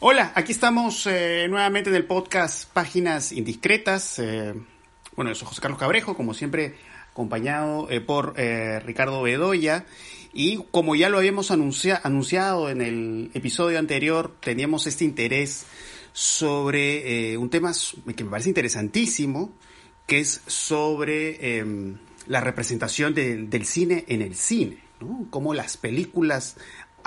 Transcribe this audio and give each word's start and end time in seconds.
Hola, 0.00 0.30
aquí 0.36 0.52
estamos 0.52 1.08
eh, 1.08 1.48
nuevamente 1.50 1.90
en 1.90 1.96
el 1.96 2.04
podcast 2.04 2.70
Páginas 2.72 3.32
Indiscretas. 3.32 4.20
Eh, 4.20 4.54
bueno, 5.16 5.32
yo 5.32 5.34
soy 5.34 5.48
José 5.48 5.60
Carlos 5.60 5.80
Cabrejo, 5.80 6.14
como 6.14 6.34
siempre, 6.34 6.76
acompañado 7.10 7.90
eh, 7.90 8.00
por 8.00 8.36
Ricardo 8.36 9.22
Bedoya. 9.22 9.86
Y 10.32 10.62
como 10.70 10.94
ya 10.94 11.08
lo 11.08 11.18
habíamos 11.18 11.50
anunciado 11.50 12.70
en 12.70 12.80
el 12.80 13.32
episodio 13.34 13.80
anterior, 13.80 14.36
teníamos 14.38 14.86
este 14.86 15.04
interés 15.04 15.66
sobre 16.12 17.36
un 17.36 17.50
tema 17.50 17.72
que 18.16 18.22
me 18.22 18.30
parece 18.30 18.50
interesantísimo, 18.50 19.52
que 20.06 20.20
es 20.20 20.42
sobre 20.46 21.58
em, 21.58 21.98
la 22.28 22.40
representación 22.40 23.14
del 23.14 23.66
cine 23.66 24.04
en 24.06 24.22
el 24.22 24.36
cine, 24.36 24.78
¿no? 25.00 25.26
Cómo 25.30 25.54
las 25.54 25.76
películas 25.76 26.56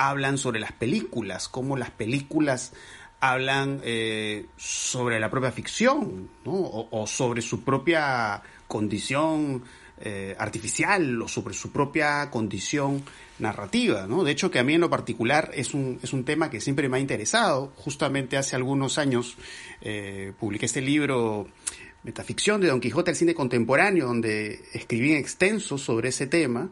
hablan 0.09 0.37
sobre 0.37 0.59
las 0.59 0.71
películas, 0.71 1.47
cómo 1.47 1.77
las 1.77 1.91
películas 1.91 2.73
hablan 3.19 3.81
eh, 3.83 4.47
sobre 4.57 5.19
la 5.19 5.29
propia 5.29 5.51
ficción, 5.51 6.29
o, 6.43 7.05
sobre 7.07 7.41
su 7.41 7.63
propia 7.63 8.41
condición 8.67 9.63
eh, 9.99 10.35
artificial 10.39 11.21
o 11.21 11.27
sobre 11.27 11.53
su 11.53 11.71
propia 11.71 12.31
condición 12.31 13.03
narrativa. 13.37 14.07
De 14.07 14.31
hecho, 14.31 14.49
que 14.49 14.57
a 14.57 14.63
mí 14.63 14.73
en 14.73 14.81
lo 14.81 14.89
particular 14.89 15.51
es 15.53 15.75
un, 15.75 15.99
es 16.01 16.13
un 16.13 16.25
tema 16.25 16.49
que 16.49 16.59
siempre 16.59 16.89
me 16.89 16.97
ha 16.97 16.99
interesado. 16.99 17.71
Justamente 17.75 18.37
hace 18.37 18.55
algunos 18.55 18.97
años 18.97 19.37
eh, 19.81 20.33
publiqué 20.39 20.65
este 20.65 20.81
libro 20.81 21.47
Metaficción 22.03 22.59
de 22.59 22.69
Don 22.69 22.81
Quijote 22.81 23.11
al 23.11 23.15
cine 23.15 23.35
contemporáneo, 23.35 24.07
donde 24.07 24.63
escribí 24.73 25.11
en 25.11 25.17
extenso 25.17 25.77
sobre 25.77 26.09
ese 26.09 26.25
tema 26.25 26.71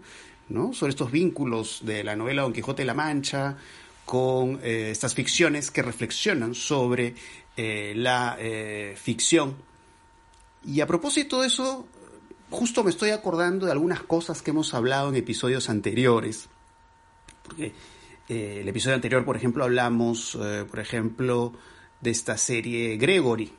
sobre 0.74 0.90
estos 0.90 1.12
vínculos 1.12 1.82
de 1.84 2.04
la 2.04 2.16
novela 2.16 2.42
Don 2.42 2.54
Quijote 2.54 2.82
de 2.82 2.88
la 2.88 2.96
Mancha 2.96 3.56
con 4.04 4.60
eh, 4.64 4.90
estas 4.90 5.14
ficciones 5.14 5.70
que 5.70 5.84
reflexionan 5.84 6.56
sobre 6.56 7.14
eh, 7.56 7.94
la 7.96 8.36
eh, 8.40 8.96
ficción. 8.98 9.56
Y 10.66 10.82
a 10.82 10.88
propósito 10.88 11.42
de 11.42 11.48
eso, 11.48 11.86
justo 12.50 12.84
me 12.84 12.90
estoy 12.90 13.12
acordando 13.12 13.68
de 13.68 13.72
algunas 13.72 14.02
cosas 14.02 14.42
que 14.42 14.50
hemos 14.50 14.74
hablado 14.74 15.10
en 15.10 15.16
episodios 15.18 15.70
anteriores. 15.70 16.50
Porque 17.44 17.74
el 18.28 18.68
episodio 18.68 18.96
anterior, 18.96 19.24
por 19.26 19.38
ejemplo, 19.38 19.64
hablamos, 19.64 20.38
por 20.70 20.80
ejemplo, 20.80 21.54
de 22.02 22.12
esta 22.12 22.38
serie 22.38 22.98
Gregory. 22.98 23.52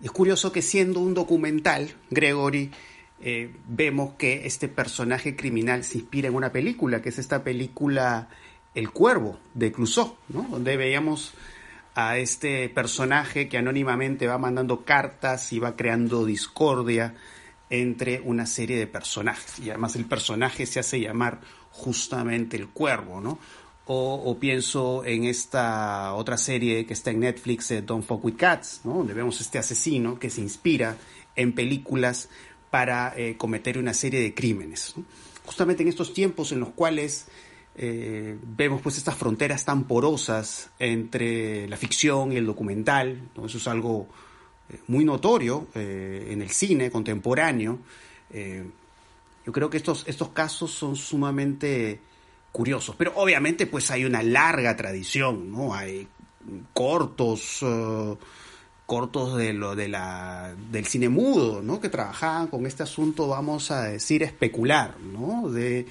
Es 0.00 0.10
curioso 0.10 0.50
que 0.50 0.62
siendo 0.62 1.00
un 1.00 1.14
documental, 1.14 1.94
Gregory 2.10 2.72
eh, 3.20 3.54
vemos 3.68 4.14
que 4.18 4.46
este 4.46 4.68
personaje 4.68 5.36
criminal 5.36 5.84
se 5.84 5.98
inspira 5.98 6.28
en 6.28 6.34
una 6.34 6.52
película, 6.52 7.00
que 7.00 7.08
es 7.08 7.18
esta 7.18 7.44
película 7.44 8.28
El 8.74 8.90
Cuervo 8.90 9.38
de 9.54 9.72
Clouseau, 9.72 10.16
donde 10.28 10.76
veíamos 10.76 11.34
a 11.94 12.18
este 12.18 12.68
personaje 12.68 13.48
que 13.48 13.58
anónimamente 13.58 14.26
va 14.26 14.36
mandando 14.36 14.84
cartas 14.84 15.52
y 15.52 15.60
va 15.60 15.76
creando 15.76 16.24
discordia 16.24 17.14
entre 17.70 18.20
una 18.20 18.46
serie 18.46 18.76
de 18.76 18.86
personajes. 18.86 19.58
Y 19.60 19.70
además 19.70 19.96
el 19.96 20.04
personaje 20.04 20.66
se 20.66 20.80
hace 20.80 21.00
llamar 21.00 21.40
justamente 21.70 22.56
el 22.56 22.68
cuervo, 22.68 23.20
¿no? 23.20 23.38
O, 23.86 24.38
pienso 24.40 25.04
en 25.04 25.24
esta 25.24 26.14
otra 26.14 26.38
serie 26.38 26.86
que 26.86 26.94
está 26.94 27.10
en 27.10 27.20
Netflix, 27.20 27.70
Don't 27.84 28.06
Fuck 28.06 28.24
With 28.24 28.36
Cats, 28.36 28.80
¿no? 28.84 28.94
donde 28.94 29.12
vemos 29.12 29.42
este 29.42 29.58
asesino 29.58 30.18
que 30.18 30.30
se 30.30 30.40
inspira 30.40 30.96
en 31.36 31.52
películas 31.52 32.30
para 32.74 33.14
eh, 33.16 33.36
cometer 33.36 33.78
una 33.78 33.94
serie 33.94 34.18
de 34.20 34.34
crímenes. 34.34 34.96
Justamente 35.46 35.84
en 35.84 35.88
estos 35.88 36.12
tiempos 36.12 36.50
en 36.50 36.58
los 36.58 36.70
cuales 36.70 37.28
eh, 37.76 38.36
vemos 38.42 38.82
pues 38.82 38.98
estas 38.98 39.14
fronteras 39.14 39.64
tan 39.64 39.84
porosas 39.84 40.70
entre 40.80 41.68
la 41.68 41.76
ficción 41.76 42.32
y 42.32 42.36
el 42.36 42.46
documental, 42.46 43.28
eso 43.44 43.58
es 43.58 43.68
algo 43.68 44.08
eh, 44.68 44.80
muy 44.88 45.04
notorio 45.04 45.68
en 45.76 46.42
el 46.42 46.50
cine 46.50 46.90
contemporáneo. 46.90 47.78
yo 49.46 49.52
creo 49.52 49.70
que 49.70 49.76
estos, 49.76 50.02
estos 50.08 50.30
casos 50.30 50.72
son 50.72 50.96
sumamente 50.96 52.00
curiosos, 52.50 52.96
pero 52.98 53.12
obviamente 53.14 53.68
pues 53.68 53.92
hay 53.92 54.04
una 54.04 54.24
larga 54.24 54.74
tradición, 54.74 55.52
¿no? 55.52 55.76
Hay 55.76 56.08
cortos 56.72 57.64
cortos 58.86 59.36
de 59.36 59.52
lo 59.52 59.74
de 59.74 59.88
la 59.88 60.54
del 60.70 60.86
cine 60.86 61.08
mudo, 61.08 61.62
¿no? 61.62 61.80
Que 61.80 61.88
trabajaban 61.88 62.48
con 62.48 62.66
este 62.66 62.82
asunto, 62.82 63.28
vamos 63.28 63.70
a 63.70 63.84
decir, 63.84 64.22
especular, 64.22 64.98
¿no? 65.00 65.48
De 65.48 65.86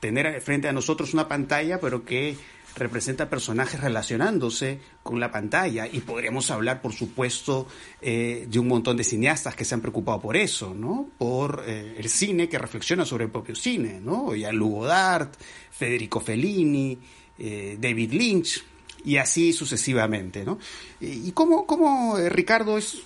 tener 0.00 0.40
frente 0.40 0.68
a 0.68 0.72
nosotros 0.72 1.14
una 1.14 1.28
pantalla, 1.28 1.78
pero 1.80 2.04
que 2.04 2.36
representa 2.74 3.28
personajes 3.28 3.80
relacionándose 3.80 4.80
con 5.02 5.20
la 5.20 5.30
pantalla 5.30 5.86
y 5.86 6.00
podríamos 6.00 6.50
hablar, 6.50 6.80
por 6.80 6.92
supuesto, 6.92 7.66
eh, 8.00 8.46
de 8.48 8.58
un 8.58 8.68
montón 8.68 8.96
de 8.96 9.04
cineastas 9.04 9.54
que 9.54 9.64
se 9.64 9.74
han 9.74 9.80
preocupado 9.80 10.20
por 10.20 10.36
eso, 10.36 10.74
¿no? 10.74 11.08
Por 11.18 11.64
eh, 11.66 11.96
el 11.98 12.08
cine 12.08 12.48
que 12.48 12.58
reflexiona 12.58 13.04
sobre 13.04 13.24
el 13.24 13.30
propio 13.30 13.54
cine, 13.54 14.00
¿no? 14.00 14.34
Ya 14.34 14.52
Lugo 14.52 14.86
Dart, 14.86 15.34
Federico 15.70 16.20
Fellini, 16.20 16.98
eh, 17.38 17.76
David 17.78 18.12
Lynch, 18.12 18.64
y 19.04 19.16
así 19.16 19.52
sucesivamente, 19.52 20.44
¿no? 20.44 20.58
¿Y 21.00 21.32
cómo, 21.32 21.66
cómo 21.66 22.18
eh, 22.18 22.28
Ricardo, 22.28 22.78
es, 22.78 22.98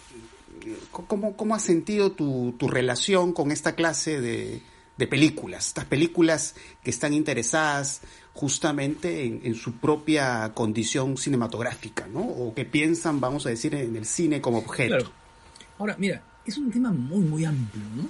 cómo, 0.90 1.36
cómo 1.36 1.54
has 1.54 1.62
sentido 1.62 2.12
tu, 2.12 2.54
tu, 2.58 2.68
relación 2.68 3.32
con 3.32 3.50
esta 3.50 3.74
clase 3.74 4.20
de, 4.20 4.62
de, 4.96 5.06
películas, 5.06 5.68
estas 5.68 5.84
películas 5.84 6.54
que 6.82 6.90
están 6.90 7.14
interesadas 7.14 8.02
justamente 8.32 9.24
en, 9.24 9.54
su 9.54 9.72
propia 9.72 10.52
condición 10.54 11.16
cinematográfica, 11.16 12.06
¿no? 12.06 12.20
O 12.20 12.54
que 12.54 12.66
piensan, 12.66 13.20
vamos 13.20 13.46
a 13.46 13.48
decir, 13.48 13.74
en 13.74 13.96
el 13.96 14.04
cine 14.04 14.42
como 14.42 14.58
objeto. 14.58 15.10
Ahora, 15.78 15.96
mira, 15.98 16.22
es 16.44 16.58
un 16.58 16.70
tema 16.70 16.92
muy, 16.92 17.20
muy 17.20 17.44
amplio, 17.44 17.82
¿no? 17.96 18.08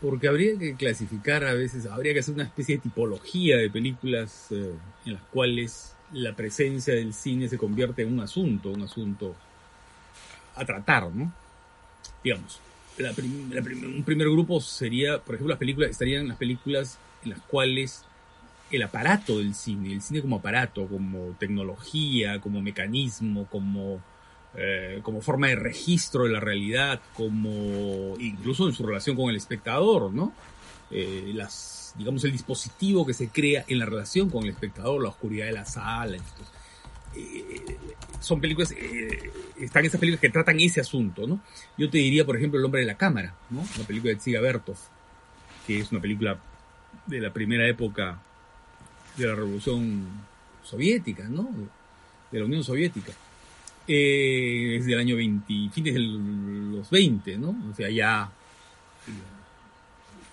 Porque 0.00 0.26
habría 0.26 0.58
que 0.58 0.74
clasificar 0.74 1.44
a 1.44 1.52
veces, 1.52 1.86
habría 1.86 2.12
que 2.12 2.20
hacer 2.20 2.34
una 2.34 2.44
especie 2.44 2.76
de 2.76 2.82
tipología 2.82 3.56
de 3.58 3.70
películas 3.70 4.46
eh, 4.50 4.74
en 5.04 5.12
las 5.12 5.22
cuales 5.24 5.91
la 6.12 6.34
presencia 6.34 6.94
del 6.94 7.14
cine 7.14 7.48
se 7.48 7.58
convierte 7.58 8.02
en 8.02 8.12
un 8.12 8.20
asunto, 8.20 8.70
un 8.70 8.82
asunto 8.82 9.34
a 10.54 10.64
tratar, 10.64 11.10
¿no? 11.10 11.32
Digamos, 12.22 12.60
un 12.98 14.02
primer 14.04 14.28
grupo 14.28 14.60
sería, 14.60 15.18
por 15.18 15.34
ejemplo, 15.34 15.52
las 15.52 15.58
películas, 15.58 15.90
estarían 15.90 16.28
las 16.28 16.36
películas 16.36 16.98
en 17.24 17.30
las 17.30 17.40
cuales 17.40 18.04
el 18.70 18.82
aparato 18.82 19.38
del 19.38 19.54
cine, 19.54 19.92
el 19.92 20.02
cine 20.02 20.20
como 20.20 20.36
aparato, 20.36 20.86
como 20.86 21.34
tecnología, 21.38 22.40
como 22.40 22.60
mecanismo, 22.60 23.46
como, 23.46 24.00
eh, 24.56 25.00
como 25.02 25.20
forma 25.20 25.48
de 25.48 25.56
registro 25.56 26.24
de 26.24 26.30
la 26.30 26.40
realidad, 26.40 27.00
como 27.14 28.14
incluso 28.18 28.66
en 28.66 28.74
su 28.74 28.86
relación 28.86 29.16
con 29.16 29.30
el 29.30 29.36
espectador, 29.36 30.12
¿no? 30.12 30.32
Eh, 30.90 31.32
las 31.34 31.81
digamos, 31.96 32.24
el 32.24 32.32
dispositivo 32.32 33.06
que 33.06 33.14
se 33.14 33.28
crea 33.28 33.64
en 33.68 33.78
la 33.78 33.86
relación 33.86 34.30
con 34.30 34.44
el 34.44 34.50
espectador, 34.50 35.02
la 35.02 35.10
oscuridad 35.10 35.46
de 35.46 35.52
la 35.52 35.64
sala. 35.64 36.16
Eh, 37.14 37.76
son 38.20 38.40
películas, 38.40 38.72
eh, 38.72 39.30
están 39.58 39.84
esas 39.84 40.00
películas 40.00 40.20
que 40.20 40.30
tratan 40.30 40.58
ese 40.60 40.80
asunto, 40.80 41.26
¿no? 41.26 41.40
Yo 41.76 41.90
te 41.90 41.98
diría, 41.98 42.24
por 42.24 42.36
ejemplo, 42.36 42.58
El 42.58 42.64
hombre 42.64 42.80
de 42.80 42.86
la 42.86 42.96
cámara, 42.96 43.34
¿no? 43.50 43.60
Una 43.60 43.86
película 43.86 44.12
de 44.12 44.16
Tsiga 44.16 44.40
Bertov, 44.40 44.76
que 45.66 45.80
es 45.80 45.92
una 45.92 46.00
película 46.00 46.38
de 47.06 47.20
la 47.20 47.32
primera 47.32 47.68
época 47.68 48.20
de 49.16 49.26
la 49.26 49.34
Revolución 49.34 50.06
Soviética, 50.62 51.28
¿no? 51.28 51.50
De 52.30 52.38
la 52.38 52.46
Unión 52.46 52.64
Soviética. 52.64 53.12
Eh, 53.86 54.76
es 54.78 54.86
del 54.86 54.98
año 54.98 55.16
20, 55.16 55.70
fines 55.72 55.94
de 55.94 56.00
los 56.00 56.88
20, 56.88 57.36
¿no? 57.36 57.56
O 57.70 57.74
sea, 57.74 57.90
ya 57.90 58.30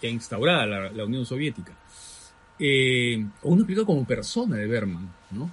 ha 0.08 0.12
instaurada 0.12 0.90
la, 0.90 1.06
Unión 1.06 1.26
Soviética. 1.26 1.74
Eh, 2.58 3.26
o 3.42 3.50
una 3.50 3.64
película 3.64 3.86
como 3.86 4.06
Persona 4.06 4.56
de 4.58 4.68
Berman, 4.68 5.10
¿no? 5.32 5.52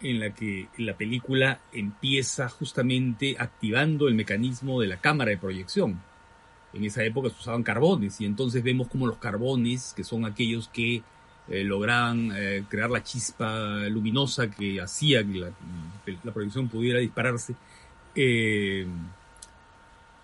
En 0.00 0.20
la 0.20 0.34
que 0.34 0.68
la 0.78 0.96
película 0.96 1.60
empieza 1.72 2.48
justamente 2.48 3.36
activando 3.38 4.08
el 4.08 4.14
mecanismo 4.14 4.80
de 4.80 4.88
la 4.88 4.96
cámara 4.96 5.30
de 5.30 5.38
proyección. 5.38 6.00
En 6.72 6.84
esa 6.84 7.04
época 7.04 7.30
se 7.30 7.36
usaban 7.38 7.62
carbones 7.62 8.20
y 8.20 8.24
entonces 8.24 8.62
vemos 8.62 8.88
como 8.88 9.06
los 9.06 9.18
carbones, 9.18 9.92
que 9.96 10.02
son 10.02 10.24
aquellos 10.24 10.68
que 10.68 11.02
eh, 11.48 11.62
lograban 11.62 12.32
eh, 12.34 12.64
crear 12.68 12.90
la 12.90 13.02
chispa 13.02 13.86
luminosa 13.88 14.50
que 14.50 14.80
hacía 14.80 15.22
que 15.24 15.38
la, 15.38 15.50
la 16.24 16.32
proyección 16.32 16.68
pudiera 16.68 16.98
dispararse, 16.98 17.54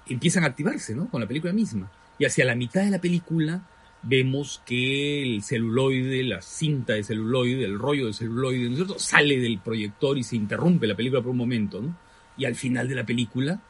empiezan 0.07 0.45
a 0.45 0.49
activarse, 0.49 0.95
¿no? 0.95 1.09
Con 1.09 1.21
la 1.21 1.29
película 1.29 1.53
misma. 1.53 1.91
Y 2.21 2.27
hacia 2.27 2.45
la 2.45 2.55
mitad 2.55 2.85
de 2.85 2.91
la 2.91 3.01
película 3.01 3.63
vemos 4.03 4.63
que 4.67 5.23
el 5.23 5.43
celuloide, 5.43 6.23
la 6.23 6.43
cinta 6.43 6.93
de 6.93 7.03
celuloide, 7.03 7.65
el 7.65 7.79
rollo 7.79 8.09
de 8.09 8.13
celuloide, 8.13 8.69
¿no 8.69 8.99
sale 8.99 9.41
del 9.41 9.59
proyector 9.59 10.19
y 10.19 10.23
se 10.23 10.37
interrumpe 10.37 10.87
la 10.87 10.95
película 10.95 11.23
por 11.23 11.31
un 11.31 11.39
momento, 11.39 11.81
¿no? 11.81 11.97
Y 12.37 12.45
al 12.45 12.57
final 12.57 12.89
de 12.89 12.95
la 12.95 13.07
película 13.07 13.63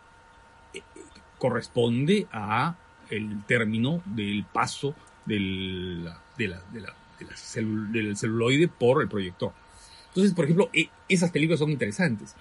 eh, 0.74 0.82
corresponde 1.38 2.26
a 2.32 2.76
el 3.08 3.44
término 3.44 4.02
del 4.04 4.44
paso 4.52 4.96
del, 5.24 6.10
del 6.36 8.16
celuloide 8.16 8.66
por 8.66 9.00
el 9.00 9.08
proyector. 9.08 9.52
Entonces, 10.08 10.34
por 10.34 10.46
ejemplo, 10.46 10.70
e, 10.72 10.90
esas 11.08 11.30
películas 11.30 11.60
son 11.60 11.70
interesantes. 11.70 12.34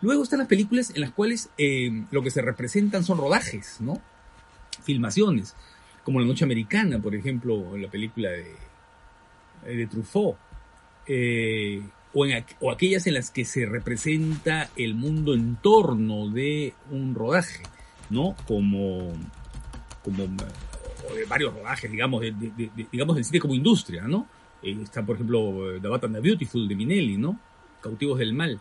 Luego 0.00 0.24
están 0.24 0.40
las 0.40 0.48
películas 0.48 0.90
en 0.90 1.00
las 1.00 1.12
cuales 1.12 1.48
eh, 1.58 2.06
lo 2.10 2.24
que 2.24 2.32
se 2.32 2.42
representan 2.42 3.04
son 3.04 3.18
rodajes, 3.18 3.76
¿no? 3.80 4.02
Filmaciones, 4.82 5.54
como 6.02 6.20
La 6.20 6.26
Noche 6.26 6.44
Americana, 6.44 6.98
por 6.98 7.14
ejemplo, 7.14 7.76
la 7.76 7.88
película 7.88 8.30
de, 8.30 8.54
de 9.74 9.86
Truffaut. 9.86 10.36
Eh, 11.06 11.82
o, 12.12 12.26
en, 12.26 12.44
aquellas 12.70 13.06
en 13.06 13.14
las 13.14 13.30
que 13.30 13.44
se 13.44 13.66
representa 13.66 14.70
el 14.76 14.94
mundo 14.94 15.34
en 15.34 15.56
torno 15.56 16.28
de 16.28 16.74
un 16.90 17.14
rodaje, 17.14 17.62
¿no? 18.10 18.36
Como, 18.46 19.12
como 20.02 20.24
de 20.24 21.24
varios 21.28 21.52
rodajes, 21.54 21.90
digamos, 21.90 22.22
digamos 22.92 23.16
del 23.16 23.24
cine 23.24 23.40
como 23.40 23.54
industria, 23.54 24.02
¿no? 24.02 24.28
Eh, 24.62 24.78
está, 24.82 25.04
por 25.04 25.16
ejemplo, 25.16 25.78
The 25.80 25.88
Bad 25.88 26.04
and 26.06 26.14
the 26.16 26.20
Beautiful 26.20 26.68
de 26.68 26.76
Minelli, 26.76 27.16
¿no? 27.16 27.38
Cautivos 27.80 28.18
del 28.18 28.32
Mal. 28.32 28.60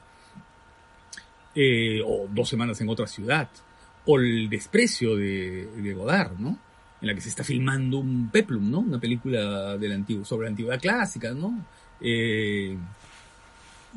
Eh, 1.56 2.02
o 2.04 2.28
Dos 2.30 2.50
Semanas 2.50 2.82
en 2.82 2.90
otra 2.90 3.08
ciudad. 3.08 3.48
O 4.06 4.20
El 4.20 4.50
Desprecio 4.50 5.16
de, 5.16 5.94
Godard, 5.96 6.38
¿no? 6.40 6.58
En 7.02 7.08
la 7.08 7.16
que 7.16 7.22
se 7.22 7.30
está 7.30 7.44
filmando 7.44 7.98
un 7.98 8.30
peplum, 8.30 8.70
¿no? 8.70 8.80
Una 8.80 9.00
película 9.00 9.78
sobre 10.24 10.46
la 10.46 10.50
antigüedad 10.50 10.80
clásica, 10.80 11.32
¿no? 11.32 11.66
Eh, 12.02 12.78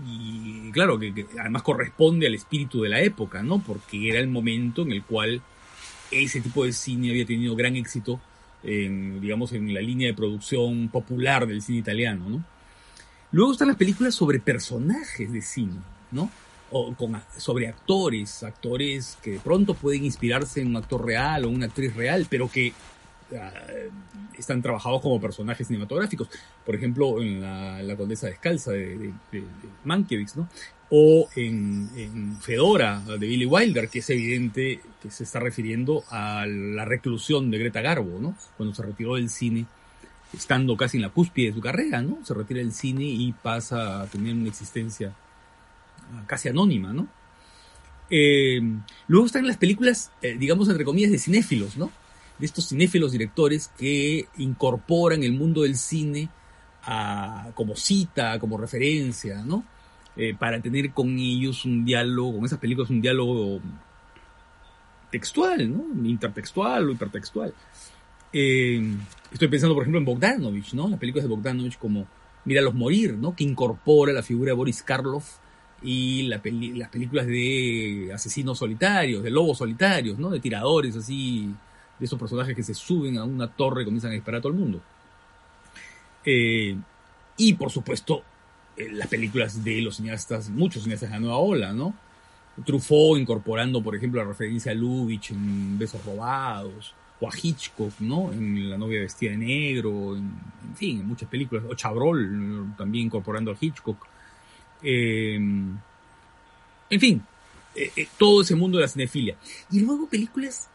y 0.06 0.70
claro, 0.72 0.98
que, 0.98 1.14
que, 1.14 1.26
además 1.40 1.62
corresponde 1.62 2.26
al 2.26 2.34
espíritu 2.34 2.82
de 2.82 2.88
la 2.88 3.00
época, 3.00 3.42
¿no? 3.42 3.60
Porque 3.60 4.08
era 4.08 4.18
el 4.18 4.28
momento 4.28 4.82
en 4.82 4.92
el 4.92 5.02
cual 5.02 5.40
ese 6.10 6.40
tipo 6.40 6.64
de 6.64 6.72
cine 6.72 7.10
había 7.10 7.26
tenido 7.26 7.56
gran 7.56 7.76
éxito 7.76 8.20
en, 8.62 9.20
digamos, 9.20 9.52
en 9.52 9.72
la 9.72 9.80
línea 9.80 10.08
de 10.08 10.14
producción 10.14 10.88
popular 10.88 11.46
del 11.46 11.62
cine 11.62 11.78
italiano, 11.78 12.28
¿no? 12.28 12.44
Luego 13.32 13.52
están 13.52 13.68
las 13.68 13.76
películas 13.76 14.14
sobre 14.14 14.40
personajes 14.40 15.32
de 15.32 15.42
cine, 15.42 15.76
¿no? 16.10 16.30
O 16.70 16.92
con, 16.94 17.20
sobre 17.36 17.68
actores, 17.68 18.42
actores 18.42 19.16
que 19.22 19.32
de 19.32 19.38
pronto 19.38 19.74
pueden 19.74 20.04
inspirarse 20.04 20.60
en 20.60 20.68
un 20.68 20.76
actor 20.76 21.04
real 21.04 21.44
o 21.44 21.48
una 21.48 21.66
actriz 21.66 21.94
real, 21.94 22.26
pero 22.28 22.50
que 22.50 22.72
uh, 23.30 24.36
están 24.36 24.62
trabajados 24.62 25.00
como 25.00 25.20
personajes 25.20 25.66
cinematográficos. 25.66 26.28
Por 26.64 26.74
ejemplo, 26.74 27.22
en 27.22 27.40
La, 27.40 27.96
Condesa 27.96 28.26
Descalza 28.26 28.72
de, 28.72 28.98
de, 28.98 29.06
de, 29.30 29.40
de 29.40 29.68
Mankiewicz, 29.84 30.36
¿no? 30.36 30.48
o 30.90 31.28
en, 31.34 31.90
en, 31.96 32.36
Fedora 32.40 33.00
de 33.00 33.18
Billy 33.18 33.46
Wilder, 33.46 33.88
que 33.88 33.98
es 34.00 34.10
evidente 34.10 34.80
que 35.02 35.10
se 35.10 35.24
está 35.24 35.40
refiriendo 35.40 36.04
a 36.10 36.46
la 36.46 36.84
reclusión 36.84 37.50
de 37.50 37.58
Greta 37.58 37.80
Garbo, 37.80 38.20
¿no? 38.20 38.36
Cuando 38.56 38.74
se 38.74 38.82
retiró 38.82 39.16
del 39.16 39.28
cine, 39.28 39.66
estando 40.32 40.76
casi 40.76 40.98
en 40.98 41.02
la 41.02 41.10
cúspide 41.10 41.48
de 41.48 41.54
su 41.54 41.60
carrera, 41.60 42.02
¿no? 42.02 42.24
Se 42.24 42.34
retira 42.34 42.60
del 42.60 42.72
cine 42.72 43.04
y 43.04 43.32
pasa 43.32 44.02
a 44.02 44.06
tener 44.06 44.34
una 44.34 44.48
existencia 44.48 45.12
casi 46.26 46.48
anónima, 46.48 46.92
¿no? 46.92 47.08
Eh, 48.10 48.60
luego 49.08 49.26
están 49.26 49.46
las 49.46 49.56
películas, 49.56 50.12
eh, 50.22 50.36
digamos, 50.38 50.68
entre 50.68 50.84
comillas, 50.84 51.10
de 51.10 51.18
cinéfilos, 51.18 51.76
¿no? 51.76 51.90
De 52.38 52.46
estos 52.46 52.68
cinéfilos 52.68 53.12
directores 53.12 53.70
que 53.78 54.28
incorporan 54.38 55.22
el 55.22 55.32
mundo 55.32 55.62
del 55.62 55.76
cine 55.76 56.28
como 57.54 57.74
cita, 57.74 58.38
como 58.38 58.56
referencia, 58.58 59.42
¿no? 59.42 59.64
eh, 60.16 60.34
para 60.38 60.60
tener 60.60 60.92
con 60.92 61.18
ellos 61.18 61.64
un 61.64 61.84
diálogo, 61.84 62.36
con 62.36 62.44
esas 62.44 62.58
películas 62.58 62.90
un 62.90 63.00
diálogo 63.00 63.60
textual, 65.10 65.70
¿no? 65.72 66.08
Intertextual 66.08 66.88
o 66.88 66.92
hipertextual. 66.92 67.52
Estoy 68.32 69.48
pensando, 69.48 69.74
por 69.74 69.82
ejemplo, 69.82 69.98
en 69.98 70.04
Bogdanovich, 70.04 70.74
¿no? 70.74 70.88
Las 70.88 70.98
películas 70.98 71.24
de 71.24 71.34
Bogdanovich 71.34 71.78
como 71.78 72.06
Míralos 72.44 72.74
morir, 72.74 73.14
¿no? 73.14 73.34
Que 73.34 73.44
incorpora 73.44 74.12
la 74.12 74.22
figura 74.22 74.50
de 74.50 74.56
Boris 74.56 74.82
Karloff 74.82 75.38
y 75.82 76.22
las 76.22 76.40
películas 76.40 77.26
de 77.26 78.10
asesinos 78.14 78.58
solitarios, 78.58 79.22
de 79.22 79.30
lobos 79.30 79.58
solitarios, 79.58 80.18
¿no? 80.18 80.30
De 80.30 80.40
tiradores 80.40 80.96
así, 80.96 81.52
de 81.98 82.04
esos 82.04 82.18
personajes 82.18 82.56
que 82.56 82.62
se 82.62 82.74
suben 82.74 83.18
a 83.18 83.24
una 83.24 83.48
torre 83.48 83.82
y 83.82 83.84
comienzan 83.84 84.10
a 84.10 84.14
disparar 84.14 84.38
a 84.38 84.42
todo 84.42 84.52
el 84.52 84.58
mundo. 84.58 84.80
Eh, 86.24 86.76
y 87.36 87.52
por 87.54 87.70
supuesto, 87.70 88.22
las 88.76 89.08
películas 89.08 89.62
de 89.62 89.80
los 89.80 89.96
cineastas, 89.96 90.50
muchos 90.50 90.82
cineastas 90.82 91.10
de 91.10 91.16
la 91.16 91.20
nueva 91.20 91.38
ola, 91.38 91.72
¿no? 91.72 91.94
Truffaut 92.64 93.18
incorporando, 93.18 93.82
por 93.82 93.94
ejemplo, 93.94 94.22
la 94.22 94.28
referencia 94.28 94.72
a 94.72 94.74
Lubitsch 94.74 95.30
en 95.30 95.78
Besos 95.78 96.04
Robados, 96.04 96.94
o 97.20 97.28
a 97.28 97.32
Hitchcock, 97.40 98.00
¿no? 98.00 98.32
En 98.32 98.70
La 98.70 98.78
novia 98.78 99.00
vestida 99.00 99.30
de 99.30 99.38
negro, 99.38 100.16
en, 100.16 100.30
en 100.68 100.76
fin, 100.76 101.00
en 101.00 101.06
muchas 101.06 101.28
películas, 101.28 101.64
o 101.68 101.74
Chabrol 101.74 102.74
también 102.76 103.06
incorporando 103.06 103.50
a 103.50 103.56
Hitchcock. 103.58 104.06
Eh, 104.82 105.34
en 105.36 107.00
fin, 107.00 107.22
eh, 107.74 107.90
eh, 107.96 108.08
todo 108.18 108.42
ese 108.42 108.54
mundo 108.54 108.78
de 108.78 108.82
la 108.82 108.88
cinefilia. 108.88 109.36
Y 109.70 109.80
luego 109.80 110.08
películas 110.08 110.68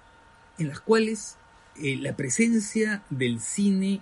en 0.57 0.67
las 0.67 0.79
cuales 0.79 1.37
la 1.77 2.15
presencia 2.15 3.01
del 3.09 3.39
cine 3.39 4.01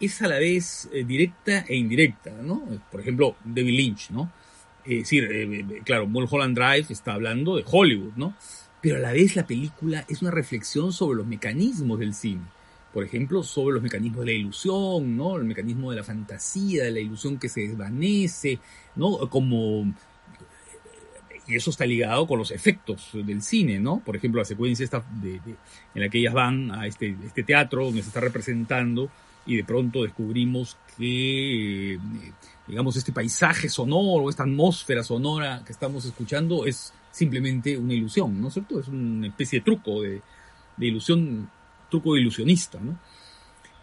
es 0.00 0.22
a 0.22 0.28
la 0.28 0.38
vez 0.38 0.88
directa 1.06 1.64
e 1.68 1.76
indirecta, 1.76 2.30
¿no? 2.42 2.62
Por 2.90 3.00
ejemplo, 3.00 3.36
David 3.44 3.76
Lynch, 3.76 4.10
¿no? 4.10 4.32
Es 4.84 5.00
decir, 5.00 5.82
claro, 5.84 6.06
Mulholland 6.06 6.56
Drive 6.56 6.86
está 6.90 7.12
hablando 7.12 7.56
de 7.56 7.64
Hollywood, 7.66 8.14
¿no? 8.16 8.34
Pero 8.80 8.96
a 8.96 9.00
la 9.00 9.12
vez 9.12 9.36
la 9.36 9.46
película 9.46 10.04
es 10.08 10.22
una 10.22 10.30
reflexión 10.30 10.92
sobre 10.92 11.18
los 11.18 11.26
mecanismos 11.26 11.98
del 11.98 12.14
cine. 12.14 12.42
Por 12.96 13.04
ejemplo, 13.04 13.42
sobre 13.42 13.74
los 13.74 13.82
mecanismos 13.82 14.20
de 14.20 14.32
la 14.32 14.38
ilusión, 14.38 15.18
¿no? 15.18 15.36
El 15.36 15.44
mecanismo 15.44 15.90
de 15.90 15.98
la 15.98 16.02
fantasía, 16.02 16.84
de 16.84 16.90
la 16.92 17.00
ilusión 17.00 17.38
que 17.38 17.50
se 17.50 17.60
desvanece, 17.68 18.58
¿no? 18.94 19.18
Como 19.28 19.92
y 21.46 21.56
eso 21.56 21.68
está 21.68 21.84
ligado 21.84 22.26
con 22.26 22.38
los 22.38 22.50
efectos 22.50 23.10
del 23.12 23.42
cine, 23.42 23.78
¿no? 23.78 24.00
Por 24.00 24.16
ejemplo, 24.16 24.40
la 24.40 24.46
secuencia 24.46 24.82
esta 24.82 25.04
de, 25.20 25.34
en 25.34 26.00
la 26.00 26.08
que 26.08 26.20
ellas 26.20 26.32
van 26.32 26.70
a 26.70 26.86
este, 26.86 27.14
este 27.22 27.42
teatro 27.42 27.84
donde 27.84 28.00
se 28.00 28.08
está 28.08 28.20
representando 28.20 29.10
y 29.44 29.56
de 29.56 29.64
pronto 29.64 30.02
descubrimos 30.02 30.78
que, 30.96 31.96
eh, 31.96 31.98
digamos, 32.66 32.96
este 32.96 33.12
paisaje 33.12 33.68
sonoro, 33.68 34.30
esta 34.30 34.44
atmósfera 34.44 35.02
sonora 35.02 35.62
que 35.66 35.72
estamos 35.72 36.06
escuchando 36.06 36.64
es 36.64 36.94
simplemente 37.12 37.76
una 37.76 37.92
ilusión, 37.92 38.40
¿no 38.40 38.48
es 38.48 38.54
cierto? 38.54 38.80
Es 38.80 38.88
una 38.88 39.26
especie 39.26 39.58
de 39.58 39.64
truco 39.66 40.00
de 40.00 40.22
ilusión, 40.78 41.50
truco 41.90 42.16
ilusionista, 42.16 42.78
¿no? 42.80 42.98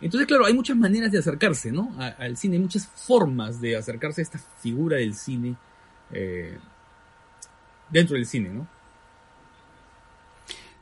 Entonces, 0.01 0.27
claro, 0.27 0.45
hay 0.45 0.53
muchas 0.53 0.75
maneras 0.75 1.11
de 1.11 1.19
acercarse, 1.19 1.71
¿no? 1.71 1.95
Al 1.97 2.35
cine, 2.35 2.57
hay 2.57 2.61
muchas 2.61 2.87
formas 2.87 3.61
de 3.61 3.77
acercarse 3.77 4.19
a 4.19 4.23
esta 4.23 4.39
figura 4.59 4.97
del 4.97 5.15
cine 5.15 5.55
eh, 6.11 6.57
dentro 7.89 8.15
del 8.15 8.25
cine, 8.25 8.49
¿no? 8.49 8.67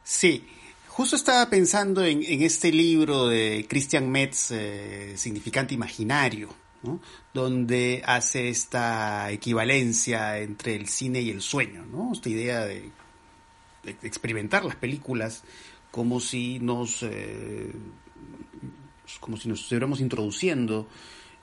Sí. 0.03 0.47
Justo 0.87 1.15
estaba 1.15 1.49
pensando 1.49 2.03
en, 2.03 2.21
este 2.41 2.71
libro 2.71 3.27
de 3.27 3.65
Christian 3.69 4.09
Metz, 4.09 4.51
eh, 4.51 5.13
Significante 5.15 5.73
Imaginario, 5.73 6.49
¿no? 6.83 6.99
donde 7.33 8.01
hace 8.05 8.49
esta 8.49 9.31
equivalencia 9.31 10.39
entre 10.39 10.75
el 10.75 10.89
cine 10.89 11.21
y 11.21 11.29
el 11.29 11.41
sueño, 11.41 11.85
¿no? 11.85 12.11
esta 12.11 12.27
idea 12.27 12.65
de, 12.65 12.91
de 13.83 13.95
experimentar 14.03 14.65
las 14.65 14.75
películas 14.75 15.43
como 15.91 16.19
si 16.19 16.59
nos, 16.59 17.03
eh, 17.03 17.71
como 19.19 19.37
si 19.37 19.49
nos 19.49 19.61
estuviéramos 19.61 19.99
introduciendo 19.99 20.87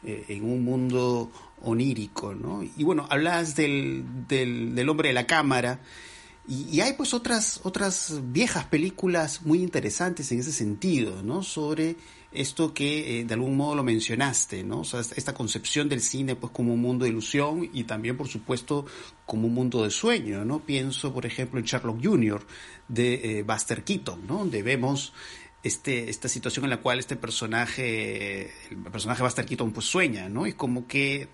eh, 0.03 0.25
en 0.29 0.45
un 0.45 0.65
mundo 0.65 1.31
onírico. 1.63 2.35
¿no? 2.35 2.63
Y 2.63 2.83
bueno, 2.83 3.07
hablas 3.11 3.55
del, 3.55 4.05
del, 4.27 4.75
del 4.75 4.89
hombre 4.89 5.09
de 5.09 5.15
la 5.15 5.27
cámara. 5.27 5.81
Y, 6.49 6.77
y, 6.77 6.81
hay 6.81 6.95
pues 6.95 7.13
otras, 7.13 7.61
otras 7.63 8.21
viejas 8.33 8.65
películas 8.65 9.43
muy 9.43 9.63
interesantes 9.63 10.33
en 10.33 10.41
ese 10.41 10.53
sentido, 10.53 11.23
¿no? 11.23 11.43
Sobre 11.43 11.97
esto 12.31 12.75
que 12.75 13.21
eh, 13.21 13.25
de 13.25 13.35
algún 13.35 13.57
modo 13.57 13.75
lo 13.75 13.83
mencionaste, 13.83 14.63
¿no? 14.63 14.81
O 14.81 14.85
sea, 14.85 15.01
esta 15.01 15.33
concepción 15.33 15.89
del 15.89 16.01
cine 16.01 16.37
pues 16.37 16.53
como 16.53 16.75
un 16.75 16.81
mundo 16.81 17.05
de 17.05 17.11
ilusión 17.11 17.69
y 17.73 17.85
también 17.85 18.17
por 18.17 18.29
supuesto 18.29 18.85
como 19.25 19.47
un 19.47 19.55
mundo 19.55 19.83
de 19.83 19.91
sueño, 19.91 20.45
¿no? 20.45 20.61
Pienso 20.61 21.13
por 21.13 21.25
ejemplo 21.25 21.59
en 21.59 21.65
Sherlock 21.65 22.05
Jr. 22.05 22.47
de 22.89 23.39
eh, 23.39 23.43
Buster 23.43 23.83
Keaton, 23.83 24.27
¿no? 24.27 24.39
Donde 24.39 24.63
vemos 24.63 25.15
este, 25.63 26.11
esta 26.11 26.29
situación 26.29 26.65
en 26.67 26.71
la 26.71 26.79
cual 26.79 26.99
este 26.99 27.17
personaje, 27.17 28.51
el 28.71 28.79
personaje 28.93 29.23
Buster 29.23 29.47
Keaton 29.47 29.73
pues 29.73 29.87
sueña, 29.87 30.29
¿no? 30.29 30.47
Y 30.47 30.53
como 30.53 30.87
que 30.87 31.29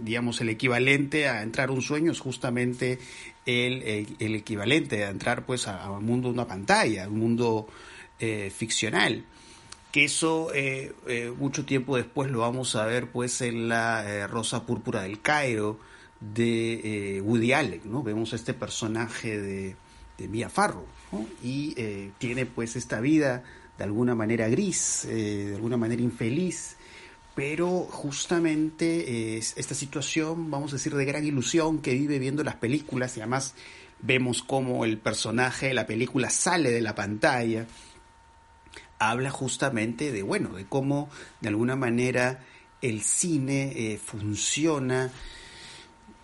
digamos, 0.00 0.40
el 0.40 0.48
equivalente 0.48 1.28
a 1.28 1.42
entrar 1.42 1.70
un 1.70 1.82
sueño 1.82 2.12
es 2.12 2.20
justamente 2.20 2.98
el, 3.44 4.06
el, 4.18 4.34
equivalente 4.34 5.04
a 5.04 5.10
entrar 5.10 5.44
pues 5.44 5.68
a, 5.68 5.82
a, 5.82 5.90
un 5.90 6.06
mundo 6.06 6.30
una 6.30 6.46
pantalla, 6.46 7.06
un 7.08 7.18
mundo 7.18 7.68
eh, 8.18 8.50
ficcional. 8.54 9.24
Que 9.92 10.04
eso 10.04 10.52
eh, 10.54 10.94
eh, 11.06 11.32
mucho 11.36 11.66
tiempo 11.66 11.96
después 11.96 12.30
lo 12.30 12.40
vamos 12.40 12.76
a 12.76 12.86
ver 12.86 13.10
pues 13.10 13.42
en 13.42 13.68
la 13.68 14.08
eh, 14.08 14.26
Rosa 14.26 14.64
Púrpura 14.64 15.02
del 15.02 15.20
Cairo 15.20 15.78
de 16.18 17.20
Woody 17.24 17.52
Allen, 17.52 17.82
¿no? 17.84 18.02
Vemos 18.02 18.32
a 18.32 18.36
este 18.36 18.54
personaje 18.54 19.38
de, 19.38 19.76
de 20.16 20.28
Mia 20.28 20.48
Farrow. 20.48 20.86
Y 21.42 21.74
tiene 22.18 22.46
pues 22.46 22.74
esta 22.76 23.00
vida 23.00 23.42
de 23.76 23.84
alguna 23.84 24.14
manera 24.14 24.48
gris, 24.48 25.06
de 25.06 25.52
alguna 25.54 25.76
manera 25.76 26.00
infeliz, 26.00 26.76
pero 27.34 27.80
justamente 27.80 29.36
es 29.36 29.52
esta 29.58 29.74
situación, 29.74 30.50
vamos 30.50 30.72
a 30.72 30.76
decir, 30.76 30.94
de 30.94 31.04
gran 31.04 31.26
ilusión 31.26 31.80
que 31.80 31.92
vive 31.92 32.18
viendo 32.18 32.42
las 32.44 32.54
películas 32.54 33.16
y 33.16 33.20
además 33.20 33.54
vemos 34.00 34.42
cómo 34.42 34.84
el 34.84 34.98
personaje 34.98 35.68
de 35.68 35.74
la 35.74 35.86
película 35.86 36.30
sale 36.30 36.70
de 36.70 36.80
la 36.80 36.94
pantalla, 36.94 37.66
habla 39.10 39.30
justamente 39.30 40.12
de, 40.12 40.22
bueno, 40.22 40.50
de 40.50 40.66
cómo 40.66 41.08
de 41.40 41.48
alguna 41.48 41.76
manera 41.76 42.44
el 42.80 43.02
cine 43.02 43.72
eh, 43.76 43.98
funciona 43.98 45.10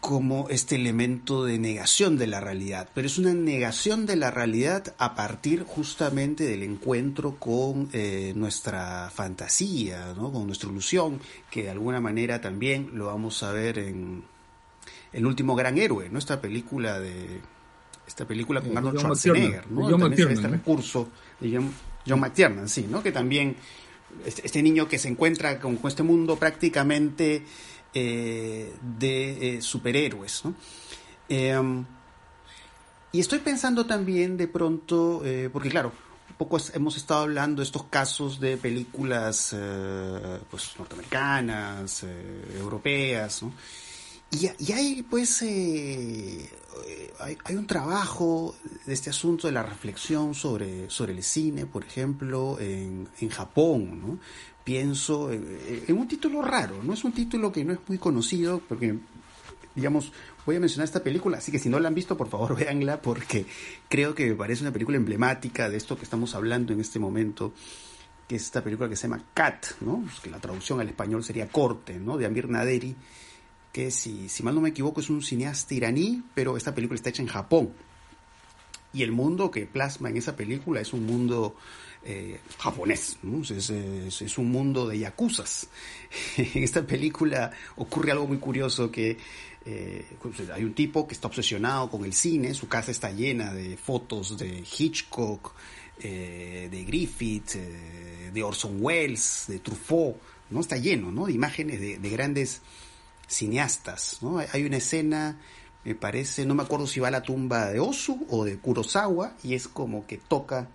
como 0.00 0.48
este 0.48 0.76
elemento 0.76 1.44
de 1.44 1.58
negación 1.58 2.16
de 2.16 2.28
la 2.28 2.40
realidad, 2.40 2.88
pero 2.94 3.06
es 3.06 3.18
una 3.18 3.34
negación 3.34 4.06
de 4.06 4.16
la 4.16 4.30
realidad 4.30 4.94
a 4.96 5.14
partir 5.16 5.64
justamente 5.64 6.44
del 6.44 6.62
encuentro 6.62 7.34
con 7.36 7.88
eh, 7.92 8.32
nuestra 8.36 9.10
fantasía, 9.12 10.14
¿no? 10.16 10.32
con 10.32 10.46
nuestra 10.46 10.70
ilusión, 10.70 11.20
que 11.50 11.64
de 11.64 11.70
alguna 11.70 12.00
manera 12.00 12.40
también 12.40 12.90
lo 12.94 13.06
vamos 13.06 13.42
a 13.42 13.50
ver 13.50 13.78
en 13.78 14.22
El 15.12 15.26
último 15.26 15.56
gran 15.56 15.78
héroe, 15.78 16.08
¿no? 16.10 16.18
esta 16.18 16.40
película 16.40 17.00
de 17.00 17.40
esta 18.06 18.26
película 18.26 18.60
con 18.62 18.76
Arnold 18.76 19.00
Schwarzenegger, 19.00 19.70
¿no? 19.70 20.06
Este 20.06 20.48
recurso 20.48 21.08
John, 22.08 22.20
McTiernan, 22.20 22.68
sí, 22.68 22.86
¿no? 22.88 23.02
que 23.02 23.12
también 23.12 23.56
este, 24.24 24.46
este, 24.46 24.62
niño 24.62 24.88
que 24.88 24.98
se 24.98 25.08
encuentra 25.08 25.60
con, 25.60 25.78
este 25.84 26.02
mundo 26.02 26.36
prácticamente 26.36 27.44
eh, 27.94 28.74
de 28.98 29.56
eh, 29.56 29.62
superhéroes. 29.62 30.42
Em, 31.28 31.84
y 33.12 33.20
estoy 33.20 33.38
pensando 33.40 33.86
también 33.86 34.36
de 34.36 34.48
pronto, 34.48 35.22
eh, 35.24 35.50
porque 35.52 35.68
claro, 35.68 35.92
poco 36.36 36.58
hemos 36.74 36.96
estado 36.96 37.22
hablando 37.22 37.60
de 37.60 37.64
estos 37.64 37.84
casos 37.84 38.38
de 38.40 38.56
películas 38.56 39.56
pues, 40.50 40.74
norteamericanas, 40.78 42.04
europeas, 42.56 43.42
Y, 44.30 44.50
y, 44.58 44.72
hay 44.72 45.02
pues 45.02 45.40
hay, 45.42 46.48
hay, 47.44 47.56
un 47.56 47.66
trabajo 47.66 48.54
de 48.84 48.92
este 48.92 49.08
asunto 49.08 49.46
de 49.46 49.54
la 49.54 49.62
reflexión 49.62 50.34
sobre, 50.34 50.90
sobre 50.90 51.14
el 51.14 51.22
cine, 51.22 51.64
por 51.64 51.82
ejemplo, 51.84 52.58
en, 52.60 53.08
en 53.20 53.28
Japón, 53.30 54.00
¿no? 54.00 54.18
pienso 54.68 55.32
en 55.32 55.96
un 55.96 56.06
título 56.06 56.42
raro, 56.42 56.82
no 56.82 56.92
es 56.92 57.02
un 57.02 57.12
título 57.12 57.50
que 57.50 57.64
no 57.64 57.72
es 57.72 57.78
muy 57.88 57.96
conocido, 57.96 58.60
porque, 58.68 58.98
digamos, 59.74 60.12
voy 60.44 60.56
a 60.56 60.60
mencionar 60.60 60.84
esta 60.84 61.02
película, 61.02 61.38
así 61.38 61.50
que 61.50 61.58
si 61.58 61.70
no 61.70 61.80
la 61.80 61.88
han 61.88 61.94
visto, 61.94 62.18
por 62.18 62.28
favor, 62.28 62.54
véanla, 62.58 63.00
porque 63.00 63.46
creo 63.88 64.14
que 64.14 64.26
me 64.26 64.34
parece 64.34 64.60
una 64.64 64.70
película 64.70 64.98
emblemática 64.98 65.70
de 65.70 65.78
esto 65.78 65.96
que 65.96 66.04
estamos 66.04 66.34
hablando 66.34 66.74
en 66.74 66.80
este 66.80 66.98
momento, 66.98 67.54
que 68.28 68.36
es 68.36 68.42
esta 68.42 68.62
película 68.62 68.90
que 68.90 68.96
se 68.96 69.08
llama 69.08 69.24
Cat, 69.32 69.68
¿no? 69.80 70.02
Pues 70.04 70.20
que 70.20 70.28
la 70.28 70.38
traducción 70.38 70.80
al 70.80 70.88
español 70.88 71.24
sería 71.24 71.48
Corte, 71.48 71.98
¿no? 71.98 72.18
De 72.18 72.26
Amir 72.26 72.50
Naderi, 72.50 72.94
que 73.78 73.92
si, 73.92 74.28
si 74.28 74.42
mal 74.42 74.56
no 74.56 74.60
me 74.60 74.70
equivoco 74.70 75.00
es 75.00 75.08
un 75.08 75.22
cineasta 75.22 75.72
iraní, 75.72 76.24
pero 76.34 76.56
esta 76.56 76.74
película 76.74 76.96
está 76.96 77.10
hecha 77.10 77.22
en 77.22 77.28
Japón. 77.28 77.70
Y 78.92 79.04
el 79.04 79.12
mundo 79.12 79.52
que 79.52 79.66
plasma 79.66 80.08
en 80.10 80.16
esa 80.16 80.34
película 80.34 80.80
es 80.80 80.92
un 80.92 81.06
mundo 81.06 81.54
eh, 82.04 82.40
japonés. 82.58 83.18
Es, 83.50 84.38
un 84.38 84.50
mundo 84.50 84.88
de 84.88 84.98
yakuzas. 84.98 85.68
en 86.36 86.64
esta 86.64 86.84
película 86.84 87.52
ocurre 87.76 88.10
algo 88.10 88.26
muy 88.26 88.38
curioso 88.38 88.90
que 88.90 89.16
eh, 89.64 90.06
pues, 90.20 90.50
hay 90.50 90.64
un 90.64 90.74
tipo 90.74 91.06
que 91.06 91.14
está 91.14 91.28
obsesionado 91.28 91.88
con 91.88 92.04
el 92.04 92.14
cine, 92.14 92.54
su 92.54 92.66
casa 92.66 92.90
está 92.90 93.12
llena 93.12 93.54
de 93.54 93.76
fotos 93.76 94.36
de 94.38 94.64
Hitchcock, 94.76 95.52
eh, 96.00 96.66
de 96.68 96.84
Griffith, 96.84 97.52
de 98.32 98.42
Orson 98.42 98.78
Welles, 98.80 99.44
de 99.46 99.60
Truffaut, 99.60 100.16
¿no? 100.50 100.58
Está 100.58 100.78
lleno, 100.78 101.12
¿no? 101.12 101.26
De 101.26 101.32
imágenes 101.32 101.80
de, 101.80 102.10
grandes 102.10 102.60
cineastas, 103.28 104.18
¿no? 104.22 104.38
Hay 104.38 104.64
una 104.64 104.78
escena 104.78 105.38
me 105.84 105.94
parece, 105.94 106.44
no 106.44 106.54
me 106.54 106.64
acuerdo 106.64 106.86
si 106.86 107.00
va 107.00 107.08
a 107.08 107.12
la 107.12 107.22
tumba 107.22 107.70
de 107.70 107.80
Osu 107.80 108.26
o 108.28 108.44
de 108.44 108.58
Kurosawa, 108.58 109.34
y 109.42 109.54
es 109.54 109.68
como 109.68 110.06
que 110.06 110.18
toca 110.18 110.68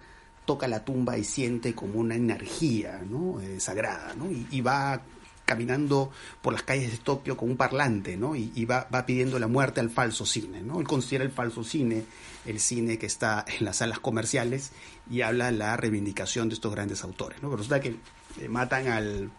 toca 0.46 0.68
la 0.68 0.84
tumba 0.84 1.18
y 1.18 1.24
siente 1.24 1.74
como 1.74 2.00
una 2.00 2.16
energía 2.16 3.02
¿no? 3.10 3.40
Eh, 3.40 3.60
sagrada, 3.60 4.14
¿no? 4.16 4.30
Y, 4.30 4.62
va 4.62 5.02
caminando 5.46 6.12
por 6.42 6.54
las 6.54 6.64
calles 6.64 6.92
de 6.92 6.98
Tokio 6.98 7.38
con 7.38 7.50
un 7.50 7.58
parlante, 7.58 8.18
¿no? 8.18 8.36
Y, 8.36 8.66
va, 8.66 8.88
va, 8.94 9.06
pidiendo 9.06 9.40
la 9.40 9.48
muerte 9.48 9.82
al 9.82 9.90
falso 9.90 10.26
cine, 10.26 10.62
¿no? 10.62 10.80
Él 10.80 10.88
considera 10.88 11.24
el 11.24 11.32
falso 11.32 11.64
cine 11.64 12.06
el 12.46 12.60
cine 12.60 12.98
que 12.98 13.06
está 13.06 13.46
en 13.48 13.64
las 13.66 13.78
salas 13.78 14.00
comerciales 14.00 14.72
y 15.10 15.22
habla 15.22 15.52
la 15.52 15.78
reivindicación 15.78 16.50
de 16.50 16.56
estos 16.56 16.74
grandes 16.74 17.04
autores, 17.04 17.42
¿no? 17.42 17.50
Pero 17.50 17.58
resulta 17.58 17.80
que 17.80 17.96
eh, 18.42 18.50
matan 18.50 18.88
al 18.88 19.32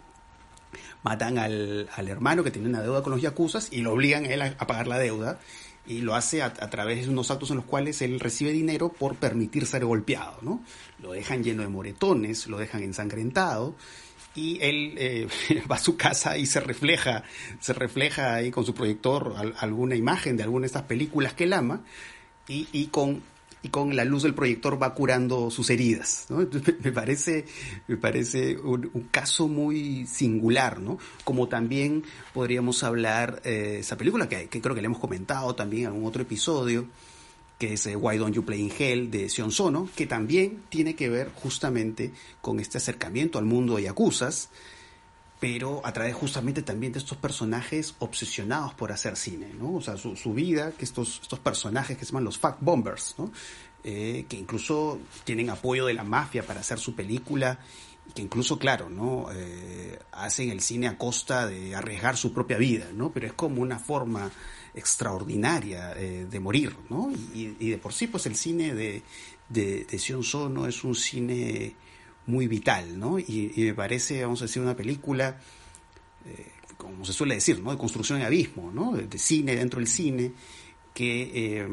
matan 1.04 1.38
al, 1.38 1.88
al, 1.94 2.08
hermano 2.08 2.42
que 2.42 2.50
tiene 2.50 2.68
una 2.68 2.82
deuda 2.82 3.02
con 3.02 3.12
los 3.12 3.22
yacuzas 3.22 3.68
y 3.70 3.82
lo 3.82 3.92
obligan 3.92 4.24
a 4.24 4.28
él 4.28 4.42
a 4.42 4.66
pagar 4.66 4.88
la 4.88 4.98
deuda 4.98 5.38
y 5.86 6.00
lo 6.00 6.14
hace 6.14 6.42
a, 6.42 6.52
través 6.52 7.04
de 7.04 7.12
unos 7.12 7.30
actos 7.30 7.50
en 7.50 7.56
los 7.56 7.66
cuales 7.66 8.00
él 8.02 8.18
recibe 8.18 8.52
dinero 8.52 8.90
por 8.90 9.16
permitir 9.16 9.66
ser 9.66 9.84
golpeado, 9.84 10.38
¿no? 10.40 10.62
Lo 11.02 11.12
dejan 11.12 11.44
lleno 11.44 11.62
de 11.62 11.68
moretones, 11.68 12.46
lo 12.46 12.58
dejan 12.58 12.82
ensangrentado 12.82 13.74
y 14.34 14.58
él 14.62 14.94
eh, 14.96 15.28
va 15.70 15.76
a 15.76 15.80
su 15.80 15.96
casa 15.96 16.38
y 16.38 16.46
se 16.46 16.60
refleja, 16.60 17.24
se 17.60 17.74
refleja 17.74 18.34
ahí 18.34 18.50
con 18.50 18.64
su 18.64 18.74
proyector 18.74 19.34
alguna 19.58 19.94
imagen 19.94 20.36
de 20.36 20.42
alguna 20.42 20.62
de 20.62 20.68
estas 20.68 20.84
películas 20.84 21.34
que 21.34 21.44
él 21.44 21.52
ama 21.52 21.82
y, 22.48 22.66
y 22.72 22.86
con 22.86 23.22
y 23.64 23.70
con 23.70 23.96
la 23.96 24.04
luz 24.04 24.22
del 24.22 24.34
proyector 24.34 24.80
va 24.80 24.94
curando 24.94 25.50
sus 25.50 25.70
heridas. 25.70 26.26
¿no? 26.28 26.46
me 26.84 26.92
parece, 26.92 27.46
me 27.88 27.96
parece 27.96 28.58
un, 28.58 29.08
caso 29.10 29.48
muy 29.48 30.06
singular, 30.06 30.80
¿no? 30.80 30.98
Como 31.24 31.48
también 31.48 32.04
podríamos 32.34 32.84
hablar 32.84 33.40
eh, 33.42 33.78
esa 33.80 33.96
película 33.96 34.28
que, 34.28 34.48
creo 34.48 34.74
que 34.74 34.82
le 34.82 34.86
hemos 34.86 34.98
comentado 34.98 35.54
también 35.54 35.84
en 35.84 35.88
algún 35.88 36.04
otro 36.04 36.20
episodio, 36.20 36.86
que 37.58 37.72
es 37.72 37.86
eh, 37.86 37.96
Why 37.96 38.18
Don't 38.18 38.34
You 38.34 38.44
Play 38.44 38.60
in 38.60 38.72
Hell 38.78 39.10
de 39.10 39.30
Sion 39.30 39.50
Sono, 39.50 39.88
que 39.96 40.06
también 40.06 40.64
tiene 40.68 40.94
que 40.94 41.08
ver 41.08 41.30
justamente 41.34 42.12
con 42.42 42.60
este 42.60 42.76
acercamiento 42.76 43.38
al 43.38 43.46
mundo 43.46 43.76
de 43.76 43.84
Yakuzas, 43.84 44.50
pero 45.40 45.82
a 45.84 45.92
través 45.92 46.14
justamente 46.14 46.62
también 46.62 46.92
de 46.92 46.98
estos 46.98 47.18
personajes 47.18 47.94
obsesionados 47.98 48.74
por 48.74 48.92
hacer 48.92 49.16
cine, 49.16 49.52
¿no? 49.58 49.74
O 49.74 49.80
sea, 49.80 49.96
su, 49.96 50.32
vida, 50.32 50.72
que 50.72 50.84
estos, 50.84 51.20
estos 51.22 51.38
personajes 51.38 51.98
que 51.98 52.04
se 52.04 52.12
llaman 52.12 52.24
los 52.24 52.38
Fact 52.38 52.58
Bombers, 52.60 53.14
¿no? 53.18 53.30
Eh, 53.82 54.24
que 54.28 54.38
incluso 54.38 54.98
tienen 55.24 55.50
apoyo 55.50 55.86
de 55.86 55.94
la 55.94 56.04
mafia 56.04 56.46
para 56.46 56.60
hacer 56.60 56.78
su 56.78 56.94
película, 56.94 57.58
que 58.14 58.22
incluso, 58.22 58.58
claro, 58.58 58.88
¿no? 58.88 59.28
Eh, 59.32 59.98
hacen 60.12 60.50
el 60.50 60.60
cine 60.60 60.88
a 60.88 60.96
costa 60.96 61.46
de 61.46 61.74
arriesgar 61.74 62.16
su 62.16 62.32
propia 62.32 62.56
vida, 62.56 62.86
¿no? 62.94 63.12
Pero 63.12 63.26
es 63.26 63.32
como 63.32 63.60
una 63.60 63.78
forma 63.78 64.30
extraordinaria 64.74 65.92
eh, 65.96 66.26
de 66.30 66.40
morir, 66.40 66.76
¿no? 66.88 67.12
Y, 67.34 67.70
de 67.70 67.78
por 67.78 67.92
sí, 67.92 68.06
pues 68.06 68.26
el 68.26 68.36
cine 68.36 68.74
de, 68.74 69.02
de, 69.48 69.84
de 69.84 69.98
Sion 69.98 70.22
Sono 70.22 70.66
es 70.66 70.84
un 70.84 70.94
cine 70.94 71.76
muy 72.26 72.46
vital, 72.46 72.98
¿no? 72.98 73.18
Y, 73.18 73.52
me 73.56 73.74
parece, 73.74 74.22
vamos 74.22 74.40
a 74.42 74.46
decir, 74.46 74.62
una 74.62 74.76
película, 74.76 75.38
eh, 76.24 76.52
como 76.76 77.04
se 77.04 77.12
suele 77.12 77.34
decir, 77.34 77.60
¿no? 77.60 77.70
De 77.70 77.78
construcción 77.78 78.18
de 78.18 78.24
abismo, 78.24 78.70
¿no? 78.72 78.92
De, 78.92 79.18
cine 79.18 79.56
dentro 79.56 79.78
del 79.78 79.88
cine, 79.88 80.32
que 80.92 81.30
eh, 81.34 81.68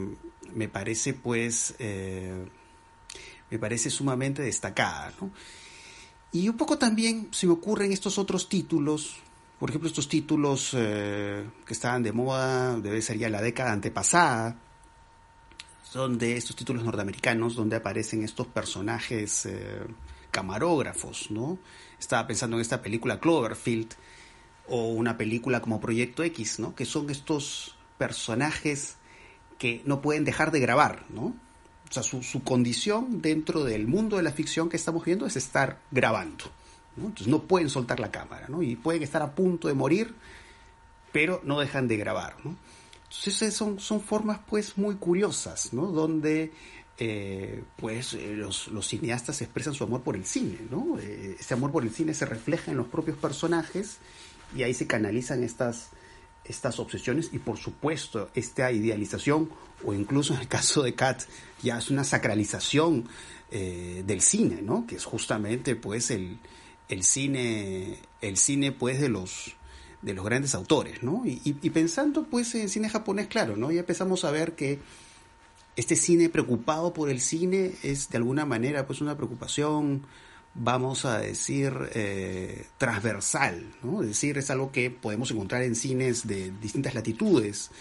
me 0.53 0.67
parece, 0.67 1.13
pues, 1.13 1.75
eh, 1.79 2.45
me 3.49 3.59
parece 3.59 3.89
sumamente 3.89 4.41
destacada, 4.41 5.13
¿no? 5.21 5.31
Y 6.33 6.47
un 6.47 6.57
poco 6.57 6.77
también 6.77 7.27
se 7.31 7.45
me 7.47 7.53
ocurren 7.53 7.91
estos 7.91 8.17
otros 8.17 8.47
títulos, 8.47 9.17
por 9.59 9.69
ejemplo, 9.69 9.87
estos 9.87 10.07
títulos 10.07 10.71
que 10.71 11.43
estaban 11.73 12.01
de 12.01 12.13
moda, 12.13 12.79
debe 12.79 13.01
ser 13.01 13.17
ya 13.17 13.29
la 13.29 13.41
década 13.41 13.73
antepasada, 13.73 14.57
son 15.83 16.17
de 16.17 16.37
estos 16.37 16.55
títulos 16.55 16.85
norteamericanos 16.85 17.53
donde 17.53 17.75
aparecen 17.75 18.23
estos 18.23 18.47
personajes 18.47 19.45
camarógrafos, 20.31 21.29
¿no? 21.29 21.59
Estaba 21.99 22.25
pensando 22.25 22.57
en 22.57 22.61
esta 22.61 22.81
película 22.81 23.19
Cloverfield 23.19 23.93
o 24.67 24.87
una 24.87 25.17
película 25.17 25.61
como 25.61 25.79
Proyecto 25.79 26.23
X, 26.23 26.59
¿no? 26.59 26.73
Que 26.73 26.85
son 26.85 27.09
estos 27.09 27.75
personajes 27.97 28.95
que 29.59 29.81
no 29.85 30.01
pueden 30.01 30.25
dejar 30.25 30.51
de 30.51 30.59
grabar, 30.59 31.05
¿no? 31.09 31.35
O 31.91 31.93
sea, 31.93 32.03
su, 32.03 32.43
condición 32.43 33.21
dentro 33.21 33.65
del 33.65 33.85
mundo 33.85 34.15
de 34.15 34.23
la 34.23 34.31
ficción 34.31 34.69
que 34.69 34.77
estamos 34.77 35.03
viendo 35.03 35.25
es 35.25 35.35
estar 35.35 35.81
grabando. 35.91 36.45
¿no? 36.95 37.07
Entonces 37.07 37.27
no 37.27 37.43
pueden 37.43 37.69
soltar 37.69 37.99
la 37.99 38.11
cámara, 38.11 38.47
¿no? 38.47 38.63
Y 38.63 38.77
pueden 38.77 39.03
estar 39.03 39.21
a 39.21 39.35
punto 39.35 39.67
de 39.67 39.73
morir, 39.73 40.15
pero 41.11 41.41
no 41.43 41.59
dejan 41.59 41.89
de 41.89 41.97
grabar, 41.97 42.37
¿no? 42.45 42.55
Entonces 43.03 43.53
son, 43.53 43.77
son 43.79 43.99
formas 43.99 44.39
pues 44.47 44.77
muy 44.77 44.95
curiosas, 44.95 45.73
¿no? 45.73 45.87
Donde 45.87 46.53
eh, 46.97 47.63
pues 47.77 48.13
eh, 48.13 48.35
los, 48.35 48.69
cineastas 48.81 49.41
expresan 49.41 49.73
su 49.73 49.83
amor 49.83 50.01
por 50.01 50.15
el 50.15 50.25
cine, 50.25 50.59
¿no? 50.69 50.99
Eh, 50.99 51.35
ese 51.39 51.53
amor 51.53 51.71
por 51.71 51.83
el 51.83 51.91
cine 51.91 52.13
se 52.13 52.25
refleja 52.25 52.71
en 52.71 52.77
los 52.77 52.87
propios 52.87 53.17
personajes 53.17 53.97
y 54.55 54.63
ahí 54.63 54.73
se 54.73 54.85
canalizan 54.85 55.43
estas, 55.43 55.89
estas 56.45 56.79
obsesiones 56.79 57.29
y 57.31 57.39
por 57.39 57.57
supuesto 57.57 58.29
esta 58.35 58.71
idealización 58.71 59.49
o 59.83 59.93
incluso 59.93 60.35
en 60.35 60.41
el 60.41 60.47
caso 60.47 60.83
de 60.83 60.93
Kat 60.93 61.23
ya 61.63 61.79
es 61.79 61.89
una 61.89 62.03
sacralización 62.03 63.07
del 63.49 64.21
cine, 64.21 64.61
¿no? 64.61 64.87
Que 64.87 64.95
es 64.95 65.03
justamente 65.03 65.75
pues 65.75 66.09
el, 66.09 66.37
el 66.87 67.03
cine, 67.03 67.97
el 68.21 68.37
cine 68.37 68.71
pues 68.71 69.01
de 69.01 69.09
los 69.09 69.55
de 70.01 70.13
los 70.13 70.23
grandes 70.25 70.55
autores, 70.55 71.03
¿no? 71.03 71.23
Y, 71.25 71.41
y, 71.43 71.69
pensando 71.69 72.23
pues 72.23 72.55
en 72.55 72.69
cine 72.69 72.89
japonés, 72.89 73.27
claro, 73.27 73.55
¿no? 73.55 73.71
Ya 73.71 73.81
empezamos 73.81 74.23
a 74.23 74.31
ver 74.31 74.55
que 74.55 74.79
este 75.75 75.95
cine 75.95 76.29
preocupado 76.29 76.93
por 76.93 77.09
el 77.09 77.21
cine 77.21 77.73
es 77.83 78.09
de 78.09 78.17
alguna 78.17 78.45
manera 78.45 78.85
pues 78.85 79.01
una 79.01 79.15
preocupación, 79.15 80.03
vamos 80.53 81.05
a 81.05 81.19
decir, 81.19 81.73
eh, 81.93 82.65
transversal, 82.77 83.73
¿no? 83.83 84.01
Es 84.01 84.09
decir, 84.09 84.37
es 84.37 84.49
algo 84.49 84.71
que 84.71 84.91
podemos 84.91 85.31
encontrar 85.31 85.63
en 85.63 85.75
cines 85.75 86.27
de 86.27 86.51
distintas 86.61 86.93
latitudes, 86.93 87.71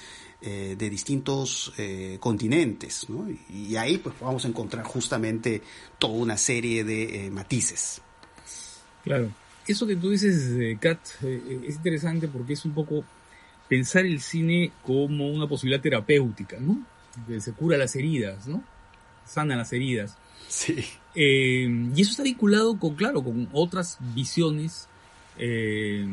eh, 0.43 0.77
de 0.79 0.89
distintos 0.89 1.73
eh, 1.77 2.17
continentes, 2.21 3.11
¿no? 3.11 3.29
Y 3.51 3.77
ahí 3.77 3.99
pues 3.99 4.15
vamos 4.21 4.45
a 4.45 4.49
encontrar 4.49 4.85
justamente 4.85 5.63
toda 5.99 6.15
una 6.15 6.37
serie 6.37 6.85
de 6.85 7.29
matices. 7.31 8.01
Claro. 9.05 9.31
Eso 9.67 9.87
que 9.87 9.97
tú 9.97 10.11
dices, 10.11 10.79
Kat, 10.81 10.99
es 11.23 11.77
interesante 11.77 12.27
porque 12.27 12.55
es 12.55 12.65
un 12.65 12.73
poco 12.73 13.05
pensar 13.69 14.05
el 14.05 14.21
cine 14.21 14.73
como 14.83 15.29
una 15.29 15.47
posibilidad 15.47 15.83
terapéutica, 15.83 16.59
¿no? 16.59 16.85
Que 17.27 17.41
se 17.41 17.53
cura 17.53 17.77
las 17.77 17.95
heridas, 17.97 18.47
¿no? 18.47 18.63
Sana 19.27 19.57
las 19.57 19.73
heridas. 19.73 20.17
Sí. 20.49 20.85
Eh, 21.15 21.69
y 21.95 22.01
eso 22.01 22.11
está 22.11 22.23
vinculado 22.23 22.79
con, 22.79 22.95
claro, 22.95 23.23
con 23.23 23.49
otras 23.53 23.99
visiones, 24.15 24.89
eh, 25.39 26.07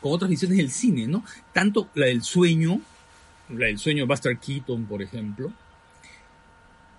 con 0.00 0.12
otras 0.12 0.30
visiones 0.30 0.58
del 0.58 0.70
cine, 0.70 1.06
¿no? 1.06 1.24
Tanto 1.52 1.88
la 1.94 2.06
del 2.06 2.22
sueño, 2.22 2.80
la 3.48 3.66
del 3.66 3.78
sueño 3.78 4.04
de 4.04 4.08
Buster 4.08 4.38
Keaton, 4.38 4.86
por 4.86 5.02
ejemplo, 5.02 5.52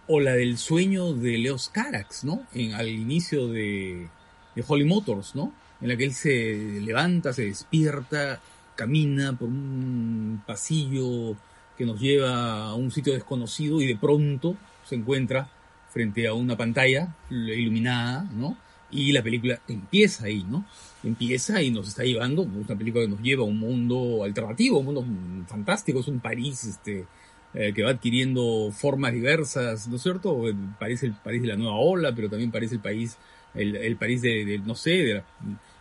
o 0.07 0.19
la 0.19 0.33
del 0.33 0.57
sueño 0.57 1.13
de 1.13 1.38
Leos 1.38 1.69
Carax, 1.69 2.24
¿no? 2.24 2.45
En, 2.53 2.74
al 2.74 2.89
inicio 2.89 3.48
de, 3.48 4.07
de 4.55 4.63
Holly 4.65 4.86
Motors, 4.86 5.36
¿no? 5.36 5.53
En 5.81 5.89
la 5.89 5.98
que 5.98 6.05
él 6.05 6.13
se 6.13 6.79
levanta, 6.81 7.33
se 7.33 7.45
despierta, 7.45 8.39
camina 8.75 9.33
por 9.33 9.50
un 9.50 10.41
pasillo 10.45 11.36
que 11.77 11.86
nos 11.86 12.00
lleva 12.00 12.65
a 12.65 12.75
un 12.75 12.92
sitio 12.92 13.13
desconocido 13.13 13.82
y 13.82 13.88
de 13.88 13.96
pronto 13.96 14.56
se 14.84 14.96
encuentra 14.96 15.50
frente 15.89 16.27
a 16.27 16.34
una 16.34 16.58
pantalla 16.58 17.15
iluminada, 17.30 18.24
¿no? 18.34 18.58
Y 18.92 19.12
la 19.12 19.24
película 19.24 19.60
empieza 19.68 20.25
ahí, 20.25 20.46
¿no? 20.48 20.65
Empieza 21.03 21.62
y 21.62 21.72
nos 21.72 21.88
está 21.88 22.03
llevando, 22.03 22.44
es 22.44 22.68
una 22.68 22.77
película 22.77 23.06
que 23.06 23.12
nos 23.12 23.22
lleva 23.22 23.44
a 23.44 23.48
un 23.48 23.60
mundo 23.60 24.24
alternativo, 24.24 24.80
un 24.80 24.86
mundo 24.86 25.06
fantástico, 25.48 26.00
es 26.00 26.08
un 26.08 26.20
París 26.20 26.63
este, 26.63 27.06
eh, 27.53 27.74
que 27.74 27.84
va 27.84 27.92
adquiriendo 27.92 28.72
formas 28.72 29.13
diversas, 29.13 29.88
¿no 29.88 29.96
es 29.98 30.01
cierto? 30.01 30.44
Parece 30.80 31.08
el 31.08 31.13
París 31.13 31.42
de 31.42 31.50
la 31.50 31.56
nueva 31.56 31.75
ola, 31.75 32.13
pero 32.15 32.30
también 32.30 32.51
parece 32.51 32.75
el 32.75 32.82
país, 32.82 33.18
el, 33.53 33.96
París 33.98 34.22
de, 34.22 34.62
no 34.65 34.75
sé, 34.75 34.92
de 34.92 35.24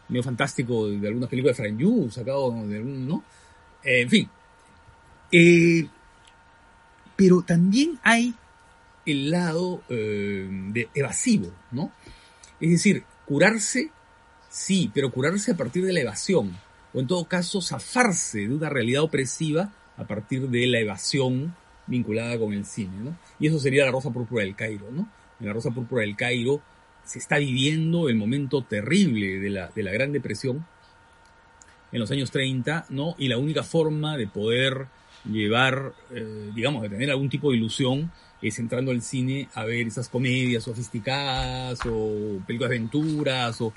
medio 0.09 0.23
fantástico 0.23 0.89
de 0.89 1.07
algunas 1.07 1.31
películas 1.31 1.57
de 1.57 1.63
Frank 1.63 1.79
Yu, 1.79 2.11
sacado 2.11 2.67
de 2.67 2.77
algún, 2.77 3.09
¿no? 3.09 3.25
en 3.83 4.11
fin. 4.11 4.29
Eh, 5.33 5.89
pero 7.17 7.43
también 7.43 7.99
hay 8.03 8.35
el 9.07 9.31
lado 9.31 9.83
eh, 9.89 10.47
de 10.51 10.89
evasivo, 10.95 11.51
¿no? 11.71 11.93
Es 12.61 12.71
decir, 12.71 13.05
curarse, 13.27 13.91
sí, 14.49 14.91
pero 14.95 15.11
curarse 15.11 15.53
a 15.53 15.57
partir 15.57 15.85
de 15.85 15.93
la 15.93 16.01
evasión, 16.01 16.57
o 16.93 17.01
en 17.01 17.07
todo 17.07 17.25
caso 17.25 17.61
zafarse 17.61 18.41
de 18.41 18.55
una 18.55 18.69
realidad 18.69 19.03
opresiva 19.03 19.73
a 19.97 20.05
partir 20.05 20.49
de 20.49 20.67
la 20.67 20.79
evasión 20.79 21.55
vinculada 21.87 22.39
con 22.39 22.53
el 22.53 22.65
cine, 22.65 22.97
¿no? 23.03 23.17
Y 23.41 23.49
eso 23.49 23.59
sería 23.59 23.85
la 23.85 23.91
Rosa 23.91 24.11
Púrpura 24.11 24.45
del 24.45 24.55
Cairo, 24.55 24.91
¿no? 24.91 25.09
En 25.41 25.47
la 25.47 25.53
Rosa 25.53 25.71
Púrpura 25.71 26.03
del 26.03 26.17
Cairo 26.17 26.61
se 27.05 27.19
está 27.19 27.39
viviendo 27.39 28.09
el 28.09 28.15
momento 28.15 28.63
terrible 28.63 29.41
de 29.41 29.51
la, 29.51 29.69
de 29.69 29.83
la 29.83 29.91
Gran 29.91 30.13
Depresión 30.13 30.65
en 31.91 32.01
los 32.01 32.11
años 32.11 32.31
30, 32.31 32.87
¿no? 32.91 33.15
Y 33.19 33.29
la 33.29 33.39
única 33.39 33.63
forma 33.63 34.17
de 34.17 34.29
poder 34.29 34.87
llevar, 35.25 35.93
eh, 36.11 36.51
digamos, 36.55 36.83
de 36.83 36.89
tener 36.89 37.11
algún 37.11 37.29
tipo 37.29 37.51
de 37.51 37.57
ilusión 37.57 38.11
es 38.41 38.59
entrando 38.59 38.91
al 38.91 39.03
cine 39.03 39.49
a 39.55 39.65
ver 39.65 39.87
esas 39.87 40.09
comedias 40.09 40.65
sofisticadas 40.65 41.79
o 41.87 42.41
películas 42.47 42.71
de 42.71 42.77
aventuras 42.77 43.61
o, 43.61 43.73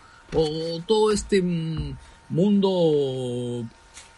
todo 0.87 1.11
este 1.11 1.41
mm, 1.41 1.95
mundo 2.29 3.63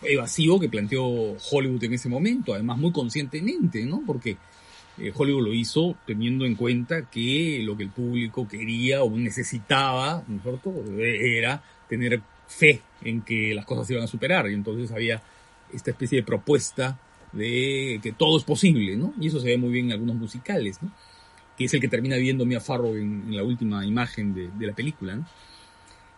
evasivo 0.02 0.60
que 0.60 0.70
planteó 0.70 1.04
Hollywood 1.52 1.84
en 1.84 1.94
ese 1.94 2.08
momento, 2.08 2.54
además 2.54 2.78
muy 2.78 2.92
conscientemente, 2.92 3.86
¿no? 3.86 4.02
Porque 4.06 4.38
eh, 4.98 5.12
Hollywood 5.14 5.48
lo 5.48 5.54
hizo 5.54 5.96
teniendo 6.08 6.46
en 6.46 6.56
cuenta 6.56 7.10
que 7.10 7.62
lo 7.64 7.76
que 7.76 7.84
el 7.84 7.90
público 7.90 8.48
quería 8.48 9.04
o 9.04 9.12
necesitaba, 9.12 10.24
¿no 10.28 10.38
es 10.38 10.44
cierto?, 10.44 10.74
era 10.98 11.62
tener 11.90 12.22
fe 12.48 12.82
en 13.04 13.22
que 13.22 13.54
las 13.54 13.66
cosas 13.66 13.86
se 13.86 13.94
iban 13.94 14.06
a 14.06 14.08
superar 14.08 14.50
y 14.50 14.54
entonces 14.54 14.92
había 14.92 15.22
esta 15.74 15.92
especie 15.92 16.20
de 16.20 16.24
propuesta 16.24 16.98
de 17.38 18.00
que 18.02 18.12
todo 18.12 18.38
es 18.38 18.44
posible, 18.44 18.98
¿no? 18.98 19.14
Y 19.20 19.28
eso 19.28 19.40
se 19.40 19.48
ve 19.48 19.58
muy 19.58 19.72
bien 19.72 19.86
en 19.88 19.94
algunos 19.94 20.16
musicales, 20.16 20.82
¿no? 20.82 20.92
Que 21.58 21.66
es 21.66 21.74
el 21.74 21.80
que 21.80 21.88
termina 21.88 22.18
viendo 22.18 22.46
Mia 22.46 22.60
Farrow 22.60 22.96
en, 22.96 23.36
la 23.36 23.44
última 23.44 23.86
imagen 23.86 24.34
de, 24.34 24.68
la 24.68 24.74
película, 24.74 25.16
¿no? 25.16 25.26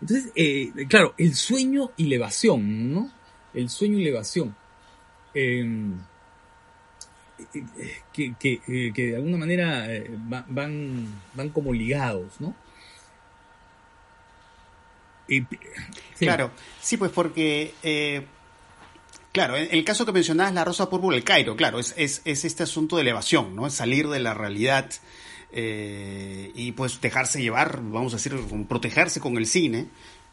Entonces, 0.01 0.31
eh, 0.35 0.71
claro, 0.87 1.13
el 1.17 1.35
sueño 1.35 1.91
y 1.97 2.05
la 2.05 2.15
evasión, 2.15 2.93
¿no? 2.93 3.11
El 3.53 3.69
sueño 3.69 3.99
y 3.99 4.03
la 4.03 4.09
evasión. 4.09 4.55
Em, 5.33 5.99
que, 8.13 8.33
que, 8.39 8.61
eh, 8.67 8.91
que, 8.93 9.07
de 9.07 9.15
alguna 9.15 9.37
manera 9.37 9.93
eh, 9.93 10.09
van, 10.47 11.07
van 11.33 11.49
como 11.49 11.73
ligados, 11.73 12.39
¿no? 12.39 12.55
Claro, 16.17 16.51
sí, 16.81 16.97
pues 16.97 17.11
porque 17.11 17.73
Claro, 19.31 19.57
en 19.57 19.67
el 19.71 19.85
caso 19.85 20.05
que 20.05 20.11
mencionabas, 20.11 20.53
la 20.53 20.65
Rosa 20.65 20.89
Púrpura 20.89 21.15
del 21.15 21.23
Cairo, 21.23 21.55
claro, 21.55 21.79
es, 21.79 21.93
es, 21.97 22.21
es, 22.25 22.45
este 22.45 22.63
asunto 22.63 22.95
de 22.95 23.03
elevación, 23.03 23.55
¿no? 23.55 23.67
Es 23.67 23.75
salir 23.75 24.07
de 24.07 24.19
la 24.19 24.33
realidad 24.33 24.89
eh, 25.51 26.51
y 26.55 26.71
pues 26.71 26.99
dejarse 26.99 27.41
llevar, 27.41 27.79
vamos 27.83 28.13
a 28.13 28.17
decir, 28.17 28.35
protegerse 28.67 29.19
con 29.19 29.37
el 29.37 29.45
cine, 29.45 29.87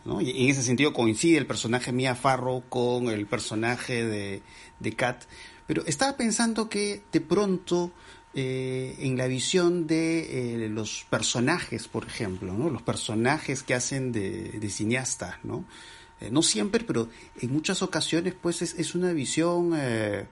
¿no? 0.07 0.23
Y 0.23 0.45
en 0.45 0.51
ese 0.51 0.63
sentido 0.63 0.95
coincide 0.95 1.37
el 1.37 1.47
personaje 1.47 1.93
Mia 1.93 2.15
Farrow 2.15 2.65
con 2.71 3.09
el 3.09 3.27
personaje 3.27 4.03
de, 4.05 4.43
de 4.81 4.93
Kat. 4.93 5.25
Pero 5.67 5.85
estaba 5.85 6.17
pensando 6.17 6.71
que 6.71 7.03
de 7.13 7.21
pronto 7.21 7.93
eh, 8.33 8.95
en 9.01 9.19
la 9.19 9.27
visión 9.27 9.87
de 9.87 10.65
eh, 10.65 10.69
los 10.71 11.07
personajes, 11.11 11.87
por 11.89 12.07
ejemplo, 12.07 12.55
¿no? 12.55 12.71
Los 12.71 12.83
personajes 12.83 13.63
que 13.63 13.75
hacen 13.75 14.13
de, 14.13 14.53
de 14.53 14.71
cineastas, 14.71 15.37
¿no? 15.43 15.65
Eh, 16.21 16.31
no 16.31 16.43
siempre, 16.43 16.85
pero 16.85 17.09
en 17.41 17.53
muchas 17.53 17.83
ocasiones 17.83 18.35
pues 18.41 18.63
es, 18.63 18.95
una 18.95 19.13
visión 19.13 19.73
eh, 19.77 20.27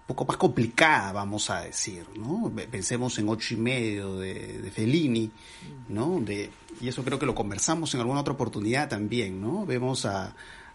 un 0.00 0.06
poco 0.06 0.24
más 0.24 0.36
complicada, 0.36 1.12
vamos 1.12 1.48
a 1.50 1.60
decir, 1.62 2.04
¿no? 2.16 2.50
Pensemos 2.70 3.18
en 3.18 3.28
ocho 3.28 3.54
y 3.54 3.56
medio 3.56 4.18
de, 4.18 4.58
de 4.60 4.70
Fellini, 4.70 5.30
¿no? 5.88 6.20
De, 6.20 6.50
y 6.80 6.88
eso 6.88 7.04
creo 7.04 7.18
que 7.18 7.26
lo 7.26 7.34
conversamos 7.34 7.94
en 7.94 8.00
alguna 8.00 8.20
otra 8.20 8.34
oportunidad 8.34 8.88
también, 8.88 9.40
¿no? 9.40 9.64
Vemos 9.64 10.04
a, 10.06 10.34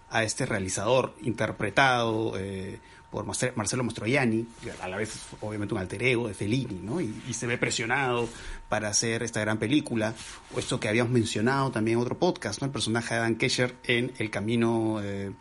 a 0.09 0.23
este 0.23 0.45
realizador 0.45 1.15
interpretado 1.21 2.33
eh, 2.37 2.79
por 3.11 3.25
Marcelo 3.25 3.83
Mastroianni, 3.83 4.45
a 4.81 4.87
la 4.87 4.97
vez 4.97 5.27
obviamente 5.41 5.73
un 5.73 5.79
alter 5.79 6.03
ego 6.03 6.27
de 6.27 6.33
Fellini, 6.33 6.81
¿no? 6.83 6.99
Y, 6.99 7.33
se 7.33 7.47
ve 7.47 7.57
presionado 7.57 8.27
para 8.67 8.89
hacer 8.89 9.23
esta 9.23 9.39
gran 9.39 9.57
película, 9.57 10.13
o 10.53 10.59
esto 10.59 10.79
que 10.79 10.89
habíamos 10.89 11.13
mencionado 11.13 11.71
también 11.71 11.97
en 11.97 12.01
otro 12.01 12.17
podcast, 12.17 12.61
¿no? 12.61 12.65
El 12.65 12.71
personaje 12.71 13.15
de 13.15 13.21
Dan 13.21 13.35
Kesher 13.35 13.75
en 13.85 14.11
El 14.17 14.29
Camino 14.29 14.99
eh, 15.01 15.31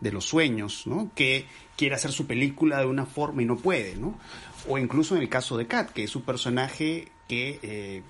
de 0.00 0.12
los 0.12 0.24
Sueños, 0.24 0.86
¿no? 0.86 1.12
Que 1.14 1.46
quiere 1.76 1.94
hacer 1.94 2.10
su 2.10 2.26
película 2.26 2.80
de 2.80 2.86
una 2.86 3.06
forma 3.06 3.42
y 3.42 3.44
no 3.44 3.56
puede, 3.56 3.96
¿no? 3.96 4.18
O 4.68 4.78
incluso 4.78 5.14
en 5.14 5.22
el 5.22 5.28
caso 5.28 5.56
de 5.56 5.66
Kat, 5.66 5.90
que 5.90 6.04
es 6.04 6.16
un 6.16 6.22
personaje 6.22 7.12
que... 7.28 7.60
Eh, 7.62 8.02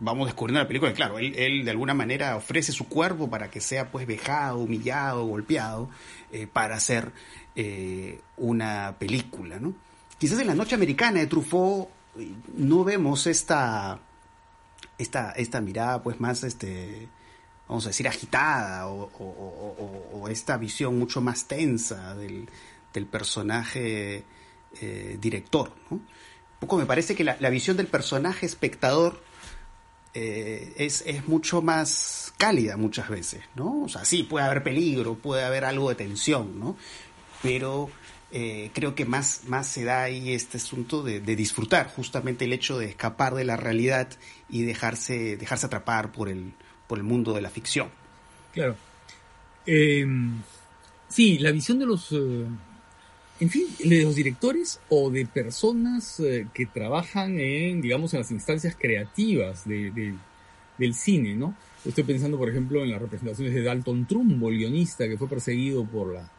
vamos 0.00 0.26
descubriendo 0.26 0.60
la 0.60 0.66
película, 0.66 0.92
claro, 0.92 1.18
él, 1.18 1.64
de 1.64 1.70
alguna 1.70 1.94
manera 1.94 2.36
ofrece 2.36 2.72
su 2.72 2.88
cuerpo 2.88 3.28
para 3.28 3.50
que 3.50 3.60
sea 3.60 3.90
pues 3.90 4.06
vejado, 4.06 4.58
humillado, 4.58 5.24
golpeado, 5.26 5.90
eh, 6.32 6.46
para 6.46 6.76
hacer 6.76 7.12
eh, 7.54 8.20
una 8.36 8.96
película, 8.98 9.58
¿no? 9.58 9.74
Quizás 10.18 10.40
en 10.40 10.46
la 10.46 10.54
noche 10.54 10.74
americana 10.74 11.20
de 11.20 11.26
Truffaut 11.26 11.88
eh, 12.18 12.32
no 12.56 12.82
vemos 12.84 13.26
esta, 13.26 14.00
esta, 14.98 15.32
esta 15.32 15.60
mirada 15.60 16.02
pues 16.02 16.18
más, 16.18 16.44
este, 16.44 17.08
vamos 17.68 17.84
a 17.84 17.90
decir, 17.90 18.08
agitada 18.08 18.88
o, 18.88 20.28
esta 20.30 20.56
visión 20.56 20.98
mucho 20.98 21.20
más 21.20 21.46
tensa 21.46 22.14
del, 22.14 22.48
personaje 23.10 24.24
director. 25.20 25.72
Un 25.90 26.06
poco 26.60 26.76
me 26.76 26.86
parece 26.86 27.14
que 27.14 27.24
la 27.24 27.50
visión 27.50 27.76
del 27.76 27.86
personaje 27.86 28.46
espectador 28.46 29.20
eh, 30.14 30.72
es, 30.76 31.02
es, 31.06 31.28
mucho 31.28 31.62
más 31.62 32.32
cálida 32.36 32.76
muchas 32.76 33.08
veces, 33.08 33.42
¿no? 33.54 33.82
O 33.82 33.88
sea, 33.88 34.04
sí, 34.04 34.22
puede 34.24 34.46
haber 34.46 34.62
peligro, 34.62 35.14
puede 35.14 35.44
haber 35.44 35.64
algo 35.64 35.88
de 35.88 35.94
tensión, 35.94 36.58
¿no? 36.58 36.76
Pero 37.42 37.90
eh, 38.32 38.70
creo 38.72 38.94
que 38.94 39.04
más, 39.04 39.42
más 39.46 39.66
se 39.66 39.84
da 39.84 40.04
ahí 40.04 40.32
este 40.32 40.58
asunto 40.58 41.02
de, 41.02 41.20
disfrutar 41.20 41.88
justamente 41.88 42.44
el 42.44 42.52
hecho 42.52 42.78
de 42.78 42.86
escapar 42.86 43.34
de 43.34 43.44
la 43.44 43.56
realidad 43.56 44.08
y 44.48 44.62
dejarse, 44.62 45.36
dejarse 45.36 45.66
atrapar 45.66 46.12
por 46.12 46.28
el, 46.28 46.52
por 46.86 46.98
el 46.98 47.04
mundo 47.04 47.32
de 47.32 47.40
la 47.40 47.50
ficción. 47.50 47.88
Claro. 48.52 48.76
Eh, 49.66 50.06
sí, 51.08 51.38
la 51.38 51.50
visión 51.50 51.80
de 51.80 51.86
los, 51.86 52.12
eh, 52.12 52.46
en 53.40 53.48
fin, 53.48 53.66
de 53.82 54.04
los 54.04 54.14
directores 54.14 54.80
o 54.90 55.10
de 55.10 55.24
personas 55.24 56.20
eh, 56.20 56.46
que 56.52 56.66
trabajan 56.66 57.40
en, 57.40 57.80
digamos, 57.80 58.12
en 58.12 58.20
las 58.20 58.30
instancias 58.30 58.76
creativas 58.78 59.66
de, 59.66 59.90
de, 59.90 60.14
del 60.76 60.94
cine, 60.94 61.34
¿no? 61.34 61.56
Estoy 61.84 62.04
pensando, 62.04 62.36
por 62.36 62.50
ejemplo, 62.50 62.84
en 62.84 62.90
las 62.90 63.00
representaciones 63.00 63.54
de 63.54 63.62
Dalton 63.62 64.06
Trumbo, 64.06 64.50
el 64.50 64.58
guionista 64.58 65.08
que 65.08 65.16
fue 65.16 65.26
perseguido 65.26 65.86
por 65.86 66.12
la, 66.12 66.30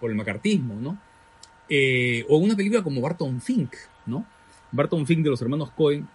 por 0.00 0.10
el 0.10 0.16
macartismo, 0.16 0.74
¿no? 0.74 0.98
Eh, 1.68 2.26
o 2.28 2.38
una 2.38 2.56
película 2.56 2.82
como 2.82 3.00
Barton 3.00 3.40
Fink, 3.40 3.72
¿no? 4.06 4.26
Barton 4.72 5.06
Fink 5.06 5.22
de 5.22 5.30
los 5.30 5.40
hermanos 5.40 5.70
Cohen, 5.70 6.08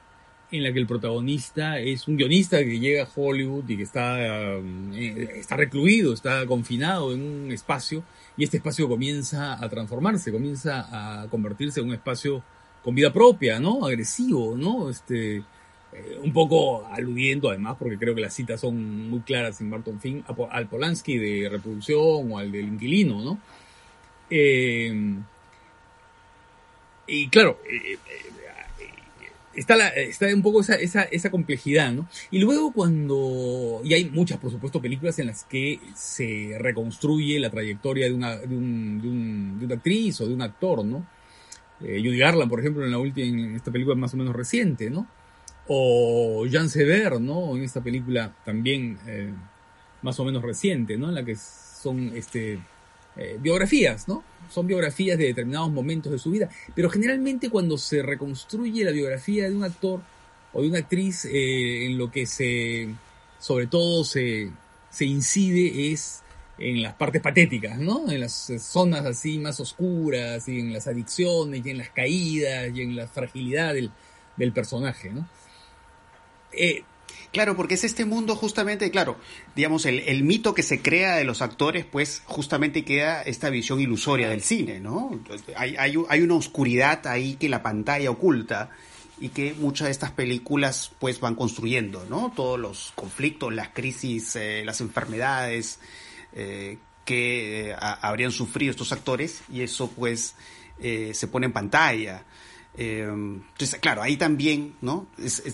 en 0.52 0.64
la 0.64 0.72
que 0.72 0.80
el 0.80 0.88
protagonista 0.88 1.80
es 1.80 2.08
un 2.08 2.18
guionista 2.18 2.60
que 2.60 2.80
llega 2.80 3.04
a 3.04 3.10
Hollywood 3.14 3.68
y 3.68 3.78
que 3.78 3.84
está, 3.84 4.58
um, 4.58 4.94
está 4.94 5.58
recluido, 5.58 6.14
está 6.14 6.46
confinado 6.46 7.14
en 7.14 7.22
un 7.22 7.52
espacio 7.52 8.04
y 8.38 8.44
este 8.44 8.58
espacio 8.58 8.88
comienza 8.88 9.54
a 9.54 9.70
transformarse, 9.70 10.32
comienza 10.32 11.22
a 11.24 11.28
convertirse 11.30 11.80
en 11.80 11.88
un 11.88 11.94
espacio 11.94 12.44
con 12.84 12.94
vida 12.94 13.12
propia, 13.12 13.60
¿no? 13.60 13.86
Agresivo, 13.86 14.56
¿no? 14.56 14.90
Este, 14.90 15.38
eh, 15.38 16.20
un 16.22 16.34
poco 16.34 16.86
aludiendo 16.88 17.50
además, 17.50 17.78
porque 17.80 17.98
creo 17.98 18.14
que 18.14 18.22
las 18.22 18.34
citas 18.34 18.62
son 18.62 19.10
muy 19.10 19.22
claras 19.22 19.60
en 19.62 19.70
Barton 19.70 20.00
Fink, 20.00 20.26
al 20.52 20.68
Polanski 20.68 21.18
de 21.18 21.50
Reproducción 21.50 22.32
o 22.32 22.38
al 22.38 22.52
del 22.52 22.68
Inquilino, 22.68 23.24
¿no? 23.24 23.40
Eh, 24.30 25.16
y 27.08 27.30
claro, 27.30 27.60
eh, 27.70 27.98
está, 29.56 29.76
la, 29.76 29.90
está 29.90 30.28
un 30.34 30.42
poco 30.42 30.62
esa, 30.62 30.76
esa, 30.76 31.04
esa 31.04 31.32
complejidad, 31.32 31.92
¿no? 31.92 32.08
Y 32.32 32.40
luego 32.40 32.72
cuando, 32.74 33.82
y 33.84 33.94
hay 33.94 34.10
muchas, 34.10 34.38
por 34.38 34.52
supuesto, 34.52 34.82
películas 34.82 35.18
en 35.20 35.28
las 35.28 35.44
que 35.46 35.80
se 35.96 36.58
reconstruye 36.60 37.40
la 37.40 37.50
trayectoria 37.50 38.08
de 38.08 38.14
una, 38.14 38.38
de, 38.38 38.56
un, 38.56 39.02
de, 39.02 39.08
un, 39.08 39.60
de 39.60 39.66
una 39.66 39.76
actriz 39.76 40.20
o 40.22 40.28
de 40.28 40.34
un 40.34 40.42
actor, 40.42 40.84
¿no? 40.86 41.08
Eh, 41.82 42.00
Judy 42.04 42.18
Garland, 42.18 42.50
por 42.50 42.60
ejemplo, 42.60 42.86
en 42.86 42.92
la 42.92 42.98
última, 42.98 43.28
en 43.28 43.56
esta 43.56 43.72
película 43.72 43.96
más 43.96 44.14
o 44.14 44.18
menos 44.18 44.36
reciente, 44.36 44.90
¿no? 44.90 45.08
O 45.68 46.46
Jean 46.46 46.70
Sever, 46.70 47.20
¿no? 47.20 47.56
En 47.56 47.64
esta 47.64 47.82
película 47.82 48.36
también 48.46 48.98
eh, 49.08 49.34
más 50.02 50.20
o 50.20 50.26
menos 50.26 50.44
reciente, 50.44 50.98
¿no? 50.98 51.10
En 51.10 51.16
la 51.16 51.26
que 51.26 51.36
son, 51.36 52.12
este, 52.16 52.60
eh, 53.18 53.38
biografías, 53.40 54.08
¿no? 54.08 54.24
Son 54.50 54.68
biografías 54.68 55.18
de 55.18 55.26
determinados 55.26 55.72
momentos 55.72 56.12
de 56.12 56.20
su 56.20 56.32
vida, 56.32 56.50
pero 56.76 56.90
generalmente 56.90 57.50
cuando 57.50 57.78
se 57.78 58.02
reconstruye 58.02 58.84
la 58.84 58.92
biografía 58.92 59.50
de 59.50 59.56
un 59.56 59.64
actor 59.64 60.02
o 60.54 60.62
de 60.62 60.70
una 60.70 60.80
actriz, 60.80 61.26
eh, 61.26 61.86
en 61.86 61.98
lo 61.98 62.12
que 62.12 62.26
se, 62.26 62.90
sobre 63.40 63.68
todo 63.68 64.04
se, 64.04 64.52
se 64.90 65.06
incide 65.06 65.92
es 65.92 66.22
en 66.58 66.82
las 66.82 66.94
partes 66.94 67.22
patéticas, 67.22 67.78
¿no? 67.78 68.10
En 68.10 68.22
las 68.22 68.52
zonas 68.60 69.06
así 69.06 69.40
más 69.40 69.60
oscuras, 69.60 70.48
y 70.48 70.60
en 70.60 70.72
las 70.72 70.88
adicciones, 70.88 71.66
y 71.66 71.70
en 71.70 71.78
las 71.80 71.90
caídas, 71.90 72.70
y 72.74 72.82
en 72.82 72.96
la 72.96 73.08
fragilidad 73.08 73.74
del, 73.74 73.92
del 74.38 74.54
personaje, 74.54 75.10
¿no? 75.10 75.28
Eh, 76.54 76.84
Claro, 77.36 77.58
porque 77.58 77.74
es 77.74 77.84
este 77.84 78.06
mundo 78.06 78.34
justamente, 78.38 78.90
claro, 78.90 79.18
digamos, 79.58 79.86
el, 79.86 80.00
el, 80.00 80.24
mito 80.24 80.54
que 80.54 80.64
se 80.64 80.82
crea 80.82 81.18
de 81.18 81.26
los 81.26 81.42
actores, 81.42 81.84
pues 81.84 82.24
justamente 82.24 82.86
queda 82.86 83.24
esta 83.24 83.50
visión 83.50 83.82
ilusoria 83.82 84.30
del 84.30 84.42
cine, 84.42 84.80
¿no? 84.80 85.20
Hay, 85.58 85.76
hay, 85.78 85.96
hay 86.08 86.22
una 86.22 86.36
oscuridad 86.36 87.06
ahí 87.08 87.36
que 87.36 87.50
la 87.50 87.62
pantalla 87.62 88.10
oculta 88.10 88.70
y 89.20 89.28
que 89.30 89.54
muchas 89.54 89.88
de 89.88 89.92
estas 89.92 90.12
películas 90.12 90.94
pues 90.98 91.20
van 91.20 91.36
construyendo, 91.36 92.06
¿no? 92.10 92.32
Todos 92.34 92.58
los 92.58 92.94
conflictos, 92.96 93.54
las 93.54 93.68
crisis, 93.68 94.38
eh, 94.38 94.64
las 94.64 94.80
enfermedades 94.80 95.82
eh, 96.32 96.78
que 97.04 97.72
eh, 97.72 97.76
habrían 97.80 98.32
sufrido 98.32 98.72
estos 98.72 98.94
actores 98.94 99.42
y 99.52 99.62
eso 99.62 99.92
pues 99.92 100.36
se 100.80 101.28
pone 101.28 101.48
en 101.48 101.52
pantalla. 101.52 102.24
Entonces, 102.78 103.80
claro, 103.80 104.02
ahí 104.02 104.18
también, 104.18 104.76
¿no? 104.82 105.08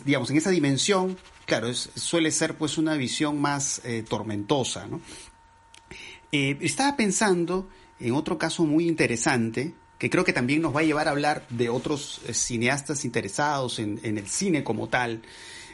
Digamos, 0.06 0.30
en 0.32 0.38
esa 0.38 0.50
dimensión 0.50 1.18
claro, 1.52 1.74
suele 1.74 2.32
ser 2.32 2.56
pues 2.56 2.78
una 2.78 2.96
visión 2.96 3.42
más 3.42 3.82
eh, 3.84 4.06
tormentosa. 4.08 4.88
¿no? 4.88 5.02
Eh, 6.32 6.58
estaba 6.62 6.96
pensando 6.96 7.68
en 8.00 8.14
otro 8.14 8.38
caso 8.38 8.66
muy 8.66 8.88
interesante, 8.88 9.74
que 9.98 10.10
creo 10.10 10.24
que 10.24 10.32
también 10.32 10.62
nos 10.62 10.74
va 10.74 10.80
a 10.80 10.84
llevar 10.84 11.10
a 11.10 11.12
hablar 11.12 11.46
de 11.50 11.68
otros 11.68 12.22
eh, 12.26 12.34
cineastas 12.34 13.04
interesados 13.04 13.80
en, 13.80 14.00
el 14.02 14.28
cine 14.28 14.64
como 14.64 14.88
tal. 14.88 15.24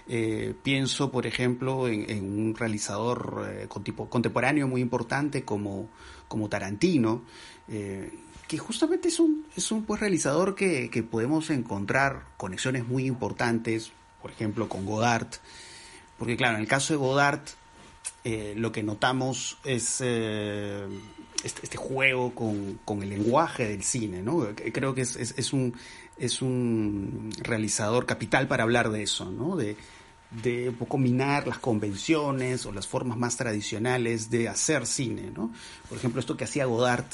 Eh, 0.08 0.56
pienso, 0.64 1.12
por 1.12 1.28
ejemplo, 1.28 1.88
en, 1.88 2.24
un 2.24 2.56
realizador 2.56 3.48
eh, 3.48 3.68
contemporáneo 3.70 4.68
muy 4.68 4.82
importante 4.82 5.44
como, 5.44 5.90
como 6.28 6.50
Tarantino, 6.50 7.22
que 8.48 8.58
justamente 8.58 9.10
es 9.10 9.20
un, 9.20 9.46
es 9.56 9.72
un 9.72 9.84
pues, 9.84 10.00
realizador 10.00 10.56
que, 10.56 10.90
que 10.90 11.04
podemos 11.04 11.50
encontrar 11.50 12.24
conexiones 12.38 12.88
muy 12.88 13.06
importantes, 13.06 13.92
por 14.22 14.32
ejemplo, 14.32 14.70
con 14.70 14.86
Godard, 14.86 15.28
porque 16.18 16.38
claro, 16.38 16.56
en 16.56 16.62
el 16.62 16.68
caso 16.68 16.94
de 16.94 16.98
Godard, 16.98 17.42
eh, 18.24 18.54
lo 18.58 18.72
que 18.72 18.84
notamos 18.84 19.58
es 19.64 20.02
eh, 20.02 20.88
este, 21.44 21.62
este, 21.64 21.78
juego 21.78 22.34
con, 22.34 22.80
con, 22.84 23.04
el 23.04 23.10
lenguaje 23.10 23.68
del 23.68 23.84
cine, 23.84 24.22
¿no? 24.22 24.48
Creo 24.74 24.96
que 24.96 25.02
es, 25.02 25.16
es, 25.16 25.54
un, 25.54 25.76
es 26.18 26.42
un 26.42 27.32
realizador 27.40 28.06
capital 28.06 28.48
para 28.48 28.64
hablar 28.64 28.90
de 28.90 29.04
eso, 29.04 29.32
¿no? 29.32 29.56
De, 29.56 29.78
de 30.44 30.70
un 30.70 30.76
poco 30.76 30.98
minar 30.98 31.48
las 31.48 31.60
convenciones 31.60 32.66
o 32.66 32.72
las 32.72 32.88
formas 32.88 33.18
más 33.18 33.38
tradicionales 33.38 34.30
de 34.30 34.50
hacer 34.50 34.86
cine, 34.86 35.32
¿no? 35.34 35.52
Por 35.88 35.98
ejemplo, 35.98 36.20
esto 36.20 36.36
que 36.36 36.44
hacía 36.44 36.66
Godard 36.66 37.06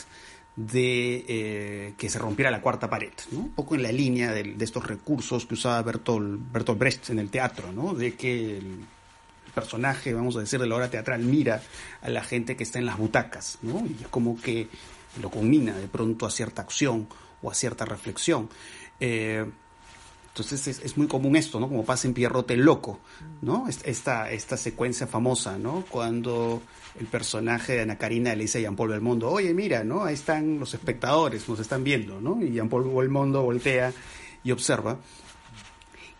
de 0.55 1.25
eh, 1.27 1.93
que 1.97 2.09
se 2.09 2.19
rompiera 2.19 2.51
la 2.51 2.61
cuarta 2.61 2.89
pared, 2.89 3.13
¿no? 3.31 3.39
Un 3.39 3.53
poco 3.53 3.75
en 3.75 3.83
la 3.83 3.91
línea 3.91 4.31
de, 4.31 4.43
de 4.43 4.65
estos 4.65 4.85
recursos 4.85 5.45
que 5.45 5.55
usaba 5.55 5.81
Bertolt, 5.81 6.41
Bertolt 6.51 6.79
Brecht 6.79 7.09
en 7.09 7.19
el 7.19 7.29
teatro, 7.29 7.71
¿no? 7.71 7.93
De 7.93 8.13
que 8.15 8.57
el 8.57 8.85
personaje, 9.53 10.13
vamos 10.13 10.35
a 10.35 10.41
decir, 10.41 10.59
de 10.59 10.67
la 10.67 10.75
obra 10.75 10.89
teatral 10.89 11.21
mira 11.21 11.61
a 12.01 12.09
la 12.09 12.23
gente 12.23 12.55
que 12.55 12.63
está 12.63 12.79
en 12.79 12.85
las 12.85 12.97
butacas, 12.97 13.57
¿no? 13.61 13.85
Y 13.85 14.03
es 14.03 14.07
como 14.09 14.39
que 14.39 14.67
lo 15.21 15.29
combina 15.29 15.75
de 15.77 15.87
pronto 15.87 16.25
a 16.25 16.31
cierta 16.31 16.61
acción 16.61 17.07
o 17.41 17.51
a 17.51 17.53
cierta 17.53 17.85
reflexión. 17.85 18.49
Eh, 18.99 19.45
entonces 20.33 20.67
es, 20.67 20.79
es, 20.79 20.97
muy 20.97 21.05
común 21.05 21.35
esto, 21.35 21.59
¿no? 21.59 21.69
Como 21.69 21.85
pasa 21.85 22.07
en 22.07 22.15
Pierrote 22.15 22.57
Loco, 22.57 22.99
¿no? 23.43 23.67
Esta, 23.67 24.31
esta 24.31 24.57
secuencia 24.57 25.05
famosa, 25.05 25.59
¿no? 25.59 25.85
Cuando 25.87 26.63
el 26.99 27.05
personaje 27.05 27.73
de 27.73 27.81
Ana 27.81 27.99
Karina 27.99 28.33
le 28.33 28.45
dice 28.45 28.57
a 28.57 28.61
Jean-Paul 28.61 28.89
Belmondo, 28.89 29.29
oye, 29.29 29.53
mira, 29.53 29.83
¿no? 29.83 30.05
Ahí 30.05 30.15
están 30.15 30.59
los 30.59 30.73
espectadores, 30.73 31.47
nos 31.47 31.59
están 31.59 31.83
viendo, 31.83 32.19
¿no? 32.19 32.43
Y 32.43 32.51
Jean-Paul 32.51 32.95
Belmondo 32.95 33.43
voltea 33.43 33.93
y 34.43 34.49
observa. 34.49 34.97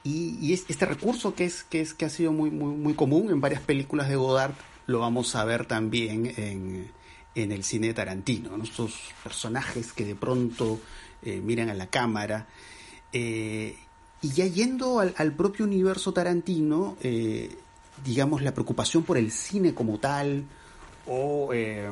Y, 0.04 0.38
y, 0.40 0.54
este 0.54 0.86
recurso 0.86 1.34
que 1.34 1.46
es, 1.46 1.64
que 1.64 1.82
es 1.82 1.96
que 1.96 2.06
ha 2.06 2.10
sido 2.10 2.32
muy, 2.32 2.52
muy, 2.52 2.76
muy 2.76 2.94
común 2.94 3.32
en 3.32 3.42
varias 3.42 3.62
películas 3.62 4.10
de 4.10 4.16
Godard, 4.16 4.54
lo 4.86 5.00
vamos 5.00 5.36
a 5.36 5.44
ver 5.44 5.66
también 5.66 6.32
en, 6.38 6.92
en 7.34 7.52
el 7.52 7.64
cine 7.64 7.88
de 7.88 7.94
Tarantino, 7.96 8.56
¿no? 8.56 8.64
estos 8.64 8.94
personajes 9.24 9.92
que 9.92 10.06
de 10.06 10.14
pronto 10.14 10.80
eh, 11.24 11.42
miran 11.42 11.72
a 11.72 11.74
la 11.74 11.88
cámara. 11.88 12.46
Eh, 13.12 13.78
y 14.24 14.30
ya 14.30 14.48
yendo 14.48 15.00
al, 15.00 15.34
propio 15.34 15.66
universo 15.66 16.14
Tarantino, 16.14 16.98
eh, 17.02 17.56
digamos, 18.04 18.42
la 18.42 18.54
preocupación 18.54 19.04
por 19.04 19.18
el 19.18 19.32
cine 19.32 19.74
como 19.74 20.00
tal, 20.00 20.46
o 21.06 21.50
eh, 21.54 21.90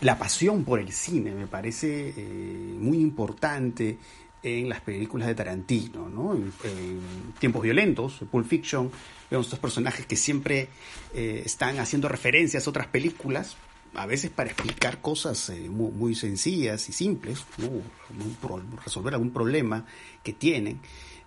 la 0.00 0.18
pasión 0.18 0.64
por 0.64 0.80
el 0.80 0.92
cine, 0.92 1.32
me 1.32 1.46
parece 1.46 2.14
eh, 2.16 2.76
muy 2.78 2.98
importante 2.98 3.98
en 4.42 4.68
las 4.68 4.80
películas 4.80 5.28
de 5.28 5.34
Tarantino, 5.34 6.08
¿no? 6.08 6.34
En, 6.34 6.52
en 6.64 7.00
Tiempos 7.38 7.62
Violentos, 7.62 8.20
Pulp 8.30 8.46
Fiction, 8.46 8.90
vemos 9.30 9.46
estos 9.46 9.58
personajes 9.58 10.06
que 10.06 10.16
siempre 10.16 10.68
eh, 11.14 11.42
están 11.44 11.78
haciendo 11.78 12.08
referencias 12.08 12.66
a 12.66 12.70
otras 12.70 12.86
películas, 12.86 13.56
a 13.94 14.06
veces 14.06 14.30
para 14.30 14.50
explicar 14.50 15.00
cosas 15.00 15.48
eh, 15.50 15.68
muy, 15.68 15.90
muy, 15.90 16.14
sencillas 16.14 16.88
y 16.88 16.92
simples, 16.92 17.44
¿no? 17.58 18.76
resolver 18.84 19.14
algún 19.14 19.30
problema 19.30 19.86
que 20.22 20.32
tienen. 20.32 20.80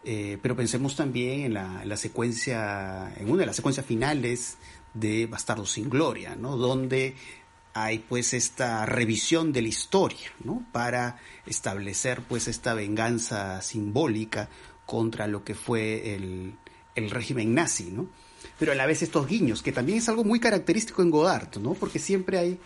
Eh, 0.04 0.38
pero 0.42 0.56
pensemos 0.56 0.96
también 0.96 1.42
en 1.42 1.54
la, 1.54 1.84
en 1.84 1.90
la, 1.90 1.98
secuencia, 1.98 3.14
en 3.18 3.30
una 3.30 3.42
de 3.42 3.46
las 3.48 3.56
secuencias 3.56 3.86
finales 3.86 4.58
de 4.94 5.28
Bastardos 5.28 5.72
sin 5.72 5.90
Gloria, 5.90 6.36
¿no? 6.36 6.56
Donde 6.56 7.16
hay 7.74 8.00
pues 8.00 8.34
esta 8.34 8.86
revisión 8.86 9.52
de 9.52 9.62
la 9.62 9.68
historia, 9.68 10.32
¿no? 10.44 10.66
Para 10.72 11.18
establecer 11.46 12.22
pues 12.22 12.48
esta 12.48 12.74
venganza 12.74 13.62
simbólica 13.62 14.50
contra 14.86 15.28
lo 15.28 15.44
que 15.44 15.54
fue 15.54 16.16
el, 16.16 16.56
el 16.96 17.10
régimen 17.12 17.54
nazi, 17.54 17.92
¿no? 17.92 18.08
Pero 18.58 18.72
a 18.72 18.76
la 18.76 18.86
vez 18.86 19.02
estos 19.02 19.28
guiños, 19.28 19.62
que 19.62 19.72
también 19.72 19.98
es 19.98 20.10
algo 20.10 20.24
muy 20.24 20.40
característico 20.40 21.02
en 21.02 21.12
Godard, 21.12 21.58
¿no? 21.58 21.74
Porque 21.74 22.00
siempre 22.00 22.38
hay, 22.38 22.60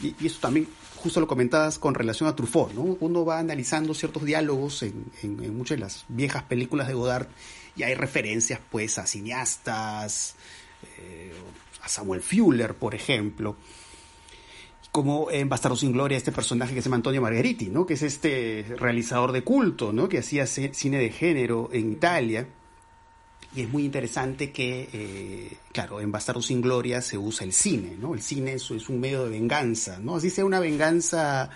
y, 0.00 0.14
y 0.20 0.26
eso 0.26 0.40
también 0.40 0.66
justo 1.02 1.20
lo 1.20 1.26
comentabas 1.26 1.78
con 1.78 1.94
relación 1.94 2.28
a 2.28 2.36
Truffaut, 2.36 2.72
¿no? 2.72 2.96
Uno 3.00 3.24
va 3.24 3.38
analizando 3.38 3.94
ciertos 3.94 4.24
diálogos 4.24 4.82
en, 4.82 5.56
muchas 5.56 5.76
de 5.76 5.80
las 5.80 6.04
viejas 6.08 6.42
películas 6.44 6.88
de 6.88 6.94
Godard 6.94 7.28
y 7.76 7.82
hay 7.82 7.94
referencias, 7.94 8.60
pues, 8.70 8.98
a 8.98 9.06
cineastas, 9.06 10.34
a 11.82 11.88
Samuel 11.88 12.22
Fuller, 12.22 12.74
por 12.74 12.94
ejemplo 12.94 13.56
como 14.92 15.30
en 15.30 15.48
Bastardo 15.48 15.76
sin 15.76 15.92
Gloria 15.92 16.16
este 16.16 16.32
personaje 16.32 16.74
que 16.74 16.80
se 16.80 16.86
llama 16.86 16.96
Antonio 16.96 17.22
Margheriti, 17.22 17.66
¿no? 17.66 17.86
que 17.86 17.94
es 17.94 18.02
este 18.02 18.64
realizador 18.78 19.32
de 19.32 19.44
culto, 19.44 19.92
¿no? 19.92 20.08
que 20.08 20.18
hacía 20.18 20.46
cine 20.46 20.98
de 20.98 21.10
género 21.10 21.68
en 21.72 21.92
Italia. 21.92 22.48
Y 23.54 23.62
es 23.62 23.70
muy 23.70 23.84
interesante 23.84 24.52
que, 24.52 24.88
eh, 24.92 25.56
claro, 25.72 26.00
en 26.00 26.12
Bastardo 26.12 26.42
sin 26.42 26.60
Gloria 26.60 27.00
se 27.00 27.16
usa 27.16 27.44
el 27.44 27.52
cine, 27.52 27.96
¿no? 27.98 28.14
El 28.14 28.20
cine 28.20 28.52
es, 28.54 28.70
es, 28.70 28.88
un 28.88 29.00
medio 29.00 29.24
de 29.24 29.30
venganza, 29.30 29.98
¿no? 30.00 30.16
Así 30.16 30.28
sea 30.30 30.44
una 30.44 30.60
venganza, 30.60 31.50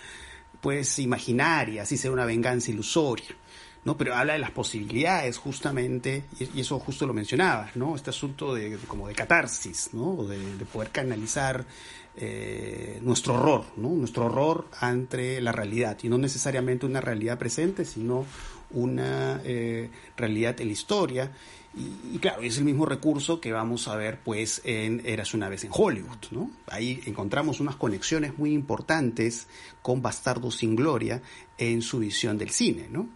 pues, 0.60 0.98
imaginaria, 0.98 1.82
así 1.82 1.98
sea 1.98 2.10
una 2.10 2.24
venganza 2.24 2.70
ilusoria, 2.70 3.36
¿no? 3.84 3.96
Pero 3.98 4.14
habla 4.14 4.32
de 4.32 4.38
las 4.38 4.52
posibilidades, 4.52 5.36
justamente, 5.36 6.24
y, 6.40 6.60
eso 6.60 6.78
justo 6.78 7.06
lo 7.06 7.12
mencionabas, 7.12 7.76
¿no? 7.76 7.94
Este 7.94 8.10
asunto 8.10 8.54
de, 8.54 8.78
como 8.88 9.06
de 9.06 9.14
catarsis, 9.14 9.90
¿no? 9.92 10.24
De, 10.24 10.56
de 10.56 10.64
poder 10.64 10.90
canalizar 10.90 11.66
eh, 12.14 12.98
nuestro 13.00 13.34
horror, 13.34 13.64
¿no? 13.76 13.88
nuestro 13.88 14.26
horror 14.26 14.66
ante 14.80 15.40
la 15.40 15.50
realidad, 15.50 15.96
y 16.02 16.10
no 16.10 16.18
necesariamente 16.18 16.84
una 16.84 17.00
realidad 17.00 17.38
presente, 17.38 17.86
sino 17.86 18.26
una 18.70 19.40
eh, 19.44 19.90
realidad 20.14 20.60
en 20.60 20.66
la 20.66 20.72
historia. 20.72 21.32
Y, 21.74 22.18
claro, 22.18 22.42
es 22.42 22.58
el 22.58 22.64
mismo 22.64 22.84
recurso 22.84 23.40
que 23.40 23.50
vamos 23.50 23.88
a 23.88 23.96
ver 23.96 24.20
pues 24.22 24.60
en 24.64 25.00
Eras 25.06 25.32
una 25.32 25.48
vez 25.48 25.64
en 25.64 25.70
Hollywood, 25.72 26.18
¿no? 26.30 26.50
Ahí 26.66 27.00
encontramos 27.06 27.60
unas 27.60 27.76
conexiones 27.76 28.36
muy 28.36 28.52
importantes 28.52 29.46
con 29.80 30.02
Bastardo 30.02 30.50
sin 30.50 30.76
Gloria 30.76 31.22
en 31.56 31.80
su 31.80 31.98
visión 31.98 32.36
del 32.36 32.50
cine, 32.50 32.88
¿no? 32.90 33.08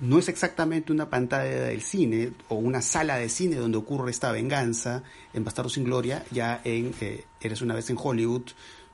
no 0.00 0.18
es 0.18 0.28
exactamente 0.28 0.92
una 0.92 1.08
pantalla 1.08 1.66
del 1.66 1.80
cine 1.80 2.32
o 2.48 2.56
una 2.56 2.82
sala 2.82 3.16
de 3.16 3.28
cine 3.28 3.56
donde 3.56 3.78
ocurre 3.78 4.10
esta 4.10 4.32
venganza 4.32 5.02
en 5.32 5.44
Bastardo 5.44 5.70
sin 5.70 5.84
Gloria, 5.84 6.24
ya 6.30 6.60
en 6.64 6.94
eh, 7.00 7.24
Eres 7.40 7.62
una 7.62 7.74
vez 7.74 7.90
en 7.90 7.96
Hollywood, 8.00 8.42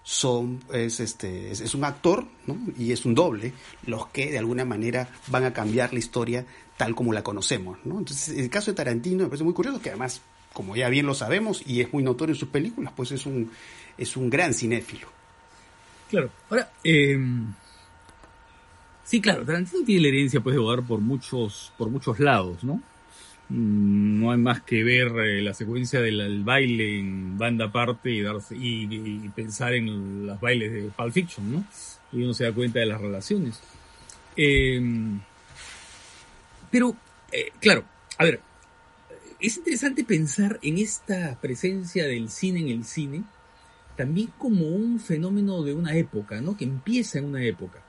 son, 0.03 0.61
es, 0.73 1.01
este, 1.01 1.51
es, 1.51 1.75
un 1.75 1.85
actor 1.85 2.27
y 2.79 2.93
es 2.93 3.05
un 3.05 3.15
doble 3.15 3.53
los 3.87 4.09
que 4.09 4.31
de 4.31 4.39
alguna 4.39 4.65
manera 4.65 5.09
van 5.29 5.45
a 5.45 5.53
cambiar 5.53 5.93
la 5.93 5.99
historia 5.99 6.47
tal 6.81 6.95
como 6.95 7.13
la 7.13 7.23
conocemos. 7.23 7.77
¿no? 7.85 7.99
Entonces, 7.99 8.39
el 8.39 8.49
caso 8.49 8.71
de 8.71 8.75
Tarantino 8.75 9.25
me 9.25 9.27
parece 9.27 9.45
muy 9.45 9.53
curioso, 9.53 9.83
que 9.83 9.91
además, 9.91 10.23
como 10.55 10.77
ya 10.77 10.89
bien 10.89 11.05
lo 11.05 11.13
sabemos 11.13 11.63
y 11.67 11.83
es 11.83 11.93
muy 11.93 12.03
notorio 12.03 12.33
en 12.35 12.39
sus 12.39 12.49
películas, 12.49 12.95
pues 12.97 13.13
es 13.13 13.27
un, 13.27 13.51
es 13.99 14.17
un 14.17 14.31
gran 14.31 14.55
cinéfilo. 14.55 15.07
Claro, 16.09 16.31
ahora, 16.49 16.73
eh, 16.83 17.19
Sí, 19.05 19.21
claro, 19.21 19.45
Tarantino 19.45 19.85
tiene 19.85 20.03
la 20.03 20.09
herencia 20.09 20.41
pues, 20.41 20.55
de 20.55 20.63
jugar 20.63 20.83
por 20.85 21.01
muchos, 21.01 21.71
por 21.77 21.91
muchos 21.91 22.19
lados, 22.19 22.65
¿no? 22.65 22.81
Mm, 23.51 24.21
no 24.21 24.31
hay 24.31 24.39
más 24.39 24.63
que 24.63 24.83
ver 24.83 25.09
eh, 25.19 25.43
la 25.43 25.53
secuencia 25.53 26.01
del 26.01 26.43
baile 26.45 26.99
en 26.99 27.37
banda 27.37 27.67
aparte 27.67 28.11
y, 28.11 29.29
pensar 29.35 29.75
en 29.75 30.27
los 30.27 30.41
bailes 30.41 30.73
de 30.73 30.83
Pulp 30.97 31.13
Fiction, 31.13 31.53
¿no? 31.53 31.65
Y 32.11 32.23
uno 32.23 32.33
se 32.33 32.45
da 32.45 32.53
cuenta 32.53 32.79
de 32.79 32.87
las 32.87 33.01
relaciones. 33.03 33.61
Em, 34.35 35.21
pero, 36.71 36.97
eh, 37.33 37.53
claro, 37.61 37.85
a 38.19 38.25
ver, 38.25 38.41
es 39.41 39.57
interesante 39.57 40.05
pensar 40.05 40.59
en 40.63 40.79
esta 40.79 41.39
presencia 41.41 42.07
del 42.07 42.31
cine 42.31 42.61
en 42.61 42.69
el 42.69 42.85
cine 42.85 43.25
también 43.97 44.31
como 44.39 44.67
un 44.67 44.99
fenómeno 45.01 45.63
de 45.63 45.75
una 45.75 45.95
época, 45.95 46.41
¿no? 46.41 46.57
Que 46.57 46.65
empieza 46.65 47.19
en 47.19 47.27
una 47.27 47.45
época 47.45 47.83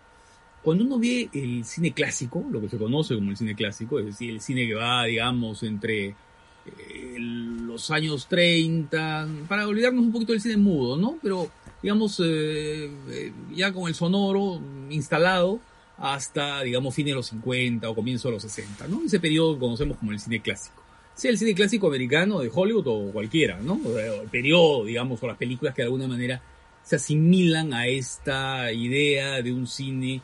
cuando 0.63 0.83
uno 0.83 0.99
ve 0.99 1.29
el 1.33 1.65
cine 1.65 1.91
clásico, 1.91 2.45
lo 2.51 2.61
que 2.61 2.69
se 2.69 2.77
conoce 2.77 3.15
como 3.15 3.31
el 3.31 3.37
cine 3.37 3.55
clásico, 3.55 3.99
es 3.99 4.05
decir, 4.05 4.29
el 4.29 4.41
cine 4.41 4.67
que 4.67 4.75
va, 4.75 5.05
digamos, 5.05 5.63
entre 5.63 6.09
eh, 6.09 7.15
los 7.17 7.89
años 7.89 8.27
30, 8.27 9.27
para 9.47 9.67
olvidarnos 9.67 10.03
un 10.03 10.11
poquito 10.11 10.33
del 10.33 10.41
cine 10.41 10.57
mudo, 10.57 10.97
¿no? 10.97 11.17
Pero, 11.21 11.49
digamos, 11.81 12.19
eh, 12.23 12.91
eh, 13.09 13.33
ya 13.55 13.73
con 13.73 13.87
el 13.87 13.95
sonoro 13.95 14.61
instalado 14.91 15.59
hasta, 16.01 16.61
digamos, 16.63 16.93
fines 16.93 17.11
de 17.11 17.15
los 17.15 17.27
50 17.27 17.89
o 17.89 17.95
comienzo 17.95 18.27
de 18.27 18.33
los 18.33 18.43
60, 18.43 18.87
¿no? 18.87 19.01
Ese 19.05 19.19
periodo 19.19 19.57
conocemos 19.57 19.97
como 19.97 20.11
el 20.11 20.19
cine 20.19 20.41
clásico. 20.41 20.83
Sea 21.13 21.31
el 21.31 21.37
cine 21.37 21.53
clásico 21.53 21.87
americano 21.87 22.39
de 22.39 22.49
Hollywood 22.53 22.87
o 22.87 23.11
cualquiera, 23.11 23.59
¿no? 23.61 23.79
El 23.97 24.27
periodo, 24.29 24.85
digamos, 24.85 25.21
o 25.21 25.27
las 25.27 25.37
películas 25.37 25.75
que 25.75 25.83
de 25.83 25.87
alguna 25.87 26.07
manera 26.07 26.41
se 26.83 26.95
asimilan 26.95 27.73
a 27.73 27.87
esta 27.87 28.71
idea 28.71 29.41
de 29.41 29.53
un 29.53 29.67
cine 29.67 30.21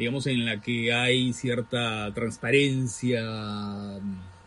digamos, 0.00 0.26
en 0.26 0.46
la 0.46 0.60
que 0.62 0.94
hay 0.94 1.34
cierta 1.34 2.10
transparencia, 2.14 3.20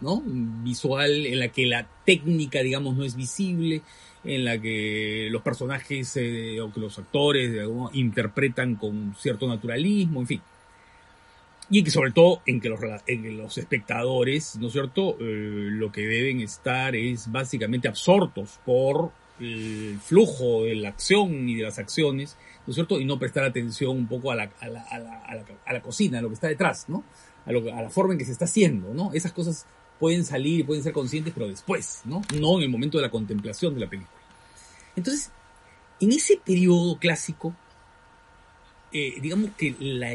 ¿no? 0.02 0.24
Visual, 0.26 1.28
en 1.28 1.39
la 1.39 1.50
que 1.50 1.67
la 1.67 1.88
técnica, 2.06 2.63
digamos, 2.63 2.96
no 2.96 3.04
es 3.04 3.15
visible, 3.15 3.84
en 4.24 4.46
la 4.46 4.60
que 4.60 5.28
los 5.30 5.43
personajes 5.43 6.17
eh, 6.17 6.60
o 6.60 6.74
que 6.74 6.80
los 6.80 6.98
actores 6.98 7.52
interpretan 7.93 8.76
con 8.76 9.15
cierto 9.15 9.48
naturalismo, 9.48 10.22
en 10.22 10.28
fin. 10.28 10.41
Y 11.73 11.83
que 11.83 11.91
sobre 11.91 12.12
todo 12.12 12.41
en 12.45 12.62
que 12.62 12.69
los, 12.69 12.79
en 13.07 13.38
los 13.38 13.57
espectadores, 13.57 14.57
¿no 14.57 14.67
es 14.67 14.73
cierto?, 14.73 15.17
eh, 15.19 15.69
lo 15.71 15.91
que 15.91 16.01
deben 16.01 16.41
estar 16.41 16.95
es 16.95 17.31
básicamente 17.31 17.88
absortos 17.88 18.59
por 18.65 19.12
el 19.39 19.97
flujo 19.99 20.65
de 20.65 20.75
la 20.75 20.89
acción 20.89 21.49
y 21.49 21.55
de 21.55 21.63
las 21.63 21.79
acciones 21.79 22.38
¿no 22.65 22.71
es 22.71 22.75
cierto? 22.75 22.99
Y 22.99 23.05
no 23.05 23.19
prestar 23.19 23.43
atención 23.43 23.91
un 23.91 24.07
poco 24.07 24.31
a 24.31 24.36
la, 24.36 24.51
a 24.59 24.67
la, 24.67 24.81
a 24.81 24.99
la, 24.99 25.21
a 25.65 25.73
la 25.73 25.81
cocina, 25.81 26.19
a 26.19 26.21
lo 26.21 26.29
que 26.29 26.36
está 26.36 26.47
detrás, 26.47 26.86
¿no? 26.88 27.03
A, 27.45 27.51
la 27.51 27.89
forma 27.89 28.13
en 28.13 28.19
que 28.19 28.25
se 28.25 28.31
está 28.31 28.45
haciendo, 28.45 28.93
¿no? 28.93 29.12
Esas 29.13 29.33
cosas 29.33 29.65
pueden 29.99 30.23
salir 30.23 30.65
pueden 30.65 30.83
ser 30.83 30.93
conscientes, 30.93 31.33
pero 31.33 31.47
después, 31.47 32.01
¿no? 32.05 32.21
No 32.39 32.57
en 32.57 32.63
el 32.63 32.69
momento 32.69 32.97
de 32.97 33.03
la 33.03 33.12
contemplación 33.12 33.73
de 33.73 33.81
la 33.81 33.89
película. 33.89 34.17
Entonces, 34.95 35.31
en 35.99 36.12
ese 36.12 36.38
periodo 36.38 36.97
clásico, 36.99 37.53
eh, 38.93 39.15
digamos 39.21 39.51
que 39.57 39.75
la, 39.79 40.13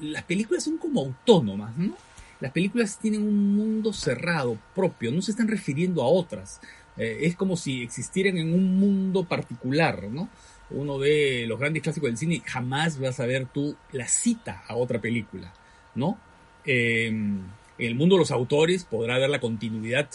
las 0.00 0.24
películas 0.24 0.64
son 0.64 0.78
como 0.78 1.00
autónomas, 1.00 1.76
¿no? 1.76 1.94
Las 2.40 2.52
películas 2.52 2.98
tienen 2.98 3.22
un 3.22 3.56
mundo 3.56 3.92
cerrado, 3.92 4.58
propio, 4.74 5.10
no 5.10 5.22
se 5.22 5.32
están 5.32 5.48
refiriendo 5.48 6.02
a 6.02 6.06
otras. 6.06 6.60
Eh, 6.96 7.18
es 7.22 7.36
como 7.36 7.56
si 7.56 7.82
existieran 7.82 8.38
en 8.38 8.54
un 8.54 8.78
mundo 8.78 9.24
particular, 9.24 10.04
¿no? 10.04 10.28
uno 10.70 10.98
ve 10.98 11.44
los 11.46 11.58
grandes 11.58 11.82
clásicos 11.82 12.10
del 12.10 12.18
cine, 12.18 12.42
jamás 12.44 12.98
vas 13.00 13.20
a 13.20 13.26
ver 13.26 13.46
tú 13.46 13.76
la 13.92 14.06
cita 14.06 14.64
a 14.66 14.76
otra 14.76 15.00
película, 15.00 15.52
¿no? 15.94 16.18
Em, 16.64 17.38
en 17.78 17.86
el 17.86 17.94
mundo 17.94 18.16
de 18.16 18.20
los 18.20 18.30
autores 18.30 18.84
podrá 18.84 19.18
ver 19.18 19.30
la 19.30 19.40
continuidad 19.40 20.08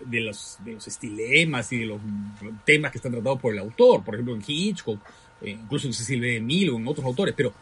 de 0.00 0.20
los, 0.20 0.58
de 0.64 0.74
los 0.74 0.86
estilemas 0.86 1.72
y 1.72 1.78
de 1.78 1.86
los 1.86 2.00
temas 2.64 2.92
que 2.92 2.98
están 2.98 3.12
tratados 3.12 3.40
por 3.40 3.52
el 3.52 3.58
autor, 3.58 4.04
por 4.04 4.14
ejemplo 4.14 4.34
en 4.34 4.42
Hitchcock, 4.46 5.00
eh, 5.42 5.50
incluso 5.50 5.86
en 5.86 5.92
Cecil 5.92 6.20
B. 6.20 6.28
DeMille 6.28 6.70
o 6.70 6.76
en 6.76 6.88
otros 6.88 7.04
autores, 7.04 7.34
pero, 7.36 7.52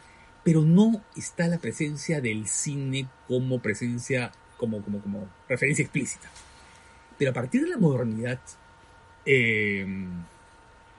pero 0.47 0.63
no 0.63 1.03
está 1.17 1.49
la 1.49 1.59
presencia 1.59 2.21
del 2.21 2.47
cine 2.47 3.09
como 3.27 3.59
presencia, 3.59 4.31
como, 4.57 4.81
como, 4.81 5.01
como 5.01 5.29
referencia 5.49 5.83
explícita. 5.83 6.31
Pero 7.19 7.33
a 7.33 7.35
partir 7.35 7.63
de 7.63 7.71
la 7.71 7.79
modernidad, 7.79 8.39
eh, 9.25 9.85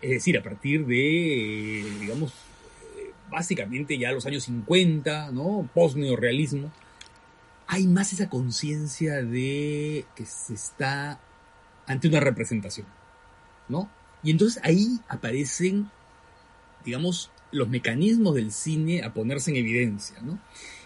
es 0.02 0.10
decir, 0.10 0.38
a 0.38 0.44
partir 0.44 0.86
de, 0.86 1.82
digamos, 1.98 2.34
básicamente 3.30 3.98
ya 3.98 4.12
los 4.12 4.26
años 4.26 4.44
50, 4.44 5.32
¿no? 5.32 5.70
Post-neorrealismo, 5.74 6.70
hay 7.68 7.88
más 7.88 8.12
esa 8.12 8.28
conciencia 8.28 9.24
de 9.24 10.04
que 10.14 10.26
se 10.26 10.56
está 10.56 11.22
ante 11.86 12.10
una 12.10 12.20
representación, 12.20 12.88
¿no? 13.70 13.90
Y 14.24 14.32
entonces 14.32 14.62
ahí 14.66 15.00
aparecen, 15.08 15.90
digamos, 16.84 17.32
los 17.52 17.70
mecanismos 17.70 18.36
del 18.36 18.52
cine 18.52 19.04
a 19.04 19.14
ponerse 19.14 19.52
en 19.52 19.58
evidencia, 19.58 20.18
¿no? 20.22 20.40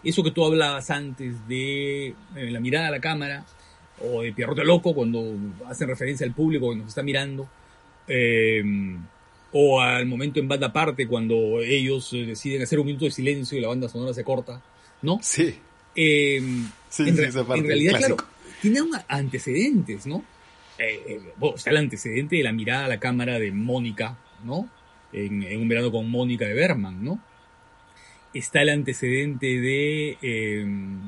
Eso 0.04 0.24
que 0.24 0.32
tú 0.32 0.45
hablabas 0.45 0.89
antes 0.89 1.47
de 1.47 2.08
eh, 2.08 2.15
la 2.36 2.60
mirada 2.60 2.88
a 2.88 2.91
la 2.91 3.00
cámara, 3.00 3.45
o 4.04 4.21
de 4.21 4.34
Pierrote 4.34 4.63
Loco, 4.63 4.95
cuando 4.95 5.36
hacen 5.67 5.88
referencia 5.88 6.26
al 6.26 6.34
público 6.34 6.71
que 6.71 6.78
nos 6.78 6.88
está 6.88 7.04
mirando, 7.04 7.47
eh, 8.08 8.63
o 9.52 9.82
al 9.82 10.06
momento 10.06 10.39
en 10.39 10.47
banda 10.47 10.67
aparte 10.67 11.08
cuando 11.08 11.62
ellos 11.62 12.13
eh, 12.13 12.26
deciden 12.26 12.63
hacer 12.63 12.80
un 12.80 12.88
minuto 12.88 13.06
de 13.06 13.12
silencio 13.12 13.58
y 13.58 13.62
la 13.62 13.67
banda 13.67 13.89
sonora 13.89 14.13
se 14.13 14.24
corta, 14.24 14.62
¿no? 15.02 15.19
Sí. 15.21 15.56
Em, 15.93 16.69
sí, 16.89 17.04
en, 17.08 17.17
realidad, 17.17 17.97
claro, 17.97 18.17
tiene 18.62 18.80
antecedentes, 19.08 20.08
¿no? 20.08 20.24
Bueno, 21.38 21.58
está 21.58 21.69
el 21.69 21.78
antecedente 21.78 22.38
de 22.38 22.43
la 22.43 22.54
mirada 22.54 22.86
a 22.86 22.88
la 22.88 23.00
cámara 23.00 23.38
de 23.38 23.52
Mónica, 23.52 24.17
¿no? 24.43 24.67
En, 25.13 25.62
un 25.62 25.67
verano 25.67 25.91
con 25.91 26.10
Mónica 26.10 26.45
de 26.45 26.54
Berman, 26.54 27.04
¿no? 27.04 27.19
Está 28.34 28.62
el 28.62 28.69
antecedente 28.69 29.45
de 29.45 30.17
em, 30.21 31.00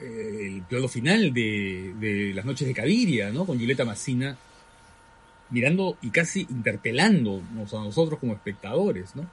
el 0.00 0.62
plano 0.62 0.88
final 0.88 1.32
de, 1.32 1.94
de, 1.98 2.34
Las 2.34 2.44
noches 2.44 2.66
de 2.66 2.74
Caviria, 2.74 3.30
¿no? 3.30 3.44
Con 3.44 3.58
Julieta 3.58 3.84
Massina 3.84 4.36
mirando 5.50 5.98
y 6.00 6.10
casi 6.10 6.46
interpelándonos 6.48 7.74
a 7.74 7.78
nosotros 7.78 8.18
como 8.18 8.32
espectadores, 8.32 9.14
¿no? 9.14 9.28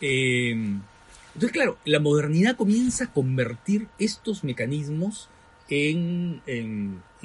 Eh, 0.00 0.52
entonces, 0.52 1.52
claro, 1.52 1.76
la 1.84 2.00
modernidad 2.00 2.56
comienza 2.56 3.04
a 3.04 3.12
convertir 3.12 3.88
estos 3.98 4.42
mecanismos 4.42 5.28
en 5.68 6.40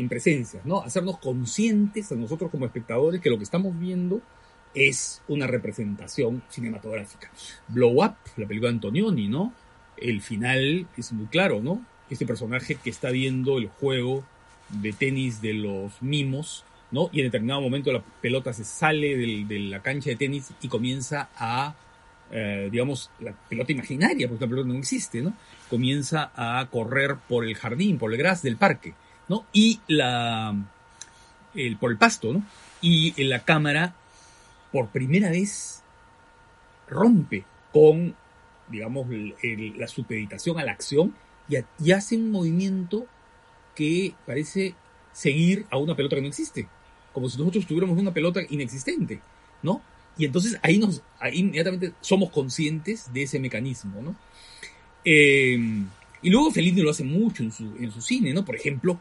presencias, 0.10 0.65
¿no? 0.65 0.82
Hacernos 0.82 1.19
conscientes 1.19 2.12
a 2.12 2.15
nosotros 2.15 2.51
como 2.51 2.65
espectadores 2.65 3.21
que 3.21 3.30
lo 3.30 3.38
que 3.38 3.45
estamos 3.45 3.80
viendo 3.80 4.21
es 4.74 5.22
una 5.28 5.48
representación 5.48 6.44
cinematográfica. 6.50 7.30
Blow 7.68 8.04
Up, 8.04 8.16
la 8.38 8.48
película 8.48 8.70
de 8.70 8.76
Antonioni, 8.76 9.28
¿no? 9.28 9.54
El 9.98 10.22
final 10.22 10.88
es 10.98 11.12
muy 11.12 11.28
claro, 11.28 11.62
¿no? 11.62 11.86
Este 12.10 12.26
personaje 12.26 12.76
que 12.76 12.90
está 12.90 13.10
viendo 13.12 13.58
el 13.58 13.68
juego 13.68 14.24
de 14.70 14.94
tenis 14.94 15.42
de 15.42 15.54
los 15.54 16.02
mimos, 16.02 16.64
¿no? 16.92 17.10
Y 17.12 17.20
en 17.20 17.28
determinado 17.28 17.62
momento 17.62 17.92
la 17.92 18.02
pelota 18.22 18.54
se 18.54 18.64
sale 18.64 19.16
de 19.16 19.60
la 19.60 19.82
cancha 19.82 20.10
de 20.10 20.16
tenis 20.16 20.52
y 20.62 20.68
comienza 20.68 21.30
a, 21.36 21.76
eh, 22.32 22.70
digamos, 22.72 23.12
la 23.20 23.34
pelota 23.34 23.72
imaginaria, 23.72 24.28
porque 24.28 24.46
la 24.46 24.50
pelota 24.50 24.70
no 24.70 24.80
existe, 24.80 25.22
¿no? 25.22 25.34
Comienza 25.70 26.32
a 26.36 26.66
correr 26.70 27.18
por 27.28 27.46
el 27.46 27.56
jardín, 27.56 27.98
por 27.98 28.12
el 28.12 28.18
gras 28.18 28.42
del 28.42 28.58
parque, 28.58 28.94
¿no? 29.28 29.46
Y 29.54 29.80
la, 29.88 30.56
el, 31.56 31.78
por 31.78 31.92
el 31.92 31.98
pasto, 31.98 32.34
¿no? 32.34 32.44
Y 32.82 33.24
la 33.24 33.40
cámara, 33.40 33.94
por 34.72 34.90
primera 34.90 35.30
vez, 35.30 35.84
rompe 36.88 37.44
con, 37.72 38.16
digamos, 38.70 39.08
la 39.78 39.88
supeditación 39.88 40.60
a 40.60 40.64
la 40.64 40.72
acción 40.72 41.14
y, 41.80 41.92
hace 41.92 42.16
un 42.16 42.32
movimiento 42.32 43.06
que 43.76 44.14
parece 44.26 44.76
seguir 45.12 45.66
a 45.70 45.78
una 45.78 45.96
pelota 45.96 46.16
que 46.16 46.22
no 46.22 46.28
existe. 46.28 46.68
Como 47.14 47.30
si 47.30 47.38
nosotros 47.38 47.66
tuviéramos 47.66 47.98
una 47.98 48.14
pelota 48.14 48.42
inexistente, 48.50 49.20
¿no? 49.62 49.82
Y 50.18 50.26
entonces 50.26 50.58
ahí 50.62 50.78
nos, 50.78 51.02
ahí 51.20 51.40
inmediatamente 51.40 51.94
somos 52.00 52.30
conscientes 52.30 53.12
de 53.14 53.24
ese 53.24 53.40
mecanismo, 53.40 54.02
¿no? 54.02 54.16
Eh, 55.04 55.58
y 56.22 56.30
luego 56.30 56.52
Fellini 56.52 56.82
lo 56.82 56.92
hace 56.92 57.04
mucho 57.04 57.44
en 57.44 57.52
su, 57.52 57.76
en 57.80 57.92
su 57.92 58.02
cine, 58.02 58.34
¿no? 58.34 58.46
Por 58.46 58.56
ejemplo, 58.56 59.00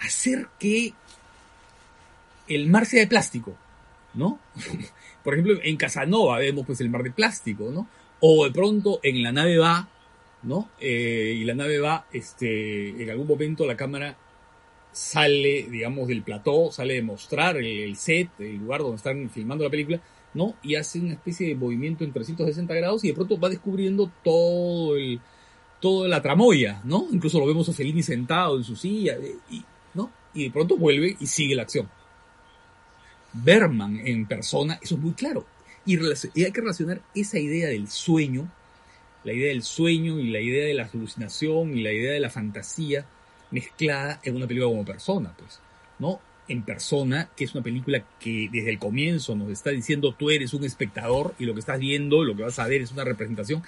hacer 0.00 0.48
que 0.58 0.92
el 2.48 2.68
mar 2.68 2.86
sea 2.86 3.00
de 3.00 3.06
plástico, 3.06 3.56
¿no? 4.18 4.40
Por 5.24 5.34
ejemplo, 5.34 5.58
en 5.62 5.76
Casanova 5.76 6.38
vemos 6.38 6.66
pues 6.66 6.80
el 6.80 6.90
mar 6.90 7.02
de 7.02 7.12
plástico, 7.12 7.70
¿no? 7.70 7.88
O 8.20 8.44
de 8.44 8.50
pronto 8.50 8.98
en 9.02 9.22
la 9.22 9.32
nave 9.32 9.56
va, 9.58 9.88
¿no? 10.42 10.68
Eh, 10.80 11.36
y 11.38 11.44
la 11.44 11.54
nave 11.54 11.78
va, 11.78 12.06
este, 12.12 13.02
en 13.02 13.08
algún 13.08 13.28
momento 13.28 13.64
la 13.64 13.76
cámara 13.76 14.16
sale, 14.90 15.68
digamos, 15.70 16.08
del 16.08 16.22
plató, 16.22 16.72
sale 16.72 16.94
de 16.94 17.02
mostrar 17.02 17.56
el, 17.58 17.96
set, 17.96 18.28
el 18.40 18.56
lugar 18.56 18.80
donde 18.80 18.96
están 18.96 19.30
filmando 19.30 19.64
la 19.64 19.70
película, 19.70 20.00
¿no? 20.34 20.56
Y 20.62 20.74
hace 20.74 20.98
una 20.98 21.12
especie 21.12 21.46
de 21.46 21.54
movimiento 21.54 22.02
en 22.02 22.12
360 22.12 22.74
grados 22.74 23.04
y 23.04 23.08
de 23.08 23.14
pronto 23.14 23.38
va 23.38 23.48
descubriendo 23.48 24.10
todo 24.24 24.96
el, 24.96 25.20
toda 25.80 26.08
la 26.08 26.20
tramoya, 26.20 26.80
¿no? 26.84 27.06
Incluso 27.12 27.38
lo 27.38 27.46
vemos 27.46 27.68
a 27.68 27.72
Fellini 27.72 28.02
sentado 28.02 28.56
en 28.56 28.64
su 28.64 28.74
silla, 28.74 29.16
y, 29.48 29.62
¿no? 29.94 30.10
Y 30.34 30.44
de 30.44 30.50
pronto 30.50 30.76
vuelve 30.76 31.16
y 31.20 31.26
sigue 31.26 31.54
la 31.54 31.62
acción. 31.62 31.88
Berman 33.32 34.00
en 34.04 34.26
persona, 34.26 34.78
eso 34.82 34.94
es 34.94 35.00
muy 35.00 35.12
claro. 35.12 35.46
Y, 35.86 35.96
hay 35.96 36.52
que 36.52 36.60
relacionar 36.60 37.00
esa 37.14 37.38
idea 37.38 37.68
del 37.68 37.88
sueño, 37.88 38.50
la 39.24 39.32
idea 39.32 39.48
del 39.48 39.62
sueño 39.62 40.18
y 40.18 40.30
la 40.30 40.40
idea 40.40 40.66
de 40.66 40.74
la 40.74 40.84
alucinación 40.92 41.76
y 41.76 41.82
la 41.82 41.92
idea 41.92 42.12
de 42.12 42.20
la 42.20 42.30
fantasía, 42.30 43.06
mezclada 43.50 44.20
en 44.22 44.36
una 44.36 44.46
película 44.46 44.70
como 44.70 44.84
persona, 44.84 45.34
pues, 45.38 45.60
¿no? 45.98 46.20
En 46.46 46.62
persona, 46.62 47.30
que 47.34 47.44
es 47.44 47.54
una 47.54 47.62
película 47.62 48.04
que 48.20 48.48
desde 48.52 48.70
el 48.70 48.78
comienzo 48.78 49.34
nos 49.34 49.50
está 49.50 49.70
diciendo 49.70 50.14
tú 50.14 50.30
eres 50.30 50.52
un 50.54 50.64
espectador 50.64 51.34
y 51.38 51.46
lo 51.46 51.54
que 51.54 51.60
estás 51.60 51.78
viendo, 51.78 52.24
lo 52.24 52.36
que 52.36 52.42
vas 52.42 52.58
a 52.58 52.66
ver 52.66 52.82
es 52.82 52.92
una 52.92 53.04
representación. 53.04 53.62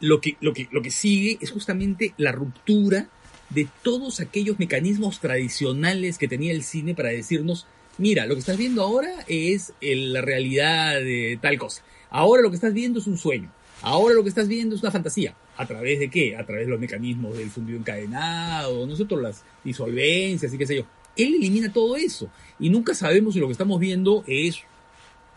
Lo 0.00 0.20
que, 0.20 0.36
lo 0.40 0.52
que, 0.52 0.68
lo 0.70 0.80
que 0.80 0.90
sigue 0.90 1.38
es 1.40 1.50
justamente 1.50 2.14
la 2.16 2.32
ruptura 2.32 3.08
de 3.50 3.68
todos 3.82 4.20
aquellos 4.20 4.58
mecanismos 4.58 5.20
tradicionales 5.20 6.18
que 6.18 6.28
tenía 6.28 6.52
el 6.52 6.62
cine 6.62 6.94
para 6.94 7.08
decirnos, 7.08 7.66
mira, 7.98 8.26
lo 8.26 8.34
que 8.34 8.40
estás 8.40 8.56
viendo 8.56 8.82
ahora 8.82 9.24
es 9.26 9.72
la 9.80 10.20
realidad 10.20 10.94
de 10.94 11.38
tal 11.40 11.58
cosa. 11.58 11.82
Ahora 12.10 12.42
lo 12.42 12.50
que 12.50 12.56
estás 12.56 12.72
viendo 12.72 12.98
es 13.00 13.06
un 13.06 13.18
sueño. 13.18 13.52
Ahora 13.82 14.14
lo 14.14 14.22
que 14.22 14.28
estás 14.28 14.48
viendo 14.48 14.74
es 14.74 14.82
una 14.82 14.90
fantasía. 14.90 15.34
¿A 15.56 15.66
través 15.66 15.98
de 15.98 16.08
qué? 16.08 16.36
A 16.36 16.46
través 16.46 16.66
de 16.66 16.70
los 16.70 16.80
mecanismos 16.80 17.36
del 17.36 17.50
fundido 17.50 17.78
encadenado, 17.78 18.86
nosotros 18.86 19.20
las 19.20 19.44
disolvencias 19.64 20.52
y 20.52 20.58
qué 20.58 20.66
sé 20.66 20.76
yo. 20.76 20.84
Él 21.16 21.34
elimina 21.34 21.72
todo 21.72 21.96
eso. 21.96 22.30
Y 22.58 22.70
nunca 22.70 22.94
sabemos 22.94 23.34
si 23.34 23.40
lo 23.40 23.46
que 23.46 23.52
estamos 23.52 23.78
viendo 23.80 24.24
es, 24.26 24.58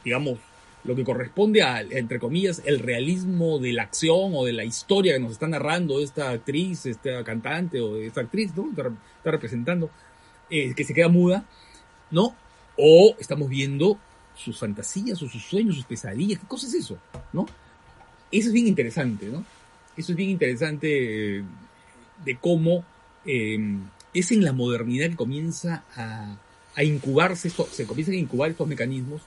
digamos, 0.04 0.40
lo 0.84 0.96
que 0.96 1.04
corresponde 1.04 1.62
a, 1.62 1.82
entre 1.82 2.20
comillas, 2.20 2.62
el 2.66 2.80
realismo 2.80 3.60
de 3.60 3.74
la 3.74 3.84
acción 3.84 4.32
o 4.34 4.46
de 4.46 4.54
la 4.54 4.64
historia 4.64 5.14
que 5.14 5.20
nos 5.20 5.34
está 5.34 5.48
narrando 5.48 6.00
esta 6.00 6.32
actriz, 6.32 6.86
esta 6.86 7.24
cantante 7.24 7.80
o 7.82 7.98
esta 7.98 8.22
actriz, 8.22 8.56
¿no? 8.56 8.70
Está, 8.70 8.92
está 9.18 9.32
representando, 9.32 9.92
eh, 10.50 10.74
que 10.76 10.84
se 10.84 10.94
queda 10.94 11.08
muda, 11.08 11.46
¿no? 12.10 12.36
O 12.78 13.16
estamos 13.20 13.50
viendo 13.50 14.00
sus 14.36 14.58
fantasías 14.58 15.22
o 15.22 15.28
sus 15.28 15.44
sueños, 15.44 15.76
sus 15.76 15.86
pesadillas. 15.86 16.40
¿Qué 16.40 16.48
cosa 16.48 16.68
es 16.68 16.74
eso? 16.74 16.98
¿No? 17.34 17.46
Eso 18.32 18.48
es 18.48 18.54
bien 18.54 18.68
interesante, 18.68 19.28
¿no? 19.28 19.44
Eso 19.98 20.14
es 20.14 20.16
bien 20.16 20.30
interesante 20.30 21.38
eh, 21.38 21.44
de 22.24 22.38
cómo 22.38 22.86
eh, 23.26 23.60
es 24.14 24.32
en 24.32 24.44
la 24.44 24.54
modernidad 24.54 25.10
que 25.10 25.16
comienza 25.16 25.84
a, 25.96 26.38
a 26.76 26.84
incubarse 26.84 27.50
esto, 27.50 27.68
se 27.72 27.86
comienzan 27.86 28.16
a 28.16 28.20
incubar 28.20 28.52
estos 28.52 28.68
mecanismos 28.68 29.22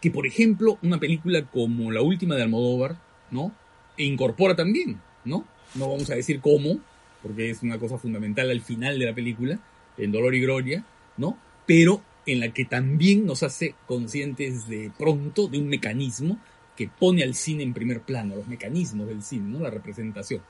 que, 0.00 0.10
por 0.10 0.26
ejemplo, 0.26 0.78
una 0.82 0.98
película 0.98 1.44
como 1.44 1.92
la 1.92 2.02
última 2.02 2.34
de 2.34 2.42
Almodóvar, 2.42 2.96
¿no? 3.30 3.52
E 3.96 4.04
incorpora 4.04 4.56
también, 4.56 5.00
¿no? 5.24 5.46
No 5.74 5.90
vamos 5.90 6.10
a 6.10 6.14
decir 6.14 6.40
cómo, 6.40 6.80
porque 7.22 7.50
es 7.50 7.62
una 7.62 7.78
cosa 7.78 7.98
fundamental 7.98 8.50
al 8.50 8.60
final 8.62 8.98
de 8.98 9.06
la 9.06 9.14
película, 9.14 9.58
en 9.96 10.10
Dolor 10.10 10.34
y 10.34 10.40
Gloria, 10.40 10.84
¿no? 11.16 11.38
Pero 11.66 12.02
en 12.26 12.40
la 12.40 12.52
que 12.52 12.64
también 12.64 13.26
nos 13.26 13.42
hace 13.42 13.74
conscientes 13.86 14.68
de 14.68 14.90
pronto 14.96 15.48
de 15.48 15.58
un 15.58 15.68
mecanismo 15.68 16.38
que 16.76 16.88
pone 16.88 17.22
al 17.22 17.34
cine 17.34 17.62
en 17.62 17.74
primer 17.74 18.02
plano, 18.02 18.36
los 18.36 18.46
mecanismos 18.46 19.08
del 19.08 19.22
cine, 19.22 19.48
¿no? 19.48 19.60
La 19.60 19.70
representación, 19.70 20.42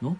¿no? 0.00 0.16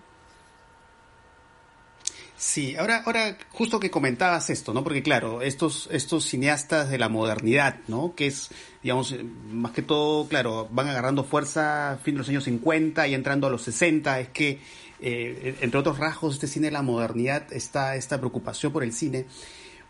Sí, 2.38 2.76
ahora, 2.76 3.02
ahora 3.06 3.38
justo 3.50 3.80
que 3.80 3.90
comentabas 3.90 4.50
esto, 4.50 4.74
¿no? 4.74 4.84
Porque 4.84 5.02
claro, 5.02 5.40
estos, 5.40 5.88
estos 5.90 6.26
cineastas 6.26 6.90
de 6.90 6.98
la 6.98 7.08
modernidad, 7.08 7.76
¿no? 7.88 8.14
Que 8.14 8.26
es, 8.26 8.50
digamos, 8.82 9.14
más 9.50 9.72
que 9.72 9.80
todo, 9.80 10.28
claro, 10.28 10.68
van 10.70 10.88
agarrando 10.88 11.24
fuerza 11.24 11.92
a 11.92 11.96
fin 11.96 12.14
de 12.14 12.18
los 12.18 12.28
años 12.28 12.44
50 12.44 13.08
y 13.08 13.14
entrando 13.14 13.46
a 13.46 13.50
los 13.50 13.62
60, 13.62 14.20
es 14.20 14.28
que, 14.28 14.60
eh, 15.00 15.56
entre 15.62 15.80
otros 15.80 15.98
rasgos, 15.98 16.34
este 16.34 16.46
cine 16.46 16.66
de 16.66 16.72
la 16.72 16.82
modernidad 16.82 17.50
está 17.54 17.96
esta 17.96 18.18
preocupación 18.18 18.70
por 18.70 18.84
el 18.84 18.92
cine. 18.92 19.24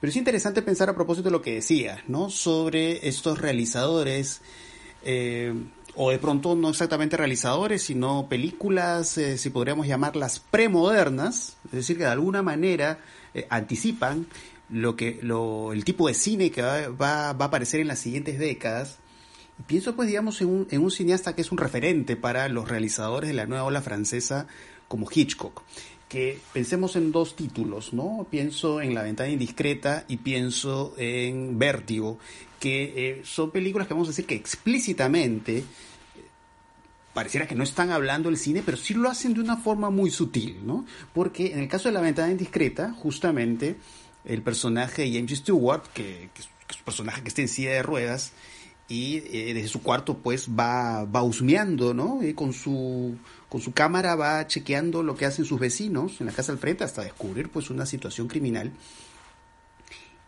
Pero 0.06 0.12
es 0.12 0.18
interesante 0.18 0.62
pensar 0.62 0.88
a 0.88 0.94
propósito 0.94 1.24
de 1.24 1.32
lo 1.32 1.42
que 1.42 1.54
decías, 1.54 1.98
¿no? 2.06 2.30
Sobre 2.30 3.08
estos 3.08 3.40
realizadores, 3.40 4.40
eh, 5.02 5.52
o 5.96 6.10
de 6.10 6.18
pronto 6.20 6.54
no 6.54 6.68
exactamente 6.68 7.16
realizadores, 7.16 7.82
sino 7.82 8.28
películas, 8.28 9.18
eh, 9.18 9.36
si 9.36 9.50
podríamos 9.50 9.88
llamarlas 9.88 10.38
premodernas, 10.38 11.56
es 11.64 11.72
decir, 11.72 11.96
que 11.96 12.04
de 12.04 12.10
alguna 12.10 12.40
manera 12.40 13.00
eh, 13.34 13.48
anticipan 13.50 14.28
lo 14.70 14.94
que, 14.94 15.18
lo, 15.22 15.72
el 15.72 15.84
tipo 15.84 16.06
de 16.06 16.14
cine 16.14 16.52
que 16.52 16.62
va, 16.62 16.92
va, 16.92 17.30
a 17.30 17.30
aparecer 17.30 17.80
en 17.80 17.88
las 17.88 17.98
siguientes 17.98 18.38
décadas. 18.38 18.98
Y 19.58 19.64
pienso, 19.64 19.96
pues, 19.96 20.06
digamos, 20.06 20.40
en 20.40 20.68
en 20.70 20.84
un 20.84 20.92
cineasta 20.92 21.34
que 21.34 21.40
es 21.40 21.50
un 21.50 21.58
referente 21.58 22.14
para 22.14 22.48
los 22.48 22.68
realizadores 22.68 23.26
de 23.26 23.34
la 23.34 23.46
nueva 23.46 23.64
ola 23.64 23.82
francesa 23.82 24.46
como 24.86 25.08
Hitchcock 25.12 25.64
que 26.08 26.38
pensemos 26.52 26.96
en 26.96 27.10
dos 27.10 27.34
títulos, 27.34 27.92
¿no? 27.92 28.26
Pienso 28.30 28.80
en 28.80 28.94
La 28.94 29.02
ventana 29.02 29.30
indiscreta 29.30 30.04
y 30.08 30.18
pienso 30.18 30.94
en 30.96 31.58
Vértigo, 31.58 32.18
que 32.60 32.92
eh, 32.96 33.22
son 33.24 33.50
películas 33.50 33.88
que 33.88 33.94
vamos 33.94 34.08
a 34.08 34.12
decir 34.12 34.26
que 34.26 34.34
explícitamente 34.34 35.64
pareciera 37.12 37.46
que 37.46 37.54
no 37.54 37.64
están 37.64 37.90
hablando 37.90 38.28
del 38.28 38.38
cine, 38.38 38.62
pero 38.64 38.76
sí 38.76 38.92
lo 38.92 39.08
hacen 39.08 39.32
de 39.34 39.40
una 39.40 39.56
forma 39.56 39.88
muy 39.90 40.10
sutil, 40.10 40.58
¿no? 40.64 40.84
Porque 41.14 41.52
en 41.52 41.60
el 41.60 41.68
caso 41.68 41.88
de 41.88 41.94
La 41.94 42.02
ventana 42.02 42.30
indiscreta, 42.30 42.92
justamente 42.92 43.76
el 44.24 44.42
personaje 44.42 45.02
de 45.02 45.12
James 45.12 45.38
Stewart, 45.38 45.82
que, 45.94 46.28
que 46.34 46.42
es 46.42 46.48
un 46.78 46.84
personaje 46.84 47.22
que 47.22 47.28
está 47.28 47.40
en 47.40 47.48
silla 47.48 47.72
de 47.72 47.82
ruedas, 47.82 48.32
y 48.88 49.16
eh, 49.16 49.52
desde 49.54 49.68
su 49.68 49.82
cuarto 49.82 50.18
pues 50.18 50.48
va, 50.48 51.04
va 51.04 51.22
husmeando, 51.22 51.92
¿no? 51.92 52.20
Con 52.34 52.52
su, 52.52 53.16
con 53.48 53.60
su 53.60 53.72
cámara 53.72 54.14
va 54.14 54.46
chequeando 54.46 55.02
lo 55.02 55.16
que 55.16 55.26
hacen 55.26 55.44
sus 55.44 55.58
vecinos 55.58 56.20
en 56.20 56.26
la 56.26 56.32
casa 56.32 56.52
al 56.52 56.58
frente 56.58 56.84
hasta 56.84 57.02
descubrir 57.02 57.50
pues 57.50 57.70
una 57.70 57.86
situación 57.86 58.28
criminal. 58.28 58.72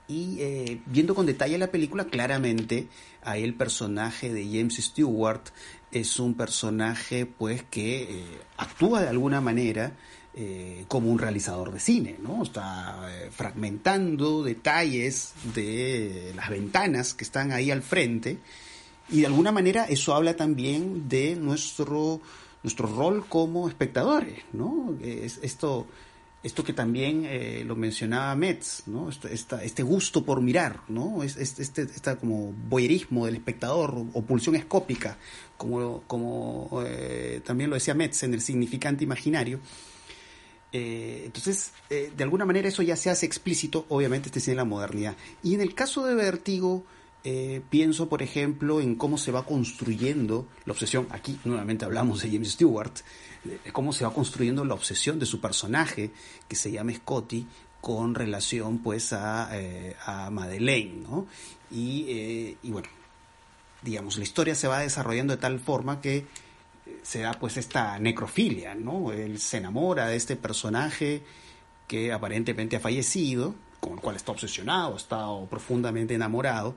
Y 0.08 0.40
eh, 0.40 0.80
viendo 0.86 1.14
con 1.14 1.26
detalle 1.26 1.58
la 1.58 1.70
película, 1.70 2.06
claramente 2.06 2.88
ahí 3.22 3.44
el 3.44 3.54
personaje 3.54 4.32
de 4.32 4.44
James 4.46 4.76
Stewart 4.76 5.42
es 5.92 6.18
un 6.18 6.34
personaje 6.34 7.26
pues 7.26 7.62
que 7.62 8.02
eh, 8.02 8.24
actúa 8.56 9.02
de 9.02 9.08
alguna 9.08 9.40
manera 9.40 9.92
eh, 10.34 10.84
como 10.86 11.10
un 11.10 11.18
realizador 11.18 11.72
de 11.72 11.80
cine, 11.80 12.16
¿no? 12.22 12.44
Está 12.44 13.08
eh, 13.10 13.30
fragmentando 13.32 14.44
detalles 14.44 15.32
de 15.52 16.32
las 16.36 16.48
ventanas 16.50 17.14
que 17.14 17.24
están 17.24 17.50
ahí 17.50 17.72
al 17.72 17.82
frente 17.82 18.38
y 19.08 19.22
de 19.22 19.26
alguna 19.26 19.50
manera 19.50 19.86
eso 19.86 20.14
habla 20.14 20.36
también 20.36 21.08
de 21.08 21.34
nuestro, 21.34 22.20
nuestro 22.62 22.86
rol 22.86 23.26
como 23.26 23.68
espectadores, 23.68 24.44
¿no? 24.52 24.96
Es, 25.02 25.40
esto, 25.42 25.88
esto 26.44 26.62
que 26.62 26.74
también 26.74 27.24
eh, 27.24 27.64
lo 27.66 27.74
mencionaba 27.74 28.32
Metz, 28.36 28.82
¿no? 28.86 29.08
Este, 29.08 29.34
este, 29.64 29.82
gusto 29.82 30.24
por 30.24 30.40
mirar, 30.40 30.82
¿no? 30.86 31.24
Este, 31.24 31.42
este, 31.42 31.82
este, 31.82 32.16
como 32.16 32.52
voyerismo 32.52 33.26
del 33.26 33.34
espectador 33.34 34.06
o, 34.12 34.22
pulsión 34.22 34.54
escópica, 34.54 35.18
como, 35.56 36.02
como 36.06 36.84
también 37.44 37.70
lo 37.70 37.74
decía 37.74 37.94
Metz 37.94 38.22
en 38.22 38.34
el 38.34 38.40
significante 38.40 39.02
imaginario. 39.02 39.58
Eh, 40.72 41.22
entonces, 41.24 41.72
de 41.88 42.22
alguna 42.22 42.44
manera 42.44 42.68
eso 42.68 42.82
ya 42.82 42.96
se 42.96 43.10
hace 43.10 43.26
explícito, 43.26 43.86
obviamente, 43.88 44.28
este 44.28 44.40
cine 44.40 44.52
de 44.52 44.56
la 44.56 44.64
modernidad. 44.64 45.16
Y 45.42 45.54
en 45.54 45.60
el 45.60 45.74
caso 45.74 46.04
de 46.04 46.14
Vértigo, 46.14 46.84
pienso, 47.70 48.08
por 48.08 48.22
ejemplo, 48.22 48.80
en 48.80 48.94
cómo 48.94 49.18
se 49.18 49.32
va 49.32 49.44
construyendo 49.44 50.46
la 50.64 50.72
obsesión. 50.72 51.06
Aquí 51.10 51.38
nuevamente 51.44 51.84
hablamos 51.84 52.22
de 52.22 52.30
James 52.30 52.52
Stewart, 52.52 52.92
cómo 53.72 53.92
se 53.92 54.04
va 54.04 54.14
construyendo 54.14 54.64
la 54.64 54.74
obsesión 54.74 55.18
de 55.18 55.26
su 55.26 55.40
personaje, 55.40 56.10
que 56.48 56.56
se 56.56 56.70
llama 56.70 56.92
Scotty, 56.94 57.46
con 57.80 58.14
relación 58.14 58.78
pues 58.78 59.12
a, 59.12 59.50
eh, 59.52 59.96
Madeleine, 60.30 61.02
¿no? 61.02 61.26
Eh, 61.70 62.56
y, 62.62 62.70
bueno, 62.70 62.88
digamos, 63.82 64.16
la 64.16 64.24
historia 64.24 64.54
se 64.54 64.68
va 64.68 64.80
desarrollando 64.80 65.34
de 65.34 65.40
tal 65.40 65.60
forma 65.60 66.00
que 66.00 66.26
se 67.02 67.20
da 67.20 67.32
pues 67.32 67.56
esta 67.56 67.98
necrofilia, 67.98 68.74
¿no? 68.74 69.12
Él 69.12 69.38
se 69.38 69.58
enamora 69.58 70.06
de 70.06 70.16
este 70.16 70.36
personaje 70.36 71.22
que 71.86 72.12
aparentemente 72.12 72.76
ha 72.76 72.80
fallecido, 72.80 73.54
con 73.80 73.94
el 73.94 74.00
cual 74.00 74.16
está 74.16 74.32
obsesionado, 74.32 74.96
está 74.96 75.26
profundamente 75.48 76.14
enamorado, 76.14 76.74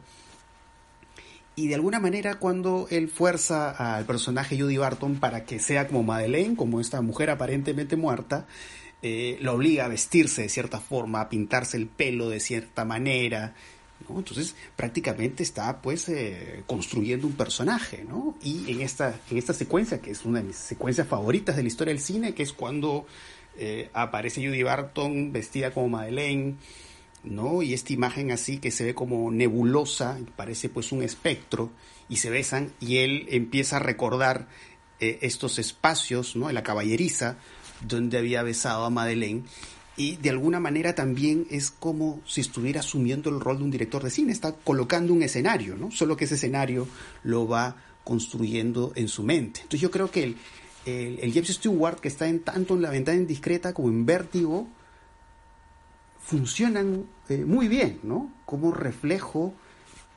y 1.56 1.68
de 1.68 1.76
alguna 1.76 2.00
manera 2.00 2.36
cuando 2.36 2.88
él 2.90 3.10
fuerza 3.10 3.72
al 3.72 4.06
personaje 4.06 4.60
Judy 4.60 4.78
Barton 4.78 5.20
para 5.20 5.44
que 5.44 5.60
sea 5.60 5.88
como 5.88 6.04
Madeleine, 6.04 6.56
como 6.56 6.80
esta 6.80 7.02
mujer 7.02 7.30
aparentemente 7.30 7.98
muerta, 7.98 8.48
eh, 9.02 9.38
lo 9.42 9.54
obliga 9.54 9.86
a 9.86 9.90
vestirse 9.90 10.44
de 10.44 10.50
cierta 10.50 10.80
forma, 10.80 11.22
a 11.22 11.30
pintarse 11.30 11.76
el 11.76 11.88
pelo 11.88 12.30
de 12.30 12.40
cierta 12.40 12.86
manera, 12.86 13.54
Entonces 14.10 14.56
prácticamente 14.76 15.44
está 15.44 15.82
pues 15.82 16.10
eh, 16.10 16.64
construyendo 16.68 17.28
un 17.28 17.34
personaje, 17.34 18.06
¿no? 18.08 18.38
Y 18.42 18.72
en 18.72 18.82
esta, 18.82 19.20
en 19.30 19.38
esta 19.38 19.54
secuencia, 19.54 20.02
que 20.02 20.12
es 20.12 20.26
una 20.26 20.40
de 20.40 20.48
mis 20.48 20.58
secuencias 20.58 21.08
favoritas 21.08 21.56
de 21.56 21.64
la 21.64 21.68
historia 21.68 21.94
del 21.94 22.02
cine, 22.02 22.34
que 22.34 22.44
es 22.44 22.54
cuando 22.54 23.06
eh, 23.58 23.90
aparece 23.94 24.46
Judy 24.46 24.64
Barton 24.64 25.32
vestida 25.32 25.72
como 25.72 25.90
Madeleine, 25.90 26.56
¿no? 27.24 27.62
Y 27.62 27.74
esta 27.74 27.94
imagen 27.94 28.32
así 28.32 28.58
que 28.58 28.72
se 28.72 28.84
ve 28.84 28.96
como 28.96 29.32
nebulosa, 29.32 30.18
parece 30.36 30.70
pues 30.70 30.92
un 30.92 31.04
espectro, 31.04 31.72
y 32.10 32.18
se 32.18 32.30
besan, 32.30 32.74
y 32.80 32.98
él 32.98 33.28
empieza 33.30 33.78
a 33.78 33.80
recordar 33.80 34.48
eh, 35.00 35.20
estos 35.22 35.60
espacios, 35.60 36.36
¿no? 36.36 36.50
En 36.50 36.56
la 36.56 36.64
caballeriza, 36.64 37.38
donde 37.82 38.18
había 38.18 38.44
besado 38.44 38.86
a 38.86 38.90
Madeleine, 38.90 39.44
y 39.98 40.16
de 40.18 40.30
alguna 40.30 40.60
manera 40.60 40.96
también 40.96 41.46
es 41.50 41.72
como 41.72 42.22
si 42.26 42.42
estuviera 42.42 42.80
asumiendo 42.80 43.30
el 43.30 43.40
rol 43.40 43.58
de 43.58 43.64
un 43.64 43.72
director 43.72 44.04
de 44.04 44.10
cine, 44.10 44.32
está 44.32 44.54
colocando 44.54 45.14
un 45.14 45.24
escenario, 45.24 45.76
¿no? 45.76 45.92
Solo 45.92 46.16
que 46.16 46.26
ese 46.26 46.36
escenario 46.36 46.88
lo 47.24 47.48
va 47.48 47.76
construyendo 48.04 48.94
en 48.96 49.08
su 49.08 49.24
mente. 49.24 49.62
Entonces 49.62 49.82
yo 49.82 49.92
creo 49.92 50.10
que 50.10 50.24
el, 50.24 50.38
el, 50.86 51.20
el 51.20 51.34
James 51.34 51.50
Stewart, 51.50 52.00
que 52.00 52.08
está 52.08 52.28
en, 52.28 52.40
tanto 52.40 52.76
en 52.76 52.82
La 52.82 52.90
Ventana 52.90 53.18
Indiscreta 53.18 53.74
como 53.74 53.90
en 53.90 54.06
Vértigo, 54.06 54.68
funcionan 56.22 57.06
eh, 57.30 57.44
muy 57.46 57.68
bien, 57.68 58.00
¿no? 58.04 58.32
Como 58.46 58.72
reflejo 58.72 59.54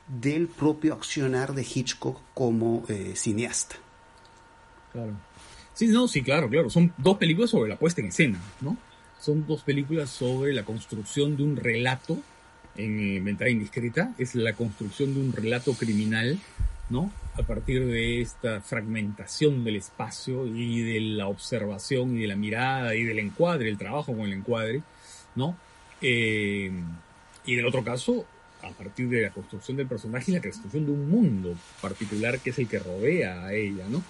del 0.07 0.47
propio 0.47 0.93
accionar 0.93 1.53
de 1.53 1.63
Hitchcock 1.63 2.21
como 2.33 2.83
eh, 2.87 3.13
cineasta. 3.15 3.75
Claro. 4.91 5.13
Sí, 5.73 5.87
no, 5.87 6.07
sí, 6.07 6.21
claro, 6.21 6.49
claro. 6.49 6.69
Son 6.69 6.93
dos 6.97 7.17
películas 7.17 7.49
sobre 7.49 7.69
la 7.69 7.77
puesta 7.77 8.01
en 8.01 8.07
escena, 8.07 8.39
¿no? 8.61 8.77
Son 9.25 9.47
dos 9.47 9.63
películas 9.63 10.11
sobre 10.11 10.53
la 10.53 10.61
construcción 10.61 11.35
de 11.35 11.41
un 11.41 11.55
relato 11.55 12.15
en 12.77 12.99
eh, 12.99 13.19
Ventana 13.21 13.49
Indiscreta. 13.49 14.13
Es 14.19 14.35
la 14.35 14.53
construcción 14.53 15.15
de 15.15 15.19
un 15.19 15.33
relato 15.33 15.73
criminal, 15.73 16.37
¿no? 16.91 17.11
A 17.33 17.41
partir 17.41 17.87
de 17.87 18.21
esta 18.21 18.61
fragmentación 18.61 19.63
del 19.63 19.77
espacio 19.77 20.45
y 20.45 20.83
de 20.83 20.99
la 20.99 21.25
observación 21.25 22.15
y 22.15 22.21
de 22.21 22.27
la 22.27 22.35
mirada 22.35 22.93
y 22.93 23.03
del 23.03 23.17
encuadre, 23.17 23.67
el 23.67 23.79
trabajo 23.79 24.15
con 24.15 24.27
el 24.27 24.33
encuadre, 24.33 24.83
¿no? 25.33 25.57
Eh, 26.03 26.69
y 27.47 27.55
del 27.55 27.65
otro 27.65 27.83
caso, 27.83 28.27
a 28.61 28.69
partir 28.69 29.09
de 29.09 29.23
la 29.23 29.31
construcción 29.31 29.75
del 29.75 29.87
personaje 29.87 30.29
y 30.29 30.35
la 30.35 30.41
construcción 30.41 30.85
de 30.85 30.91
un 30.91 31.09
mundo 31.09 31.55
particular 31.81 32.37
que 32.41 32.51
es 32.51 32.59
el 32.59 32.67
que 32.67 32.77
rodea 32.77 33.43
a 33.43 33.53
ella, 33.55 33.85
¿no? 33.89 34.03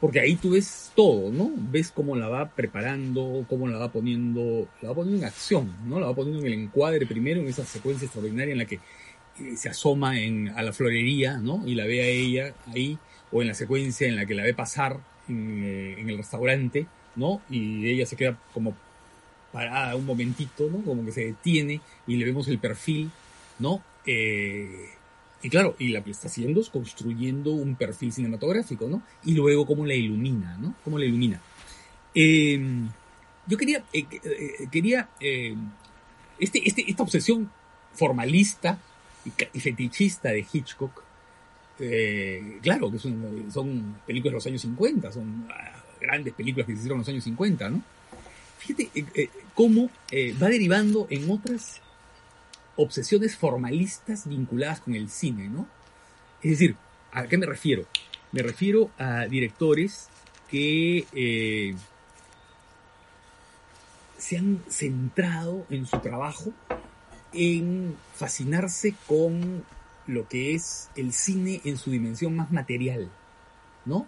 Porque 0.00 0.20
ahí 0.20 0.36
tú 0.36 0.50
ves 0.50 0.92
todo, 0.94 1.32
¿no? 1.32 1.50
Ves 1.56 1.90
cómo 1.90 2.14
la 2.14 2.28
va 2.28 2.50
preparando, 2.50 3.44
cómo 3.48 3.66
la 3.66 3.78
va 3.78 3.90
poniendo, 3.90 4.68
la 4.80 4.90
va 4.90 4.94
poniendo 4.94 5.22
en 5.22 5.28
acción, 5.28 5.74
¿no? 5.86 5.98
La 5.98 6.06
va 6.06 6.14
poniendo 6.14 6.40
en 6.40 6.52
el 6.52 6.60
encuadre 6.60 7.04
primero, 7.06 7.40
en 7.40 7.48
esa 7.48 7.64
secuencia 7.64 8.06
extraordinaria 8.06 8.52
en 8.52 8.58
la 8.58 8.64
que 8.64 8.76
eh, 8.76 9.56
se 9.56 9.68
asoma 9.68 10.20
en, 10.20 10.50
a 10.50 10.62
la 10.62 10.72
florería, 10.72 11.38
¿no? 11.38 11.66
Y 11.66 11.74
la 11.74 11.84
ve 11.84 12.02
a 12.02 12.06
ella 12.06 12.54
ahí, 12.68 12.96
o 13.32 13.42
en 13.42 13.48
la 13.48 13.54
secuencia 13.54 14.06
en 14.06 14.16
la 14.16 14.24
que 14.24 14.34
la 14.34 14.44
ve 14.44 14.54
pasar 14.54 15.00
en, 15.28 15.64
eh, 15.64 16.00
en 16.00 16.08
el 16.08 16.16
restaurante, 16.18 16.86
¿no? 17.16 17.42
Y 17.50 17.88
ella 17.88 18.06
se 18.06 18.14
queda 18.14 18.38
como 18.54 18.76
parada 19.52 19.96
un 19.96 20.06
momentito, 20.06 20.68
¿no? 20.70 20.82
Como 20.84 21.04
que 21.04 21.12
se 21.12 21.24
detiene 21.24 21.80
y 22.06 22.16
le 22.16 22.24
vemos 22.24 22.46
el 22.48 22.58
perfil, 22.58 23.10
¿no? 23.58 23.82
Eh, 24.06 24.90
y 25.42 25.50
claro, 25.50 25.76
y 25.78 25.88
la 25.88 26.02
que 26.02 26.10
está 26.10 26.28
haciendo 26.28 26.60
es 26.60 26.68
construyendo 26.68 27.52
un 27.52 27.76
perfil 27.76 28.12
cinematográfico, 28.12 28.88
¿no? 28.88 29.02
Y 29.24 29.34
luego 29.34 29.66
cómo 29.66 29.86
la 29.86 29.94
ilumina, 29.94 30.56
¿no? 30.58 30.74
Cómo 30.84 30.98
la 30.98 31.04
ilumina. 31.04 31.40
Em, 32.14 32.88
yo 33.46 33.56
quería, 33.56 33.84
eh, 33.92 34.06
eh, 34.10 34.68
quería, 34.70 35.08
este, 36.38 36.68
este, 36.68 36.90
esta 36.90 37.02
obsesión 37.02 37.50
formalista 37.94 38.78
y, 39.24 39.60
fetichista 39.60 40.30
de 40.30 40.44
Hitchcock, 40.52 41.02
claro 42.62 42.90
que 42.90 42.98
son, 42.98 43.46
son 43.52 43.98
películas 44.06 44.32
de 44.32 44.36
los 44.36 44.46
años 44.46 44.62
50, 44.62 45.12
son 45.12 45.46
ah, 45.50 45.84
grandes 46.00 46.34
películas 46.34 46.66
que 46.66 46.72
se 46.72 46.78
hicieron 46.78 46.96
en 46.96 47.00
los 47.00 47.08
años 47.08 47.24
50, 47.24 47.70
¿no? 47.70 47.82
Fíjate 48.58 48.90
eh, 48.94 49.04
eh, 49.14 49.30
cómo 49.54 49.90
eh, 50.10 50.34
va 50.40 50.48
derivando 50.48 51.06
en 51.10 51.30
otras 51.30 51.80
obsesiones 52.78 53.36
formalistas 53.36 54.26
vinculadas 54.26 54.80
con 54.80 54.94
el 54.94 55.10
cine, 55.10 55.48
¿no? 55.48 55.66
Es 56.42 56.52
decir, 56.52 56.76
¿a 57.12 57.26
qué 57.26 57.36
me 57.36 57.46
refiero? 57.46 57.86
Me 58.32 58.42
refiero 58.42 58.90
a 58.98 59.26
directores 59.26 60.08
que 60.50 61.74
se 64.16 64.36
han 64.38 64.62
centrado 64.68 65.66
en 65.70 65.86
su 65.86 65.98
trabajo 65.98 66.52
en 67.32 67.96
fascinarse 68.14 68.94
con 69.06 69.64
lo 70.06 70.28
que 70.28 70.54
es 70.54 70.88
el 70.96 71.12
cine 71.12 71.60
en 71.64 71.76
su 71.76 71.90
dimensión 71.90 72.34
más 72.36 72.50
material, 72.50 73.10
¿no? 73.84 74.06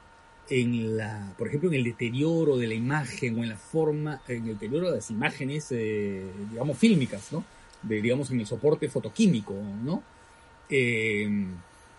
en 0.50 0.96
la, 0.96 1.32
por 1.38 1.48
ejemplo, 1.48 1.70
en 1.70 1.76
el 1.76 1.84
deterioro 1.84 2.58
de 2.58 2.66
la 2.66 2.74
imagen 2.74 3.38
o 3.38 3.42
en 3.44 3.50
la 3.50 3.56
forma, 3.56 4.20
en 4.26 4.48
el 4.48 4.58
deterioro 4.58 4.90
de 4.90 4.96
las 4.96 5.10
imágenes, 5.10 5.68
eh, 5.70 6.28
digamos, 6.50 6.76
fílmicas, 6.76 7.32
¿no? 7.32 7.44
De, 7.82 8.02
digamos, 8.02 8.30
en 8.30 8.40
el 8.40 8.46
soporte 8.46 8.88
fotoquímico, 8.88 9.54
¿no? 9.54 10.02
Eh, 10.68 11.46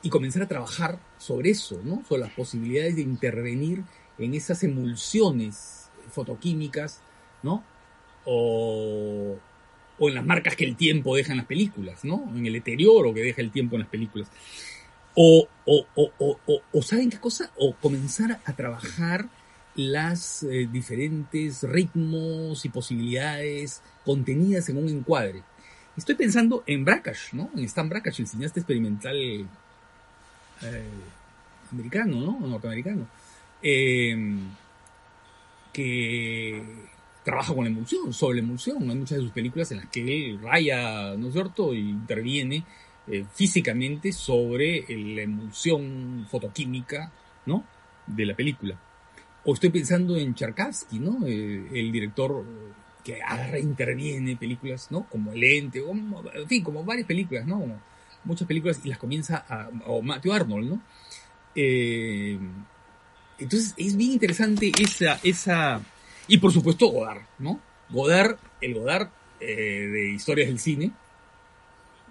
y 0.03 0.09
comenzar 0.09 0.43
a 0.43 0.47
trabajar 0.47 0.99
sobre 1.17 1.51
eso, 1.51 1.81
¿no? 1.83 2.03
Sobre 2.07 2.21
las 2.21 2.31
posibilidades 2.31 2.95
de 2.95 3.01
intervenir 3.01 3.83
en 4.17 4.33
esas 4.33 4.63
emulsiones 4.63 5.89
fotoquímicas, 6.11 7.01
¿no? 7.43 7.63
O, 8.25 9.37
o 9.97 10.09
en 10.09 10.15
las 10.15 10.25
marcas 10.25 10.55
que 10.55 10.65
el 10.65 10.75
tiempo 10.75 11.15
deja 11.15 11.31
en 11.31 11.37
las 11.37 11.47
películas, 11.47 12.03
¿no? 12.03 12.31
En 12.35 12.45
el 12.45 12.53
deterioro 12.53 13.13
que 13.13 13.21
deja 13.21 13.41
el 13.41 13.51
tiempo 13.51 13.75
en 13.75 13.81
las 13.81 13.89
películas. 13.89 14.29
O, 15.15 15.47
o, 15.65 15.85
o, 15.95 16.61
o, 16.71 16.81
¿saben 16.81 17.09
qué 17.09 17.19
cosa? 17.19 17.51
O 17.57 17.75
comenzar 17.75 18.39
a 18.45 18.53
trabajar 18.53 19.27
las 19.75 20.43
eh, 20.43 20.67
diferentes 20.71 21.63
ritmos 21.63 22.65
y 22.65 22.69
posibilidades 22.69 23.81
contenidas 24.05 24.69
en 24.69 24.77
un 24.77 24.89
encuadre. 24.89 25.43
Estoy 26.01 26.15
pensando 26.15 26.63
en 26.65 26.83
Brakash, 26.83 27.31
¿no? 27.33 27.51
En 27.55 27.63
Stan 27.65 27.87
Brakash, 27.87 28.21
el 28.21 28.27
cineasta 28.27 28.59
experimental 28.59 29.15
eh, 29.15 29.47
americano, 31.71 32.19
¿no? 32.19 32.39
Norteamericano. 32.39 33.05
Eh, 33.61 34.17
que 35.71 36.63
trabaja 37.23 37.53
con 37.53 37.65
la 37.65 37.69
emulsión, 37.69 38.11
sobre 38.13 38.37
la 38.37 38.45
emulsión. 38.45 38.89
Hay 38.89 38.95
muchas 38.95 39.19
de 39.19 39.25
sus 39.25 39.31
películas 39.31 39.71
en 39.71 39.77
las 39.77 39.89
que 39.89 40.01
él 40.01 40.39
raya, 40.41 41.15
¿no 41.15 41.27
es 41.27 41.33
cierto?, 41.33 41.71
y 41.71 41.91
interviene 41.91 42.65
eh, 43.05 43.23
físicamente 43.31 44.11
sobre 44.11 44.83
la 44.89 45.21
emulsión 45.21 46.25
fotoquímica, 46.31 47.11
¿no? 47.45 47.63
De 48.07 48.25
la 48.25 48.35
película. 48.35 48.75
O 49.45 49.53
estoy 49.53 49.69
pensando 49.69 50.17
en 50.17 50.33
Tchaikovsky, 50.33 50.97
¿no? 50.97 51.27
Eh, 51.27 51.67
el 51.75 51.91
director 51.91 52.43
que 53.03 53.21
agarra 53.21 53.59
interviene 53.59 54.35
películas, 54.35 54.87
¿no? 54.91 55.07
Como 55.09 55.33
El 55.33 55.43
Ente, 55.43 55.79
en 55.79 56.47
fin, 56.47 56.63
como 56.63 56.83
varias 56.83 57.07
películas, 57.07 57.45
¿no? 57.45 57.79
muchas 58.23 58.47
películas 58.47 58.79
y 58.83 58.89
las 58.89 58.97
comienza 58.97 59.45
a, 59.47 59.69
o 59.85 60.01
Matthew 60.01 60.33
Arnold, 60.33 60.69
¿no? 60.69 60.81
Eh, 61.55 62.39
entonces 63.39 63.73
es 63.77 63.97
bien 63.97 64.11
interesante 64.11 64.71
esa, 64.79 65.19
esa, 65.23 65.81
y 66.27 66.37
por 66.37 66.51
supuesto 66.51 66.87
Godard, 66.87 67.23
¿no? 67.39 67.59
Godard 67.89 68.37
el 68.61 68.75
Godard 68.75 69.09
eh, 69.39 69.87
de 69.91 70.11
Historias 70.11 70.47
del 70.47 70.59
Cine, 70.59 70.91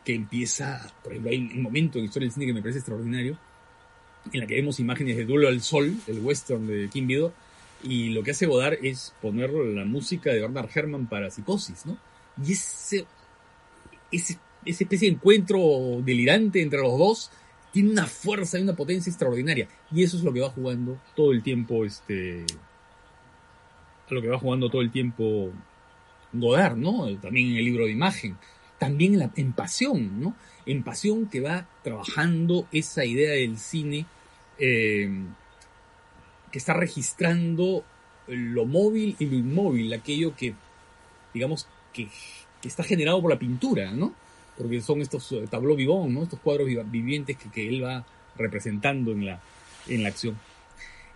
que 0.05 0.15
empieza, 0.15 0.93
por 1.03 1.13
ejemplo, 1.13 1.31
hay 1.31 1.39
un 1.39 1.63
momento 1.63 1.99
en 1.99 2.07
Historia 2.07 2.27
del 2.27 2.35
Cine 2.35 2.47
que 2.47 2.55
me 2.55 2.61
parece 2.61 2.79
extraordinario, 2.79 3.39
en 4.33 4.41
la 4.41 4.47
que 4.47 4.57
vemos 4.57 4.81
imágenes 4.81 5.17
de 5.17 5.25
Duelo 5.25 5.49
al 5.49 5.61
Sol, 5.63 5.95
el 6.07 6.21
western 6.21 6.67
de 6.67 6.89
Kim 6.89 7.07
Vidor, 7.07 7.33
y 7.83 8.11
lo 8.11 8.23
que 8.23 8.33
hace 8.33 8.47
Godard 8.47 8.79
es 8.83 9.15
poner 9.23 9.51
la 9.51 9.85
música 9.85 10.31
de 10.31 10.41
Bernard 10.41 10.69
Herrmann 10.75 11.07
para 11.07 11.31
Psicosis, 11.31 11.87
¿no? 11.87 11.97
Y 12.45 12.53
ese, 12.53 13.07
ese, 14.13 14.39
esa 14.65 14.85
especie 14.85 15.09
de 15.09 15.15
encuentro 15.15 16.01
delirante 16.03 16.63
entre 16.63 16.81
los 16.81 16.99
dos 16.99 17.31
tiene 17.73 17.91
una 17.91 18.07
fuerza 18.07 18.59
y 18.59 18.63
una 18.63 18.77
potencia 18.77 19.11
extraordinaria. 19.11 19.69
Y 19.93 20.03
eso 20.03 20.17
es 20.17 20.23
lo 20.23 20.33
que 20.33 20.41
va 20.41 20.51
jugando 20.51 21.01
todo 21.15 21.33
el 21.33 21.43
tiempo, 21.43 21.85
este, 21.85 22.45
lo 24.09 24.21
que 24.21 24.29
va 24.29 24.39
jugando 24.39 24.69
todo 24.69 24.83
el 24.83 24.91
tiempo 24.91 25.53
Godard, 26.33 26.77
¿no? 26.77 27.07
También 27.19 27.51
en 27.51 27.57
el 27.57 27.65
libro 27.65 27.87
de 27.87 27.93
imagen, 27.93 28.37
también 28.79 29.21
en, 29.21 29.31
en 29.37 29.53
Pasión, 29.53 30.21
¿no? 30.21 30.35
En 30.67 30.83
Pasión 30.83 31.27
que 31.29 31.41
va 31.41 31.67
trabajando 31.83 32.67
esa 32.73 33.05
idea 33.05 33.33
del 33.33 33.59
cine 33.59 34.07
eh, 34.59 35.09
que 36.51 36.59
está 36.59 36.75
registrando 36.75 37.85
lo 38.27 38.65
móvil 38.67 39.17
y 39.19 39.27
lo 39.27 39.37
inmóvil, 39.37 39.93
aquello 39.93 40.35
que, 40.37 40.55
digamos, 41.35 41.67
que, 41.93 42.09
está 42.63 42.83
generado 42.85 43.21
por 43.23 43.31
la 43.31 43.39
pintura, 43.39 43.91
¿no? 43.93 44.15
Porque 44.57 44.81
son 44.83 45.01
estos 45.01 45.33
eh, 45.33 45.47
tableaux 45.51 45.77
vivants, 45.77 46.13
¿no? 46.13 46.23
Estos 46.23 46.41
cuadros 46.41 46.69
vivientes 46.91 47.37
que, 47.37 47.69
él 47.69 47.83
va 47.83 48.05
representando 48.37 49.13
en 49.13 49.27
la, 49.27 49.41
en 49.89 50.03
la 50.03 50.11
acción. 50.11 50.39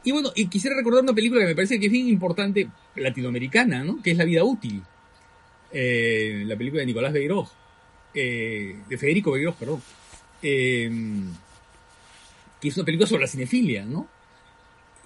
Y 0.02 0.12
bueno, 0.12 0.30
y 0.34 0.46
quisiera 0.46 0.76
recordar 0.76 1.02
una 1.02 1.14
película 1.14 1.42
que 1.42 1.48
me 1.48 1.54
parece 1.54 1.78
que 1.78 1.86
es 1.86 1.92
bien 1.92 2.08
importante, 2.08 2.68
latinoamericana, 2.96 3.84
¿no? 3.84 4.02
Que 4.02 4.12
es 4.12 4.16
La 4.16 4.24
vida 4.24 4.44
útil. 4.44 4.82
Eh, 5.72 6.44
la 6.46 6.56
película 6.56 6.80
de 6.80 6.86
Nicolás 6.86 7.12
Beirós, 7.12 7.50
eh, 8.14 8.76
de 8.88 8.98
Federico 8.98 9.32
Beirós, 9.32 9.56
perdón. 9.56 9.82
Que 10.40 10.88
es 12.62 12.76
una 12.76 12.84
película 12.84 13.06
sobre 13.06 13.22
la 13.22 13.28
cinefilia, 13.28 13.84
¿no? 13.84 14.08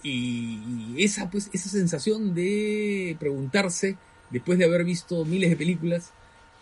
Y, 0.03 0.95
esa, 1.03 1.31
pues, 1.31 1.51
esa 1.53 1.69
sensación 1.69 2.35
de 2.35 3.17
preguntarse, 3.19 3.97
después 4.31 4.59
de 4.59 4.65
haber 4.65 4.85
visto 4.85 5.25
miles 5.25 5.51
de 5.51 5.57
películas, 5.57 6.13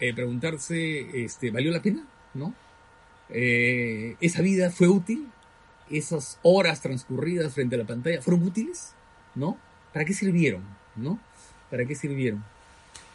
eh, 0.01 0.15
preguntarse, 0.15 1.25
este, 1.25 1.51
¿valió 1.51 1.71
la 1.71 1.83
pena? 1.83 2.07
¿No? 2.35 2.55
Eh, 3.31 4.17
¿Esa 4.21 4.43
vida 4.43 4.71
fue 4.71 4.89
útil? 4.89 5.27
¿Esas 5.91 6.39
horas 6.43 6.81
transcurridas 6.81 7.55
frente 7.55 7.77
a 7.77 7.79
la 7.79 7.87
pantalla 7.87 8.23
fueron 8.23 8.43
útiles? 8.43 8.95
¿No? 9.35 9.59
¿Para 9.93 10.05
qué 10.05 10.15
sirvieron? 10.15 10.63
¿No? 10.97 11.19
¿Para 11.71 11.85
qué 11.85 11.95
sirvieron? 11.95 12.45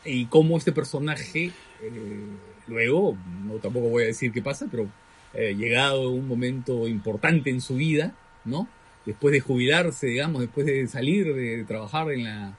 Y 0.04 0.26
cómo 0.26 0.58
este 0.58 0.72
personaje, 0.72 1.52
eh, 1.82 2.26
luego, 2.68 3.18
no 3.46 3.56
tampoco 3.56 3.90
voy 3.90 4.04
a 4.04 4.08
decir 4.08 4.32
qué 4.32 4.42
pasa, 4.42 4.68
pero 4.70 4.90
eh, 5.34 5.56
llegado 5.56 6.10
un 6.10 6.28
momento 6.28 6.88
importante 6.88 7.50
en 7.50 7.62
su 7.62 7.76
vida, 7.76 8.14
¿no? 8.44 8.68
Después 9.06 9.32
de 9.32 9.40
jubilarse, 9.40 10.08
digamos, 10.08 10.42
después 10.42 10.66
de 10.66 10.88
salir 10.88 11.34
de 11.34 11.64
trabajar 11.64 12.12
en 12.12 12.24
la, 12.24 12.58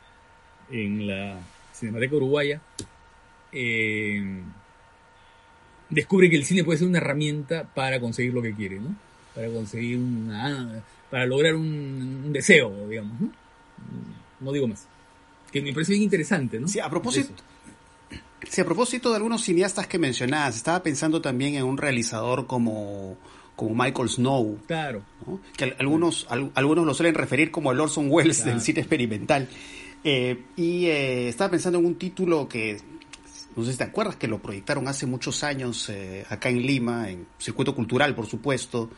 en 0.70 1.06
la 1.06 1.40
Cinemateca 1.72 2.16
Uruguaya, 2.16 2.60
eh, 3.52 4.40
descubre 5.88 6.28
que 6.30 6.36
el 6.36 6.44
cine 6.44 6.64
puede 6.64 6.78
ser 6.78 6.88
una 6.88 6.98
herramienta 6.98 7.64
para 7.64 8.00
conseguir 8.00 8.32
lo 8.32 8.42
que 8.42 8.54
quiere, 8.54 8.80
¿no? 8.80 8.94
Para 9.34 9.48
conseguir 9.48 9.98
una, 9.98 10.82
para 11.10 11.26
lograr 11.26 11.54
un, 11.54 12.22
un 12.26 12.32
deseo, 12.32 12.88
digamos, 12.88 13.20
¿no? 13.20 13.32
No 14.40 14.52
digo 14.52 14.66
más. 14.66 14.86
Que 15.52 15.62
me 15.62 15.72
parece 15.72 15.92
bien 15.92 16.04
interesante, 16.04 16.58
¿no? 16.58 16.66
Sí, 16.66 16.80
a 16.80 16.88
propósito, 16.88 17.34
sí, 18.48 18.60
a 18.60 18.64
propósito 18.64 19.10
de 19.10 19.16
algunos 19.16 19.42
cineastas 19.42 19.86
que 19.86 19.98
mencionabas, 19.98 20.56
estaba 20.56 20.82
pensando 20.82 21.20
también 21.20 21.54
en 21.54 21.64
un 21.64 21.76
realizador 21.76 22.46
como, 22.46 23.16
como 23.56 23.74
Michael 23.84 24.08
Snow. 24.08 24.58
Claro. 24.66 25.02
¿no? 25.26 25.40
Que 25.56 25.74
algunos, 25.78 26.26
al, 26.30 26.50
algunos 26.54 26.86
lo 26.86 26.94
suelen 26.94 27.14
referir 27.14 27.50
como 27.50 27.72
el 27.72 27.80
Orson 27.80 28.06
Welles 28.10 28.38
Claro. 28.38 28.52
del 28.52 28.60
cine 28.60 28.80
experimental. 28.80 29.48
Eh, 30.04 30.42
y 30.56 30.86
eh, 30.86 31.28
estaba 31.28 31.50
pensando 31.52 31.78
en 31.78 31.86
un 31.86 31.94
título 31.96 32.48
que, 32.48 32.80
no 33.54 33.64
sé 33.64 33.72
si 33.72 33.78
te 33.78 33.84
acuerdas, 33.84 34.16
que 34.16 34.26
lo 34.26 34.38
proyectaron 34.40 34.88
hace 34.88 35.06
muchos 35.06 35.44
años 35.44 35.88
eh, 35.90 36.24
acá 36.28 36.48
en 36.48 36.62
Lima, 36.66 37.08
en 37.10 37.26
Circuito 37.38 37.74
Cultural, 37.74 38.14
por 38.14 38.26
supuesto, 38.26 38.90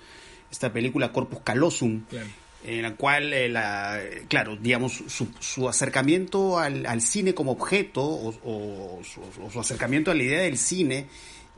esta 0.50 0.72
película 0.72 1.12
Corpus 1.12 1.40
Callosum, 1.44 2.04
Claro. 2.08 2.26
en 2.64 2.82
la 2.82 2.94
cual, 2.94 3.32
eh, 3.34 3.48
la, 3.50 4.00
claro, 4.28 4.56
digamos, 4.56 5.02
su, 5.08 5.28
su 5.40 5.68
acercamiento 5.68 6.58
al, 6.58 6.86
al 6.86 7.02
cine 7.02 7.34
como 7.34 7.52
objeto 7.52 8.02
o, 8.02 8.28
o 8.44 9.00
su, 9.04 9.20
o 9.44 9.50
su 9.50 9.60
acercamiento 9.60 10.10
a 10.10 10.14
la 10.14 10.22
idea 10.22 10.40
del 10.40 10.56
cine 10.56 11.06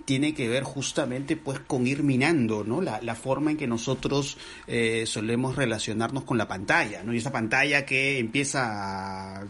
tiene 0.06 0.32
que 0.34 0.48
ver 0.48 0.62
justamente 0.62 1.36
pues 1.36 1.58
con 1.60 1.86
ir 1.86 2.02
minando 2.02 2.64
¿no? 2.64 2.80
la, 2.80 3.02
la 3.02 3.14
forma 3.14 3.50
en 3.50 3.56
que 3.58 3.66
nosotros 3.66 4.38
eh, 4.66 5.04
solemos 5.06 5.56
relacionarnos 5.56 6.24
con 6.24 6.38
la 6.38 6.48
pantalla 6.48 7.02
¿no? 7.02 7.12
y 7.12 7.18
esta 7.18 7.32
pantalla 7.32 7.84
que 7.84 8.18
empieza 8.18 9.40
a- 9.40 9.46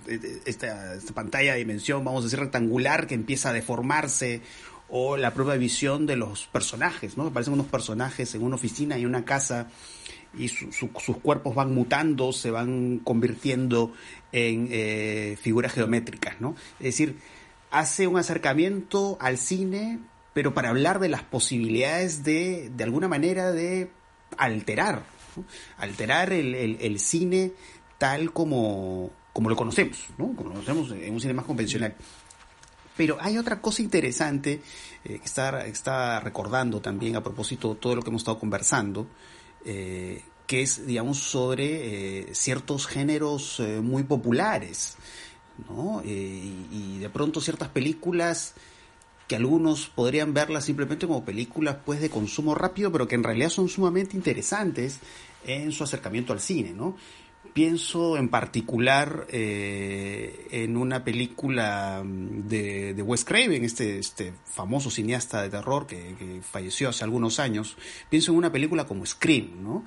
esta, 0.46 0.94
esta 0.94 1.12
pantalla 1.14 1.52
de 1.52 1.58
dimensión 1.58 2.04
vamos 2.04 2.22
a 2.22 2.24
decir 2.24 2.40
rectangular 2.40 3.06
que 3.06 3.14
empieza 3.14 3.50
a 3.50 3.52
deformarse 3.52 4.40
o 4.88 5.16
la 5.16 5.32
propia 5.34 5.54
visión 5.56 6.06
de 6.06 6.16
los 6.16 6.46
personajes 6.46 7.16
¿no? 7.16 7.26
aparecen 7.26 7.52
unos 7.54 7.66
personajes 7.66 8.34
en 8.34 8.42
una 8.42 8.56
oficina 8.56 8.98
y 8.98 9.04
una 9.04 9.24
casa 9.24 9.68
y 10.38 10.48
su- 10.48 10.72
su- 10.72 10.90
sus 11.04 11.18
cuerpos 11.18 11.54
van 11.54 11.74
mutando, 11.74 12.32
se 12.32 12.50
van 12.50 12.98
convirtiendo 13.04 13.92
en 14.32 14.68
eh, 14.70 15.36
figuras 15.40 15.72
geométricas, 15.72 16.40
¿no? 16.40 16.54
Es 16.78 16.84
decir, 16.86 17.16
hace 17.70 18.06
un 18.06 18.18
acercamiento 18.18 19.16
al 19.20 19.38
cine, 19.38 19.98
pero 20.36 20.52
para 20.52 20.68
hablar 20.68 20.98
de 21.00 21.08
las 21.08 21.22
posibilidades 21.22 22.22
de, 22.22 22.68
de 22.68 22.84
alguna 22.84 23.08
manera, 23.08 23.52
de 23.52 23.90
alterar, 24.36 25.02
alterar 25.78 26.30
el, 26.30 26.54
el- 26.54 27.00
cine 27.00 27.52
tal 27.96 28.34
como, 28.34 29.10
como 29.32 29.48
lo 29.48 29.56
conocemos, 29.56 29.96
¿no? 30.18 30.36
Como 30.36 30.50
lo 30.50 30.54
conocemos 30.56 30.90
en 30.90 31.14
un 31.14 31.22
cine 31.22 31.32
más 31.32 31.46
convencional. 31.46 31.94
Pero 32.98 33.16
hay 33.18 33.38
otra 33.38 33.62
cosa 33.62 33.80
interesante 33.80 34.60
eh, 35.04 35.18
que 35.18 35.24
está, 35.24 35.64
está 35.66 36.20
recordando 36.20 36.82
también 36.82 37.16
a 37.16 37.22
propósito 37.22 37.72
de 37.72 37.80
todo 37.80 37.96
lo 37.96 38.02
que 38.02 38.10
hemos 38.10 38.20
estado 38.20 38.38
conversando, 38.38 39.06
eh, 39.64 40.22
que 40.46 40.60
es, 40.60 40.86
digamos, 40.86 41.16
sobre 41.16 42.28
eh, 42.28 42.34
ciertos 42.34 42.86
géneros 42.86 43.62
muy 43.80 44.02
populares, 44.02 44.98
¿no? 45.66 46.02
Y 46.04 46.98
de 46.98 47.08
pronto 47.08 47.40
ciertas 47.40 47.70
películas 47.70 48.52
que 49.26 49.36
algunos 49.36 49.88
podrían 49.88 50.34
verlas 50.34 50.64
simplemente 50.64 51.06
como 51.06 51.24
películas 51.24 51.78
pues 51.84 52.00
de 52.00 52.10
consumo 52.10 52.54
rápido, 52.54 52.92
pero 52.92 53.08
que 53.08 53.16
en 53.16 53.24
realidad 53.24 53.48
son 53.48 53.68
sumamente 53.68 54.16
interesantes 54.16 55.00
en 55.44 55.72
su 55.72 55.84
acercamiento 55.84 56.32
al 56.32 56.40
cine, 56.40 56.72
¿no? 56.72 56.96
Pienso 57.52 58.18
en 58.18 58.28
particular 58.28 59.26
eh, 59.30 60.46
en 60.50 60.76
una 60.76 61.04
película 61.04 62.02
mm, 62.04 62.48
de, 62.48 62.94
de 62.94 63.02
Wes 63.02 63.24
Craven, 63.24 63.64
este, 63.64 63.98
este 63.98 64.34
famoso 64.44 64.90
cineasta 64.90 65.42
de 65.42 65.48
terror 65.48 65.86
que, 65.86 66.40
falleció 66.42 66.90
hace 66.90 67.04
algunos 67.04 67.40
años. 67.40 67.76
Pienso 68.10 68.32
en 68.32 68.38
una 68.38 68.52
película 68.52 68.84
como 68.84 69.06
Scream, 69.06 69.62
¿no? 69.62 69.84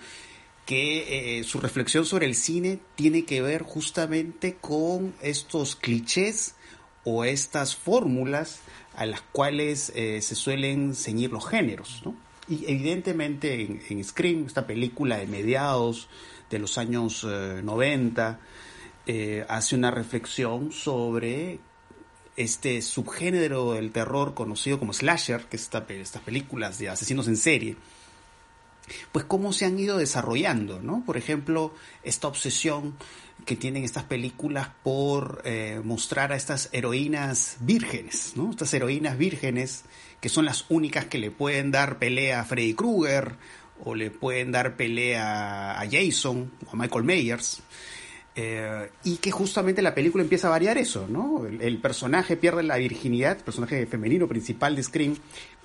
que 0.66 1.40
eh, 1.40 1.44
su 1.44 1.60
reflexión 1.60 2.06
sobre 2.06 2.28
el 2.28 2.36
cine 2.36 2.80
tiene 2.96 3.26
que 3.26 3.42
ver 3.42 3.64
justamente 3.64 4.58
con 4.62 5.16
estos 5.22 5.76
clichés 5.76 6.54
o 7.04 7.24
estas 7.24 7.76
fórmulas 7.76 8.62
a 9.00 9.06
las 9.06 9.22
cuales 9.22 9.94
eh, 9.96 10.22
se 10.22 10.36
suelen 10.36 10.94
ceñir 10.94 11.32
los 11.32 11.48
géneros, 11.48 12.02
¿no? 12.04 12.18
Y 12.50 12.66
evidentemente 12.70 13.80
en, 13.90 14.04
Scream, 14.04 14.46
esta 14.46 14.68
película 14.68 15.18
de 15.18 15.26
mediados 15.26 16.10
de 16.50 16.60
los 16.60 16.78
años 16.78 17.26
eh, 17.26 17.62
90, 17.64 18.42
eh, 19.08 19.46
hace 19.48 19.78
una 19.78 19.90
reflexión 19.90 20.74
sobre 20.74 21.60
este 22.36 22.82
subgénero 22.82 23.72
del 23.72 23.94
terror 23.94 24.34
conocido 24.34 24.80
como 24.80 24.92
slasher, 24.92 25.46
que 25.46 25.56
es 25.56 25.64
esta, 25.64 25.86
estas 25.88 26.22
películas 26.22 26.78
de 26.78 26.90
asesinos 26.90 27.30
en 27.30 27.38
serie, 27.38 27.78
pues 29.14 29.24
cómo 29.24 29.54
se 29.54 29.64
han 29.64 29.80
ido 29.80 29.98
desarrollando, 29.98 30.82
¿no? 30.82 31.04
Por 31.06 31.16
ejemplo, 31.16 31.74
esta 32.04 32.28
obsesión 32.28 32.98
que 33.46 33.56
tienen 33.56 33.84
estas 33.84 34.04
películas 34.04 34.70
por 34.84 35.42
eh, 35.46 35.82
mostrar 35.84 36.32
a 36.32 36.36
estas 36.36 36.70
heroínas 36.72 37.58
vírgenes, 37.62 38.34
¿no? 38.36 38.52
Estas 38.52 38.74
heroínas 38.74 39.18
vírgenes 39.18 39.86
que 40.22 40.30
son 40.30 40.46
las 40.46 40.66
únicas 40.70 41.06
que 41.06 41.18
le 41.18 41.32
pueden 41.32 41.72
dar 41.72 41.98
pelea 41.98 42.42
a 42.42 42.46
Freddy 42.46 42.74
Krueger 42.74 43.36
o 43.84 43.96
le 43.96 44.12
pueden 44.12 44.52
dar 44.52 44.76
pelea 44.76 45.80
a 45.80 45.90
Jason 45.90 46.52
o 46.68 46.74
a 46.74 46.76
Michael 46.76 47.06
Myers. 47.06 47.62
Eh, 48.36 48.90
y 49.04 49.18
que 49.18 49.32
justamente 49.32 49.82
la 49.82 49.96
película 49.96 50.24
empieza 50.24 50.48
a 50.48 50.52
variar 50.52 50.78
eso, 50.78 51.08
¿no? 51.10 51.46
El, 51.46 51.62
el, 51.62 51.78
personaje 51.80 52.38
pierde 52.38 52.64
la 52.64 52.78
virginidad, 52.78 53.38
el 53.38 53.44
personaje 53.44 53.86
femenino 53.86 54.28
principal 54.28 54.76
de 54.76 54.84
Scream 54.84 55.18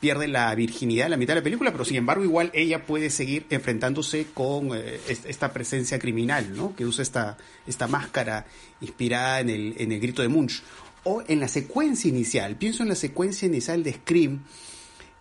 pierde 0.04 0.28
la 0.28 0.54
virginidad 0.54 1.06
en 1.06 1.12
la 1.12 1.16
mitad 1.16 1.32
de 1.32 1.40
la 1.40 1.44
película, 1.44 1.72
pero 1.72 1.86
sin 1.86 1.96
embargo 1.96 2.22
igual 2.22 2.50
ella 2.52 2.84
puede 2.84 3.08
seguir 3.08 3.46
enfrentándose 3.48 4.26
con 4.34 4.76
eh, 4.76 5.00
esta 5.06 5.50
presencia 5.54 5.98
criminal, 5.98 6.54
¿no? 6.54 6.76
Que 6.76 6.84
usa 6.84 7.02
esta, 7.02 7.38
esta 7.66 7.86
máscara 7.86 8.44
inspirada 8.82 9.40
en 9.40 9.48
el, 9.48 9.74
en 9.78 9.92
el 9.92 10.00
grito 10.00 10.20
de 10.20 10.28
Munch. 10.28 10.62
o 11.04 11.22
en 11.26 11.40
la 11.40 11.48
secuencia 11.48 12.06
inicial. 12.06 12.56
Pienso 12.56 12.82
en 12.82 12.90
la 12.90 12.96
secuencia 12.96 13.46
inicial 13.46 13.82
de 13.82 13.94
Scream, 13.94 14.44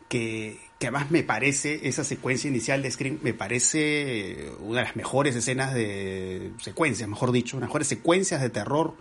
que, 0.09 0.59
que 0.79 0.87
además 0.87 1.11
me 1.11 1.23
parece, 1.23 1.87
esa 1.87 2.03
secuencia 2.03 2.49
inicial 2.49 2.81
de 2.81 2.91
Scream, 2.91 3.19
me 3.21 3.33
parece 3.33 4.51
una 4.59 4.79
de 4.81 4.85
las 4.87 4.97
mejores 4.97 5.33
escenas 5.33 5.73
de 5.73 6.51
secuencias, 6.59 7.07
mejor 7.07 7.31
dicho, 7.31 7.55
unas 7.55 7.69
mejores 7.69 7.87
secuencias 7.87 8.41
de 8.41 8.49
terror 8.49 8.97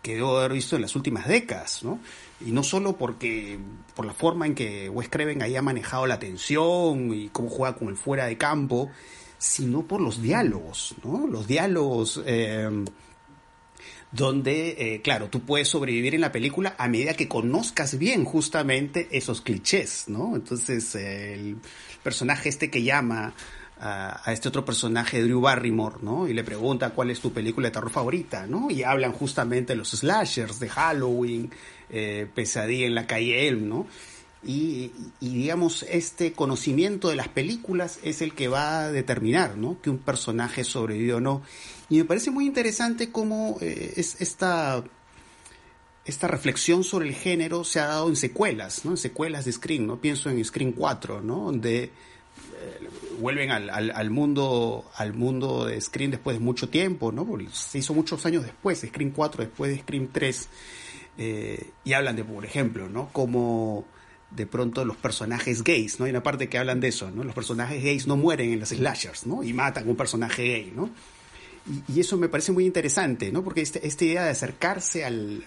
que 0.00 0.14
debo 0.14 0.38
haber 0.38 0.54
visto 0.54 0.76
en 0.76 0.82
las 0.82 0.96
últimas 0.96 1.28
décadas, 1.28 1.82
¿no? 1.82 2.00
Y 2.40 2.52
no 2.52 2.62
solo 2.62 2.96
porque, 2.96 3.58
por 3.94 4.04
la 4.04 4.12
forma 4.12 4.46
en 4.46 4.54
que 4.54 4.90
Wes 4.90 5.08
Craven 5.08 5.42
haya 5.42 5.62
manejado 5.62 6.06
la 6.06 6.18
tensión 6.18 7.14
y 7.14 7.28
cómo 7.28 7.48
juega 7.48 7.76
con 7.76 7.88
el 7.88 7.96
fuera 7.96 8.26
de 8.26 8.36
campo, 8.36 8.90
sino 9.38 9.82
por 9.82 10.00
los 10.00 10.20
diálogos, 10.20 10.94
¿no? 11.02 11.26
Los 11.26 11.46
diálogos 11.46 12.22
eh, 12.26 12.84
donde, 14.12 14.76
eh, 14.78 15.02
claro, 15.02 15.28
tú 15.28 15.40
puedes 15.40 15.68
sobrevivir 15.68 16.14
en 16.14 16.20
la 16.20 16.32
película 16.32 16.74
a 16.78 16.88
medida 16.88 17.14
que 17.14 17.28
conozcas 17.28 17.98
bien 17.98 18.24
justamente 18.24 19.08
esos 19.12 19.40
clichés, 19.40 20.04
¿no? 20.08 20.36
Entonces, 20.36 20.94
el 20.94 21.56
personaje 22.02 22.48
este 22.48 22.70
que 22.70 22.82
llama 22.82 23.34
a, 23.78 24.28
a, 24.28 24.32
este 24.32 24.48
otro 24.48 24.64
personaje, 24.64 25.22
Drew 25.22 25.40
Barrymore, 25.40 25.96
¿no? 26.00 26.28
Y 26.28 26.34
le 26.34 26.44
pregunta 26.44 26.90
cuál 26.90 27.10
es 27.10 27.20
tu 27.20 27.32
película 27.32 27.68
de 27.68 27.72
terror 27.72 27.90
favorita, 27.90 28.46
¿no? 28.46 28.70
Y 28.70 28.82
hablan 28.82 29.12
justamente 29.12 29.74
de 29.74 29.78
los 29.78 29.90
slashers, 29.90 30.60
de 30.60 30.68
Halloween, 30.68 31.50
eh, 31.90 32.26
Pesadilla 32.34 32.86
en 32.86 32.94
la 32.94 33.06
calle 33.06 33.48
Elm, 33.48 33.68
¿no? 33.68 33.86
Y, 34.44 34.92
digamos, 35.20 35.82
este 35.90 36.32
conocimiento 36.32 37.08
de 37.08 37.16
las 37.16 37.26
películas 37.28 37.98
es 38.04 38.22
el 38.22 38.32
que 38.32 38.46
va 38.46 38.84
a 38.84 38.92
determinar, 38.92 39.56
¿no? 39.56 39.80
Que 39.82 39.90
un 39.90 39.98
personaje 39.98 40.62
sobrevivió 40.62 41.16
o 41.16 41.20
no. 41.20 41.42
Y 41.88 41.98
me 41.98 42.04
parece 42.04 42.30
muy 42.30 42.46
interesante 42.46 43.10
cómo 43.10 43.58
eh, 43.60 43.94
es 43.96 44.20
esta, 44.20 44.84
esta 46.04 46.28
reflexión 46.28 46.84
sobre 46.84 47.08
el 47.08 47.14
género 47.14 47.64
se 47.64 47.80
ha 47.80 47.86
dado 47.86 48.08
en 48.08 48.14
secuelas, 48.14 48.84
¿no? 48.84 48.92
En 48.92 48.96
secuelas 48.98 49.46
de 49.46 49.52
Scream, 49.52 49.86
¿no? 49.86 50.00
Pienso 50.00 50.30
en 50.30 50.44
Scream 50.44 50.72
4, 50.72 51.22
¿no? 51.22 51.46
Donde 51.46 51.84
eh, 51.84 51.90
vuelven 53.18 53.50
al, 53.50 53.68
al, 53.70 54.10
mundo 54.10 54.84
al 54.94 55.12
mundo 55.12 55.66
de 55.66 55.80
Scream 55.80 56.12
después 56.12 56.38
de 56.38 56.44
mucho 56.44 56.68
tiempo, 56.68 57.10
¿no? 57.10 57.26
Se 57.52 57.78
hizo 57.78 57.94
muchos 57.94 58.24
años 58.26 58.44
después, 58.44 58.78
Scream 58.80 59.10
4 59.10 59.44
después 59.44 59.72
de 59.72 59.78
Scream 59.80 60.08
3, 60.12 60.48
eh, 61.18 61.70
y 61.84 61.92
hablan 61.92 62.16
de, 62.16 62.24
por 62.24 62.44
ejemplo, 62.44 62.88
¿no? 62.88 63.08
Como 63.12 63.84
de 64.30 64.46
pronto 64.46 64.84
los 64.84 64.96
personajes 64.96 65.62
gays, 65.62 65.98
¿no? 65.98 66.04
Hay 66.04 66.10
una 66.10 66.22
parte 66.22 66.48
que 66.48 66.58
hablan 66.58 66.80
de 66.80 66.88
eso, 66.88 67.10
¿no? 67.10 67.24
Los 67.24 67.34
personajes 67.34 67.82
gays 67.82 68.06
no 68.06 68.16
mueren 68.16 68.52
en 68.52 68.60
las 68.60 68.70
slashers, 68.70 69.26
¿no? 69.26 69.42
Y 69.42 69.52
matan 69.52 69.86
a 69.86 69.90
un 69.90 69.96
personaje 69.96 70.42
gay, 70.42 70.72
¿no? 70.74 70.90
Y, 71.88 72.00
eso 72.00 72.16
me 72.16 72.28
parece 72.28 72.52
muy 72.52 72.66
interesante, 72.66 73.32
¿no? 73.32 73.42
Porque 73.42 73.60
este, 73.60 73.86
esta 73.86 74.04
idea 74.04 74.24
de 74.24 74.30
acercarse 74.30 75.04
al, 75.04 75.44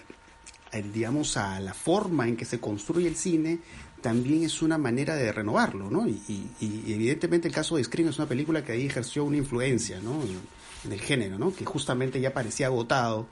al, 0.72 0.92
digamos, 0.92 1.36
a 1.36 1.60
la 1.60 1.74
forma 1.74 2.26
en 2.26 2.36
que 2.36 2.44
se 2.44 2.58
construye 2.58 3.08
el 3.08 3.16
cine 3.16 3.58
también 4.02 4.44
es 4.44 4.62
una 4.62 4.78
manera 4.78 5.14
de 5.14 5.30
renovarlo, 5.30 5.90
¿no? 5.90 6.08
Y 6.08 6.48
evidentemente 6.60 7.48
el 7.48 7.54
caso 7.54 7.76
de 7.76 7.84
Scream 7.84 8.08
es 8.08 8.18
una 8.18 8.26
película 8.26 8.64
que 8.64 8.72
ahí 8.72 8.86
ejerció 8.86 9.24
una 9.24 9.36
influencia, 9.36 10.00
¿no? 10.00 10.22
En, 10.22 10.38
en 10.84 10.92
el 10.92 11.00
género, 11.00 11.38
¿no? 11.38 11.54
Que 11.54 11.64
justamente 11.64 12.20
ya 12.20 12.32
parecía 12.32 12.66
agotado 12.66 13.28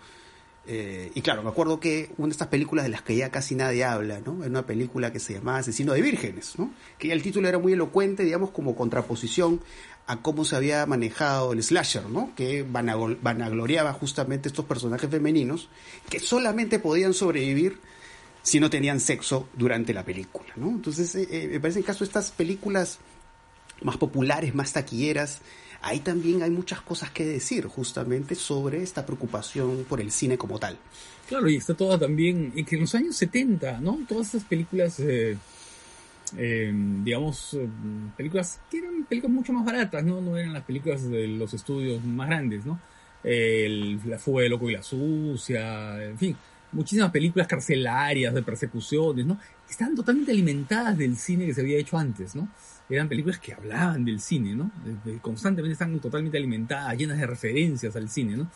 eh, 0.70 1.10
y 1.14 1.22
claro, 1.22 1.42
me 1.42 1.48
acuerdo 1.48 1.80
que 1.80 2.10
una 2.18 2.28
de 2.28 2.32
estas 2.32 2.48
películas 2.48 2.84
de 2.84 2.90
las 2.90 3.00
que 3.00 3.16
ya 3.16 3.30
casi 3.30 3.54
nadie 3.54 3.84
habla, 3.84 4.20
¿no? 4.20 4.40
Era 4.40 4.50
una 4.50 4.66
película 4.66 5.10
que 5.10 5.18
se 5.18 5.32
llamaba 5.32 5.58
Asesino 5.58 5.94
de 5.94 6.02
Vírgenes, 6.02 6.58
¿no? 6.58 6.74
Que 6.98 7.10
el 7.10 7.22
título 7.22 7.48
era 7.48 7.58
muy 7.58 7.72
elocuente, 7.72 8.22
digamos, 8.22 8.50
como 8.50 8.76
contraposición 8.76 9.62
a 10.06 10.18
cómo 10.20 10.44
se 10.44 10.56
había 10.56 10.84
manejado 10.84 11.54
el 11.54 11.62
slasher, 11.62 12.10
¿no? 12.10 12.34
Que 12.36 12.64
vanagloriaba 12.64 13.94
justamente 13.94 14.48
estos 14.48 14.66
personajes 14.66 15.08
femeninos 15.08 15.70
que 16.10 16.20
solamente 16.20 16.78
podían 16.78 17.14
sobrevivir 17.14 17.80
si 18.42 18.60
no 18.60 18.68
tenían 18.68 19.00
sexo 19.00 19.48
durante 19.54 19.94
la 19.94 20.04
película. 20.04 20.52
Entonces, 20.56 21.14
eh, 21.14 21.28
eh, 21.30 21.48
me 21.50 21.60
parece 21.60 21.78
el 21.78 21.84
caso 21.86 22.00
de 22.00 22.08
estas 22.08 22.30
películas 22.30 22.98
más 23.80 23.96
populares, 23.96 24.54
más 24.54 24.72
taquilleras, 24.72 25.40
ahí 25.82 26.00
también 26.00 26.42
hay 26.42 26.50
muchas 26.50 26.80
cosas 26.80 27.10
que 27.10 27.24
decir 27.24 27.66
justamente 27.66 28.34
sobre 28.34 28.82
esta 28.82 29.06
preocupación 29.06 29.84
por 29.88 30.00
el 30.00 30.10
cine 30.10 30.36
como 30.36 30.58
tal. 30.58 30.78
Claro, 31.28 31.48
y 31.48 31.56
está 31.56 31.74
toda 31.74 31.98
también, 31.98 32.52
que 32.52 32.74
en 32.74 32.80
los 32.80 32.94
años 32.94 33.16
70, 33.16 33.80
¿no? 33.80 33.98
Todas 34.08 34.28
estas 34.28 34.44
películas, 34.44 34.98
eh, 35.00 35.36
eh, 36.36 36.72
digamos, 37.04 37.54
eh, 37.54 37.68
películas 38.16 38.60
que 38.70 38.78
eran 38.78 39.04
películas 39.04 39.34
mucho 39.34 39.52
más 39.52 39.64
baratas, 39.64 40.02
¿no? 40.04 40.20
No 40.20 40.36
eran 40.36 40.54
las 40.54 40.64
películas 40.64 41.08
de 41.08 41.28
los 41.28 41.52
estudios 41.52 42.02
más 42.02 42.28
grandes, 42.28 42.64
¿no? 42.64 42.80
El, 43.22 44.00
la 44.08 44.18
fuga 44.18 44.48
loco 44.48 44.70
y 44.70 44.74
la 44.74 44.82
sucia, 44.82 46.02
en 46.02 46.18
fin, 46.18 46.36
muchísimas 46.72 47.10
películas 47.10 47.46
carcelarias 47.46 48.32
de 48.32 48.42
persecuciones, 48.42 49.26
¿no? 49.26 49.38
Estaban 49.68 49.94
totalmente 49.94 50.32
alimentadas 50.32 50.96
del 50.96 51.16
cine 51.16 51.46
que 51.46 51.54
se 51.54 51.60
había 51.60 51.78
hecho 51.78 51.98
antes, 51.98 52.34
¿no? 52.34 52.48
Eran 52.90 53.08
películas 53.08 53.38
que 53.38 53.52
hablaban 53.52 54.04
del 54.04 54.20
cine, 54.20 54.54
¿no? 54.54 54.70
Constantemente 55.20 55.72
están 55.72 55.98
totalmente 56.00 56.38
alimentadas, 56.38 56.96
llenas 56.96 57.18
de 57.18 57.26
referencias 57.26 57.94
al 57.96 58.08
cine, 58.08 58.36
¿no? 58.36 58.50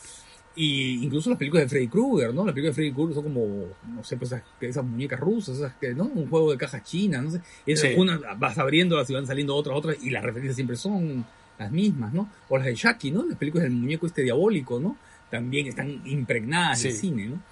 Y 0.55 1.03
incluso 1.05 1.31
las 1.31 1.39
películas 1.39 1.65
de 1.65 1.69
Freddy 1.71 1.89
Krueger, 1.89 2.35
¿no? 2.35 2.45
Las 2.45 2.55
películas 2.55 2.77
de 2.77 2.83
Freddy 2.83 2.93
Krueger 2.93 3.15
son 3.15 3.25
como, 3.25 3.67
no 3.95 4.05
sé, 4.05 4.17
pues 4.17 4.33
esas, 4.33 4.43
esas 4.61 4.85
muñecas 4.85 5.19
rusas, 5.19 5.57
esas 5.57 5.75
que, 5.75 5.95
¿no? 5.95 6.05
Un 6.05 6.29
juego 6.29 6.53
de 6.53 6.59
caja 6.59 6.83
china, 6.83 7.23
no 7.23 7.31
sé. 7.31 7.41
Esas, 7.65 7.91
sí. 7.91 7.97
Unas 7.97 8.21
vas 8.39 8.59
abriéndolas 8.59 9.09
y 9.09 9.15
van 9.15 9.27
saliendo 9.27 9.57
otras, 9.57 9.77
otras, 9.77 9.97
y 10.03 10.11
las 10.11 10.23
referencias 10.23 10.57
siempre 10.57 10.77
son 10.77 11.25
las 11.59 11.71
mismas, 11.71 12.13
¿no? 12.13 12.29
O 12.49 12.57
las 12.59 12.67
de 12.67 12.75
Jackie, 12.75 13.11
¿no? 13.11 13.25
Las 13.25 13.39
películas 13.39 13.65
del 13.65 13.73
muñeco 13.73 14.07
este 14.07 14.23
diabólico, 14.23 14.79
¿no? 14.79 14.97
También 15.31 15.67
están 15.69 16.03
impregnadas 16.05 16.81
sí. 16.81 16.89
del 16.89 16.97
cine, 16.97 17.27
¿no? 17.27 17.43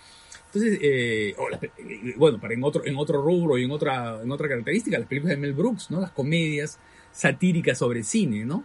Entonces, 0.52 0.80
eh, 0.82 1.36
la, 1.48 1.60
bueno, 2.16 2.40
para 2.40 2.54
en 2.54 2.64
otro, 2.64 2.84
en 2.84 2.96
otro 2.96 3.22
rubro 3.22 3.56
y 3.56 3.64
en 3.64 3.70
otra, 3.70 4.20
en 4.20 4.32
otra 4.32 4.48
característica, 4.48 4.98
las 4.98 5.06
películas 5.06 5.36
de 5.36 5.40
Mel 5.40 5.52
Brooks, 5.52 5.92
¿no? 5.92 6.00
Las 6.00 6.10
comedias 6.10 6.78
satíricas 7.12 7.78
sobre 7.78 8.02
cine, 8.02 8.44
¿no? 8.44 8.64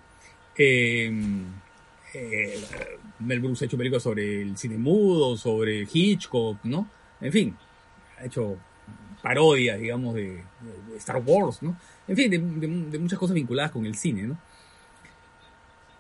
Eh, 0.58 1.12
eh, 2.16 2.64
Mel 3.20 3.40
Brooks 3.40 3.62
ha 3.62 3.66
hecho 3.66 3.78
películas 3.78 4.02
sobre 4.02 4.42
el 4.42 4.58
cine 4.58 4.78
mudo, 4.78 5.38
sobre 5.38 5.88
Hitchcock, 5.92 6.58
¿no? 6.64 6.90
En 7.22 7.32
fin, 7.32 7.56
ha 8.18 8.26
hecho 8.26 8.58
parodias, 9.22 9.80
digamos, 9.80 10.16
de, 10.16 10.30
de 10.32 10.98
Star 10.98 11.22
Wars, 11.24 11.62
¿no? 11.62 11.78
En 12.08 12.16
fin, 12.16 12.32
de, 12.32 12.40
de, 12.40 12.68
de, 12.68 13.00
muchas 13.00 13.20
cosas 13.20 13.36
vinculadas 13.36 13.72
con 13.72 13.86
el 13.86 13.94
cine, 13.94 14.24
¿no? 14.24 14.40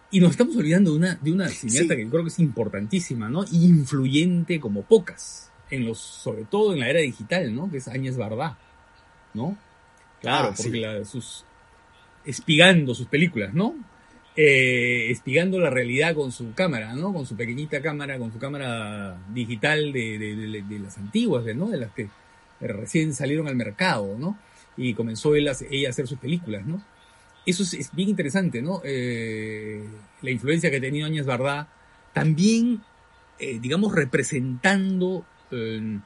Y 0.10 0.20
nos 0.20 0.32
estamos 0.32 0.56
olvidando 0.56 0.92
de 0.92 0.98
una, 0.98 1.16
de 1.16 1.32
una 1.32 1.48
cineasta 1.48 1.94
sí. 1.94 2.02
que 2.02 2.10
creo 2.10 2.24
que 2.24 2.30
es 2.30 2.40
importantísima, 2.40 3.30
¿no? 3.30 3.44
Y 3.52 3.66
influyente 3.66 4.60
como 4.60 4.82
pocas 4.82 5.52
en 5.70 5.86
los, 5.86 6.00
sobre 6.00 6.46
todo 6.46 6.74
en 6.74 6.80
la 6.80 6.90
era 6.90 7.00
digital, 7.00 7.54
¿no? 7.54 7.70
Que 7.70 7.78
es 7.78 7.88
Áñez 7.88 8.18
Bardá, 8.18 8.58
¿no? 9.34 9.58
Claro, 10.22 10.50
ah, 10.50 10.54
porque 10.56 10.72
sí. 10.72 10.80
la, 10.80 11.06
sus, 11.06 11.46
espigando 12.26 12.96
sus 12.96 13.08
películas, 13.08 13.54
¿no? 13.54 13.76
Eh, 14.36 15.12
espigando 15.12 15.60
la 15.60 15.70
realidad 15.70 16.14
con 16.14 16.32
su 16.32 16.54
cámara, 16.54 16.94
¿no? 16.94 17.14
Con 17.14 17.26
su 17.26 17.36
pequeñita 17.36 17.82
cámara, 17.82 18.18
con 18.18 18.34
su 18.34 18.40
cámara 18.40 19.18
digital 19.34 19.94
de, 19.94 20.20
de, 20.20 20.36
de, 20.36 20.62
de 20.62 20.80
las 20.80 20.98
antiguas, 20.98 21.46
¿no? 21.56 21.70
De 21.70 21.78
las 21.78 21.92
que 21.92 22.10
recién 22.60 23.14
salieron 23.14 23.48
al 23.48 23.56
mercado, 23.56 24.18
¿no? 24.18 24.38
Y 24.78 24.94
comenzó 24.94 25.36
él 25.36 25.50
ella 25.70 25.88
a 25.88 25.92
hacer 25.92 26.08
sus 26.08 26.20
películas, 26.20 26.66
¿no? 26.66 26.84
Eso 27.46 27.64
es, 27.64 27.74
es 27.76 27.96
bien 27.96 28.10
interesante, 28.10 28.62
¿no? 28.62 28.82
Eh, 28.84 29.84
la 30.22 30.32
influencia 30.32 30.70
que 30.70 30.78
ha 30.78 30.82
tenido 30.82 31.06
Áñez 31.06 31.26
Bardá, 31.26 31.70
también, 32.14 32.82
eh, 33.40 33.60
digamos, 33.60 33.94
representando 33.94 35.26
eh, 35.56 36.00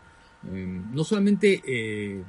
no 0.91 1.03
solamente 1.03 1.61
eh, 1.65 2.23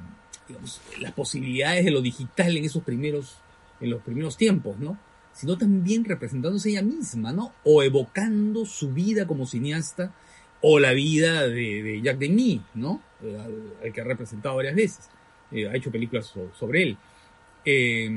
las 0.99 1.13
posibilidades 1.13 1.85
de 1.85 1.91
lo 1.91 2.01
digital 2.01 2.57
en 2.57 2.65
esos 2.65 2.83
primeros, 2.83 3.37
en 3.79 3.89
los 3.89 4.01
primeros 4.01 4.37
tiempos, 4.37 4.77
¿no? 4.79 4.97
Sino 5.33 5.57
también 5.57 6.03
representándose 6.03 6.71
ella 6.71 6.81
misma, 6.81 7.31
¿no? 7.31 7.53
O 7.63 7.83
evocando 7.83 8.65
su 8.65 8.91
vida 8.91 9.25
como 9.25 9.45
cineasta 9.45 10.13
o 10.61 10.79
la 10.79 10.91
vida 10.91 11.47
de, 11.47 11.83
de 11.83 12.01
Jacques 12.01 12.19
Denis, 12.19 12.61
¿no? 12.73 13.01
Al, 13.21 13.73
al, 13.83 13.93
que 13.93 14.01
ha 14.01 14.03
representado 14.03 14.57
varias 14.57 14.75
veces. 14.75 15.09
Eh, 15.51 15.67
ha 15.67 15.75
hecho 15.75 15.91
películas 15.91 16.25
so, 16.27 16.51
sobre 16.53 16.83
él. 16.83 16.97
Eh, 17.65 18.09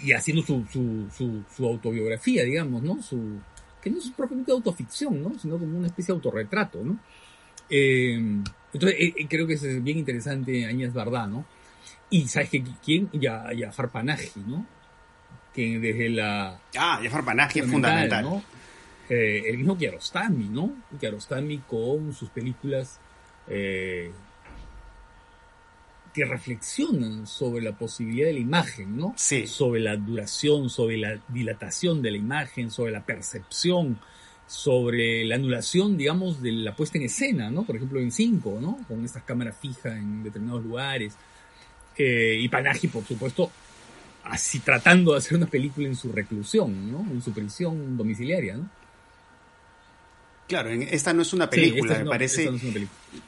y 0.00 0.12
haciendo 0.12 0.42
su, 0.42 0.64
su, 0.70 1.08
su, 1.16 1.42
su, 1.54 1.66
autobiografía, 1.66 2.44
digamos, 2.44 2.82
¿no? 2.82 3.02
Su, 3.02 3.40
que 3.84 3.90
no 3.90 3.98
es 3.98 4.10
propiamente 4.10 4.50
autoficción, 4.50 5.22
¿no? 5.22 5.38
Sino 5.38 5.58
como 5.58 5.76
una 5.76 5.88
especie 5.88 6.12
de 6.12 6.16
autorretrato, 6.16 6.82
¿no? 6.82 6.98
Eh, 7.68 8.14
entonces, 8.72 8.98
eh, 8.98 9.26
creo 9.28 9.46
que 9.46 9.54
es 9.54 9.82
bien 9.82 9.98
interesante 9.98 10.64
Añez 10.64 10.94
Bardá, 10.94 11.26
¿no? 11.26 11.44
Y 12.08 12.26
¿sabes 12.28 12.48
que 12.48 12.64
quién? 12.82 13.10
Ya, 13.12 13.44
Jafar 13.58 13.90
Panahi, 13.90 14.30
¿no? 14.46 14.66
Que 15.52 15.78
desde 15.78 16.08
la... 16.08 16.58
Ah, 16.76 16.98
Jafar 17.02 17.24
Panahi 17.24 17.60
es 17.60 17.66
fundamental. 17.70 18.24
¿no? 18.24 18.42
Eh, 19.08 19.42
el 19.48 19.58
mismo 19.58 19.76
Kiarostami, 19.76 20.48
¿no? 20.48 20.72
Kiarostami 20.98 21.58
con 21.58 22.14
sus 22.14 22.30
películas 22.30 23.00
eh, 23.48 24.10
que 26.14 26.24
reflexionan 26.24 27.26
sobre 27.26 27.62
la 27.62 27.76
posibilidad 27.76 28.28
de 28.28 28.34
la 28.34 28.38
imagen, 28.38 28.96
¿no? 28.96 29.14
Sí. 29.16 29.46
Sobre 29.46 29.80
la 29.80 29.96
duración, 29.96 30.70
sobre 30.70 30.96
la 30.96 31.20
dilatación 31.28 32.00
de 32.00 32.12
la 32.12 32.16
imagen, 32.16 32.70
sobre 32.70 32.92
la 32.92 33.04
percepción 33.04 33.98
sobre 34.46 35.24
la 35.24 35.36
anulación, 35.36 35.96
digamos, 35.96 36.42
de 36.42 36.52
la 36.52 36.76
puesta 36.76 36.98
en 36.98 37.04
escena, 37.04 37.50
¿no? 37.50 37.64
Por 37.64 37.76
ejemplo, 37.76 38.00
en 38.00 38.12
Cinco, 38.12 38.58
¿no? 38.60 38.78
Con 38.86 39.04
estas 39.04 39.22
cámaras 39.22 39.56
fijas 39.60 39.96
en 39.96 40.22
determinados 40.22 40.62
lugares. 40.62 41.14
Eh, 41.96 42.38
y 42.40 42.48
Panaji, 42.48 42.88
por 42.88 43.04
supuesto, 43.04 43.50
así 44.24 44.60
tratando 44.60 45.12
de 45.12 45.18
hacer 45.18 45.36
una 45.36 45.46
película 45.46 45.86
en 45.86 45.96
su 45.96 46.12
reclusión, 46.12 46.92
¿no? 46.92 47.00
En 47.10 47.22
su 47.22 47.32
prisión 47.32 47.96
domiciliaria, 47.96 48.56
¿no? 48.56 48.68
Claro, 50.46 50.70
esta 50.70 51.14
no 51.14 51.22
es 51.22 51.32
una 51.32 51.48
película, 51.48 51.98
me 51.98 52.04
parece. 52.04 52.50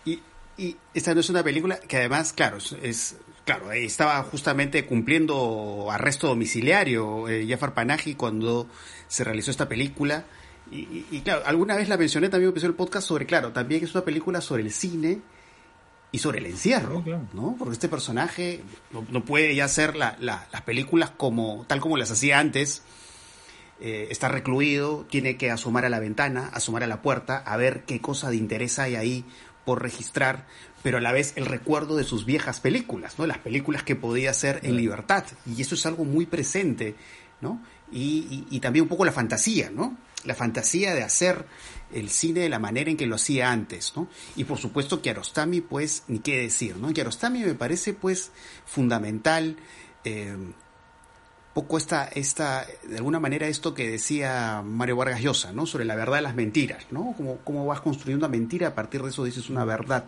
Y, 0.05 0.20
y, 0.59 0.76
esta 0.94 1.14
no 1.14 1.20
es 1.20 1.30
una 1.30 1.42
película 1.42 1.78
que 1.78 1.98
además, 1.98 2.32
claro, 2.32 2.59
es, 2.82 3.16
claro, 3.44 3.72
estaba 3.72 4.22
justamente 4.24 4.86
cumpliendo 4.86 5.88
arresto 5.90 6.28
domiciliario 6.28 7.28
eh, 7.28 7.46
Jafar 7.48 7.74
Panahi 7.74 8.14
cuando 8.14 8.66
se 9.09 9.24
realizó 9.24 9.50
esta 9.50 9.68
película. 9.68 10.24
Y, 10.68 11.20
claro, 11.20 11.42
alguna 11.46 11.76
vez 11.76 11.88
la 11.88 11.96
mencioné 11.96 12.28
también 12.28 12.48
empezó 12.48 12.66
el 12.66 12.74
podcast 12.74 13.07
sobre, 13.07 13.24
claro, 13.24 13.52
también 13.52 13.84
es 13.84 13.94
una 13.94 14.04
película 14.04 14.40
sobre 14.40 14.64
el 14.64 14.72
cine 14.72 15.20
y 16.11 16.18
sobre 16.18 16.40
el 16.40 16.46
encierro, 16.46 17.04
¿no? 17.34 17.54
Porque 17.57 17.74
este 17.74 17.88
personaje 17.88 18.62
no, 18.90 19.24
puede 19.24 19.54
ya 19.54 19.66
hacer 19.66 19.94
las 19.94 20.62
películas 20.64 21.11
como 21.11 21.64
tal 21.68 21.80
como 21.80 21.96
las 21.96 22.11
hacía 22.11 22.40
antes, 22.40 22.82
eh, 23.80 24.09
está 24.11 24.28
recluido, 24.28 25.07
tiene 25.09 25.36
que 25.36 25.52
asomar 25.52 25.84
a 25.84 25.88
la 25.88 26.00
ventana, 26.00 26.50
asomar 26.52 26.82
a 26.82 26.88
la 26.88 27.00
puerta, 27.00 27.36
a 27.36 27.57
ver 27.57 27.84
qué 27.84 28.00
cosa 28.00 28.30
de 28.30 28.36
interés 28.36 28.80
hay 28.80 28.96
ahí 28.96 29.24
por 29.67 29.83
registrar, 29.83 30.47
pero 30.83 30.99
a 30.99 31.01
la 31.03 31.12
vez 31.12 31.33
el 31.37 31.45
recuerdo 31.45 31.97
de 31.97 32.05
sus 32.05 32.25
viejas 32.25 32.61
películas, 32.61 33.19
¿no? 33.19 33.27
Las 33.27 33.39
películas 33.39 33.83
que 33.83 33.97
podía 33.97 34.31
hacer 34.31 34.61
en 34.62 34.77
libertad. 34.77 35.25
Y 35.45 35.61
eso 35.61 35.75
es 35.75 35.85
algo 35.85 36.05
muy 36.05 36.25
presente, 36.25 36.95
¿no? 37.41 37.61
Y, 37.93 38.59
también 38.61 38.85
un 38.85 38.89
poco 38.89 39.05
la 39.05 39.12
fantasía, 39.12 39.71
¿no? 39.71 39.99
La 40.25 40.35
fantasía 40.35 40.95
de 40.95 41.03
hacer 41.03 41.45
el 41.93 42.09
cine 42.09 42.41
de 42.41 42.49
la 42.49 42.61
manera 42.61 42.91
en 42.91 42.97
que 42.97 43.07
lo 43.07 43.17
hacía 43.17 43.51
antes, 43.51 43.93
¿no? 43.97 44.09
Y 44.37 44.45
por 44.45 44.59
supuesto 44.59 45.03
Kiarostami, 45.03 45.61
pues, 45.61 46.05
ni 46.07 46.21
qué 46.21 46.39
decir, 46.39 46.77
¿no? 46.77 46.93
Kiarostami 46.93 47.41
me 47.41 47.55
parece, 47.55 47.93
pues, 47.93 48.31
fundamental. 48.64 49.57
Eh, 50.05 50.37
poco 51.57 51.78
esta, 51.78 52.04
esta, 52.09 52.66
de 52.86 52.98
alguna 52.98 53.18
manera 53.18 53.48
esto 53.48 53.72
que 53.72 53.88
decía 53.88 54.62
Mario 54.62 54.96
Vargas 54.96 55.22
Llosa, 55.22 55.54
¿no? 55.54 55.64
Sobre 55.64 55.86
la 55.86 55.94
verdad 55.94 56.16
de 56.16 56.20
las 56.20 56.34
mentiras, 56.34 56.84
¿no? 56.90 57.14
Cómo, 57.16 57.38
cómo 57.44 57.64
vas 57.64 57.80
construyendo 57.80 58.26
una 58.26 58.30
mentira, 58.30 58.68
a 58.68 58.74
partir 58.74 59.00
de 59.00 59.09
eso 59.09 59.24
dices 59.24 59.48
una 59.48 59.64
verdad, 59.64 60.04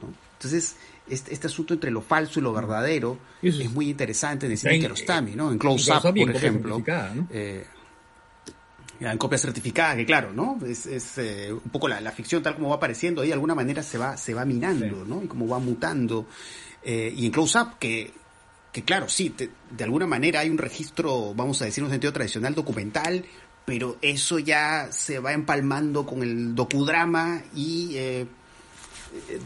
¿no? 0.00 0.14
Entonces, 0.34 0.76
este, 1.08 1.34
este 1.34 1.48
asunto 1.48 1.74
entre 1.74 1.90
lo 1.90 2.00
falso 2.00 2.38
y 2.38 2.44
lo 2.44 2.52
verdadero 2.52 3.18
es, 3.42 3.68
muy 3.72 3.90
interesante 3.90 4.46
en 4.46 4.52
el 4.52 4.58
cine 4.58 4.78
Kiarostami, 4.78 5.34
¿no? 5.34 5.50
En 5.50 5.58
Close 5.58 5.90
Up, 5.92 6.02
por 6.02 6.30
ejemplo. 6.30 6.80
Eh, 7.32 7.66
en 9.00 9.18
copia 9.18 9.36
certificada, 9.36 9.96
que 9.96 10.06
claro, 10.06 10.32
¿no? 10.32 10.60
Es, 10.64 10.86
es 10.86 11.18
eh, 11.18 11.52
un 11.52 11.70
poco 11.72 11.88
la, 11.88 12.12
ficción 12.12 12.40
tal 12.40 12.54
como 12.54 12.68
va 12.68 12.76
apareciendo, 12.76 13.22
ahí 13.22 13.26
de 13.26 13.34
alguna 13.34 13.56
manera 13.56 13.82
se 13.82 13.98
va, 13.98 14.16
se 14.16 14.32
va 14.32 14.44
minando, 14.44 15.04
¿no? 15.04 15.24
Y 15.24 15.26
como 15.26 15.48
va 15.48 15.58
mutando. 15.58 16.26
Eh, 16.84 17.12
y 17.16 17.26
en 17.26 17.32
Close 17.32 17.58
Up, 17.58 17.78
que 17.80 18.12
que 18.72 18.82
claro, 18.82 19.08
sí, 19.08 19.34
de 19.70 19.84
alguna 19.84 20.06
manera 20.06 20.40
hay 20.40 20.50
un 20.50 20.58
registro, 20.58 21.34
vamos 21.34 21.62
a 21.62 21.64
decir, 21.64 21.82
en 21.82 21.86
un 21.86 21.90
sentido 21.90 22.12
tradicional 22.12 22.54
documental, 22.54 23.24
pero 23.64 23.96
eso 24.00 24.38
ya 24.38 24.88
se 24.92 25.18
va 25.18 25.32
empalmando 25.32 26.06
con 26.06 26.22
el 26.22 26.54
docudrama 26.54 27.42
y 27.54 27.96
eh, 27.96 28.26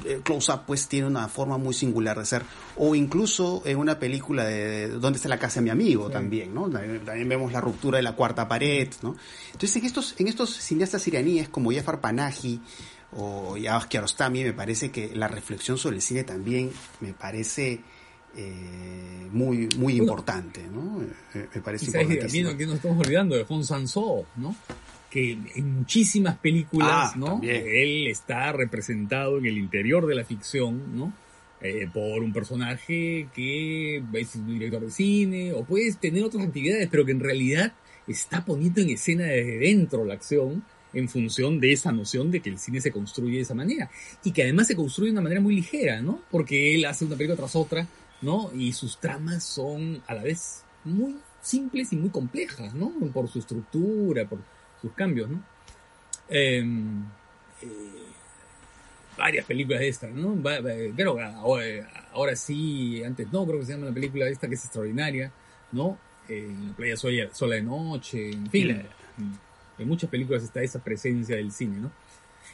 eh, 0.04 0.20
Close 0.22 0.52
Up 0.52 0.62
pues 0.66 0.88
tiene 0.88 1.06
una 1.06 1.28
forma 1.28 1.58
muy 1.58 1.74
singular 1.74 2.18
de 2.18 2.26
ser. 2.26 2.42
O 2.76 2.94
incluso 2.94 3.62
en 3.64 3.78
una 3.78 3.98
película 3.98 4.44
de 4.44 4.88
¿Dónde 4.88 5.16
está 5.16 5.28
la 5.28 5.38
casa 5.38 5.60
de 5.60 5.64
mi 5.64 5.70
amigo? 5.70 6.10
también, 6.10 6.54
¿no? 6.54 6.68
También 6.70 7.28
vemos 7.28 7.52
la 7.52 7.60
ruptura 7.60 7.96
de 7.96 8.02
la 8.02 8.14
cuarta 8.14 8.48
pared, 8.48 8.88
¿no? 9.02 9.16
Entonces 9.46 9.76
en 9.76 9.84
estos, 9.86 10.14
en 10.18 10.28
estos 10.28 10.56
cineastas 10.56 11.06
iraníes 11.08 11.48
como 11.48 11.72
Jafar 11.72 12.00
Panahi 12.00 12.60
o 13.16 13.56
Yavaz 13.56 13.86
Kiarostami 13.86 14.44
me 14.44 14.52
parece 14.52 14.90
que 14.90 15.14
la 15.14 15.28
reflexión 15.28 15.78
sobre 15.78 15.96
el 15.96 16.02
cine 16.02 16.24
también 16.24 16.70
me 17.00 17.12
parece 17.12 17.80
eh, 18.36 19.28
muy 19.30 19.68
muy 19.76 19.96
importante, 19.96 20.62
¿no? 20.72 21.02
Eh, 21.34 21.48
me 21.54 21.60
parece 21.60 21.86
importante. 21.86 22.56
que 22.56 22.66
nos 22.66 22.76
estamos 22.76 22.98
olvidando 22.98 23.36
de 23.36 23.44
Hong 23.44 23.62
Sanso, 23.62 24.26
¿no? 24.36 24.56
Que 25.10 25.32
en 25.54 25.78
muchísimas 25.78 26.38
películas, 26.38 27.12
ah, 27.12 27.14
¿no? 27.16 27.40
Él 27.42 28.06
está 28.06 28.52
representado 28.52 29.38
en 29.38 29.46
el 29.46 29.58
interior 29.58 30.06
de 30.06 30.14
la 30.14 30.24
ficción, 30.24 30.96
¿no? 30.96 31.12
Eh, 31.64 31.88
por 31.92 32.24
un 32.24 32.32
personaje 32.32 33.28
que 33.32 34.02
es 34.14 34.34
un 34.34 34.58
director 34.58 34.80
de 34.80 34.90
cine 34.90 35.52
o 35.52 35.62
puedes 35.62 35.96
tener 35.98 36.24
otras 36.24 36.44
actividades, 36.44 36.88
pero 36.90 37.04
que 37.04 37.12
en 37.12 37.20
realidad 37.20 37.72
está 38.08 38.44
poniendo 38.44 38.80
en 38.80 38.90
escena 38.90 39.26
desde 39.26 39.58
dentro 39.58 40.04
la 40.04 40.14
acción 40.14 40.64
en 40.92 41.08
función 41.08 41.60
de 41.60 41.72
esa 41.72 41.92
noción 41.92 42.32
de 42.32 42.40
que 42.40 42.50
el 42.50 42.58
cine 42.58 42.80
se 42.80 42.90
construye 42.90 43.36
de 43.36 43.42
esa 43.42 43.54
manera 43.54 43.88
y 44.24 44.32
que 44.32 44.42
además 44.42 44.66
se 44.66 44.74
construye 44.74 45.10
de 45.10 45.12
una 45.12 45.22
manera 45.22 45.40
muy 45.40 45.54
ligera, 45.54 46.00
¿no? 46.02 46.20
Porque 46.32 46.74
él 46.74 46.84
hace 46.84 47.04
una 47.04 47.14
película 47.14 47.36
tras 47.36 47.54
otra 47.54 47.86
¿no? 48.22 48.50
Y 48.54 48.72
sus 48.72 48.98
tramas 48.98 49.44
son 49.44 50.02
a 50.06 50.14
la 50.14 50.22
vez 50.22 50.64
muy 50.84 51.16
simples 51.40 51.92
y 51.92 51.96
muy 51.96 52.10
complejas, 52.10 52.74
¿no? 52.74 52.90
Por 53.12 53.28
su 53.28 53.40
estructura, 53.40 54.26
por 54.26 54.38
sus 54.80 54.92
cambios, 54.92 55.28
¿no? 55.28 55.42
Em, 56.28 57.04
eh, 57.60 57.66
varias 59.18 59.44
películas 59.44 59.80
de 59.80 59.88
estas, 59.88 60.10
¿no? 60.12 60.40
Pero 60.96 61.18
ahora, 61.20 62.36
sí, 62.36 63.02
antes 63.04 63.30
no, 63.32 63.46
creo 63.46 63.60
que 63.60 63.66
se 63.66 63.72
llama 63.72 63.86
la 63.86 63.92
película 63.92 64.26
esta 64.28 64.48
que 64.48 64.54
es 64.54 64.64
extraordinaria, 64.64 65.32
¿no? 65.72 65.98
en 66.28 66.68
la 66.68 66.76
playa 66.76 66.96
sola, 66.96 67.56
de 67.56 67.62
noche, 67.62 68.30
en 68.30 68.48
fin. 68.50 68.82
En 69.78 69.88
muchas 69.88 70.10
películas 70.10 70.42
está 70.42 70.62
esa 70.62 70.82
presencia 70.82 71.36
del 71.36 71.52
cine, 71.52 71.78
¿no? 71.78 71.90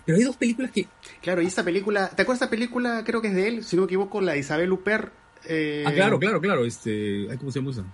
Pero 0.05 0.17
hay 0.17 0.25
dos 0.25 0.37
películas 0.37 0.71
que... 0.71 0.87
Claro, 1.21 1.43
y 1.43 1.47
esta 1.47 1.63
película, 1.63 2.09
¿te 2.09 2.23
acuerdas 2.23 2.41
de 2.41 2.45
esta 2.47 2.51
película? 2.51 3.03
Creo 3.05 3.21
que 3.21 3.29
es 3.29 3.35
de 3.35 3.49
él, 3.49 3.65
si 3.65 3.77
no 3.77 3.83
me 3.83 3.87
equivoco, 3.87 4.21
la 4.21 4.33
de 4.33 4.39
Isabel 4.39 4.73
Huppert, 4.73 5.13
eh, 5.45 5.85
ah, 5.87 5.93
claro, 5.93 6.19
claro, 6.19 6.41
claro. 6.41 6.65
Este, 6.65 7.29
¿Cómo 7.39 7.51
se 7.51 7.61
llama 7.61 7.71
esa? 7.73 7.85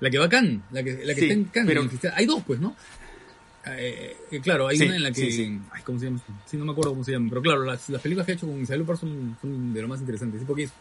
La 0.00 0.10
que 0.10 0.18
va 0.18 0.26
a 0.26 0.28
Cannes, 0.28 0.60
la 0.70 0.82
que, 0.82 1.04
la 1.04 1.14
que 1.14 1.20
está 1.22 1.32
en 1.32 1.44
Cannes. 1.44 2.04
Hay 2.14 2.26
dos, 2.26 2.42
pues, 2.46 2.60
¿no? 2.60 2.74
Eh, 3.66 4.16
eh, 4.30 4.40
claro, 4.40 4.68
hay 4.68 4.80
una 4.80 4.96
en 4.96 5.02
la 5.02 5.12
que. 5.12 5.58
Ay, 5.72 5.82
¿cómo 5.82 5.98
se 5.98 6.06
llama? 6.06 6.20
Sí, 6.46 6.56
no 6.56 6.64
me 6.64 6.72
acuerdo 6.72 6.92
cómo 6.92 7.04
se 7.04 7.12
llama. 7.12 7.28
Pero 7.28 7.42
claro, 7.42 7.64
las, 7.64 7.88
las 7.90 8.00
películas 8.00 8.26
que 8.26 8.32
ha 8.32 8.34
hecho 8.36 8.46
con 8.46 8.60
Isabel 8.60 8.82
Huppert 8.82 9.00
son, 9.00 9.36
son, 9.40 9.74
de 9.74 9.82
lo 9.82 9.88
más 9.88 10.00
interesantes. 10.00 10.42
Porque 10.46 10.64
es, 10.64 10.72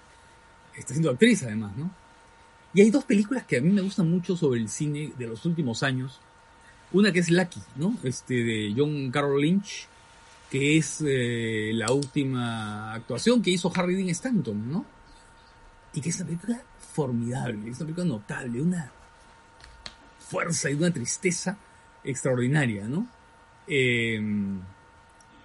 está 0.78 0.94
siendo 0.94 1.10
actriz, 1.10 1.44
además, 1.44 1.76
¿no? 1.76 1.92
Y 2.74 2.82
hay 2.82 2.92
dos 2.92 3.04
películas 3.04 3.46
que 3.46 3.58
a 3.58 3.62
mí 3.62 3.72
me 3.72 3.82
gustan 3.82 4.10
mucho 4.10 4.38
sobre 4.38 4.60
el 4.60 4.70
cine 4.70 5.12
de 5.18 5.28
los 5.28 5.46
últimos 5.46 5.84
años. 5.84 6.20
Una 6.94 7.12
que 7.12 7.20
es 7.20 7.30
Lucky, 7.30 7.62
¿no? 7.76 7.98
Este, 8.04 8.36
de 8.36 8.74
John 8.78 9.12
Carroll 9.12 9.42
Lynch, 9.42 9.88
que 10.50 10.78
es 10.78 11.02
la 11.02 11.92
última 11.92 12.94
actuación 12.94 13.42
que 13.42 13.52
hizo 13.52 13.72
Harry 13.76 13.96
Dean 13.96 14.10
Stanton, 14.10 14.72
¿no? 14.72 14.86
Y 15.98 16.02
que 16.02 16.10
es 16.10 16.18
una 16.18 16.28
película 16.28 16.62
formidable, 16.94 17.72
es 17.72 17.78
una 17.78 17.88
película 17.88 18.06
notable, 18.06 18.62
una 18.62 18.92
fuerza 20.20 20.70
y 20.70 20.76
una 20.76 20.92
tristeza 20.92 21.58
extraordinaria, 22.04 22.84
¿no? 22.84 23.08
Eh, 23.68 24.18
en 24.18 24.62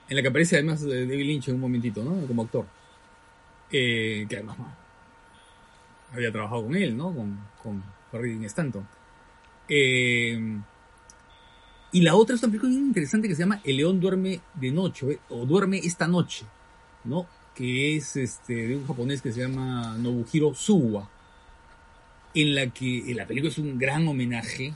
la 0.08 0.20
que 0.20 0.28
aparece 0.28 0.56
además 0.56 0.82
David 0.82 1.24
Lynch 1.24 1.48
en 1.48 1.54
un 1.54 1.60
momentito, 1.62 2.04
¿no? 2.04 2.26
Como 2.26 2.42
actor. 2.42 2.66
Eh, 3.70 4.26
que 4.28 4.36
además 4.36 4.58
había 6.12 6.30
trabajado 6.30 6.64
con 6.64 6.76
él, 6.76 6.94
¿no? 6.94 7.14
Con, 7.14 7.38
con 7.62 7.82
Harry 8.12 8.44
Stanton. 8.44 8.86
Eh, 9.70 10.38
y 11.92 12.02
la 12.02 12.14
otra 12.14 12.36
es 12.36 12.42
una 12.42 12.50
película 12.50 12.74
interesante 12.74 13.26
que 13.26 13.34
se 13.34 13.40
llama 13.40 13.62
El 13.64 13.78
león 13.78 14.00
duerme 14.00 14.42
de 14.52 14.70
noche, 14.70 15.18
o 15.30 15.46
duerme 15.46 15.78
esta 15.78 16.06
noche, 16.06 16.44
¿no? 17.04 17.26
Que 17.54 17.96
es 17.96 18.16
este, 18.16 18.54
de 18.54 18.76
un 18.76 18.86
japonés 18.86 19.20
que 19.20 19.32
se 19.32 19.40
llama 19.40 19.96
Nobuhiro 19.98 20.54
Suwa, 20.54 21.08
en 22.34 22.54
la 22.54 22.66
que 22.68 23.12
la 23.14 23.26
película 23.26 23.50
es 23.50 23.58
un 23.58 23.78
gran 23.78 24.06
homenaje 24.08 24.72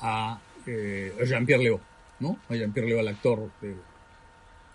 a, 0.00 0.40
eh, 0.66 1.14
Jean-Pierre 1.24 1.64
Léo, 1.64 1.80
¿no? 2.20 2.38
A 2.48 2.54
Jean-Pierre 2.54 2.88
Léo, 2.88 3.00
al 3.00 3.08
actor, 3.08 3.50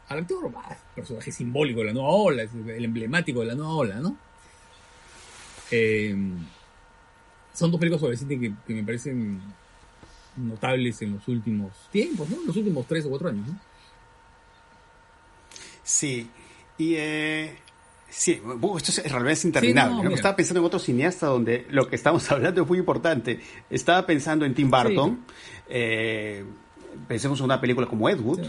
al 0.10 0.20
actor, 0.20 0.52
personaje 0.94 1.32
simbólico 1.32 1.80
de 1.80 1.88
la 1.88 1.94
nueva 1.94 2.10
ola, 2.10 2.44
el 2.44 2.86
emblemático 2.86 3.40
de 3.42 3.46
la 3.46 3.56
nueva 3.56 3.74
ola, 3.74 3.96
¿no? 3.96 4.18
Em, 5.72 6.38
son 7.54 7.72
dos 7.72 7.80
películas 7.80 8.02
sobre 8.02 8.18
cine 8.18 8.40
que, 8.40 8.54
que, 8.66 8.74
me 8.74 8.84
parecen 8.84 9.42
notables 10.36 11.02
en 11.02 11.14
los 11.14 11.28
últimos 11.28 11.72
tiempos, 11.92 12.30
¿no? 12.30 12.42
En 12.42 12.48
los 12.48 12.56
últimos 12.56 12.86
tres 12.88 13.06
o 13.06 13.10
cuatro 13.10 13.30
años, 13.30 13.48
¿no? 13.48 13.60
Sí, 15.84 16.30
y 16.78 16.96
eh, 16.96 17.58
sí, 18.10 18.42
esto 18.78 19.02
es, 19.02 19.12
realmente 19.12 19.48
interminable. 19.48 20.14
estaba 20.14 20.36
pensando 20.36 20.60
en 20.60 20.66
otro 20.66 20.80
cineasta 20.80 21.28
donde 21.28 21.66
lo 21.70 21.88
que 21.88 21.96
estamos 21.96 22.30
hablando 22.32 22.62
es 22.62 22.68
muy 22.68 22.80
importante. 22.80 23.40
Estaba 23.70 24.06
pensando 24.06 24.46
en 24.46 24.54
Tim 24.54 24.70
Burton. 24.70 25.26
Eh, 25.70 26.46
pensemos 27.08 27.40
en 27.40 27.46
una 27.46 27.60
película 27.60 27.88
como 27.88 28.10
Ed 28.10 28.20
Wood, 28.20 28.42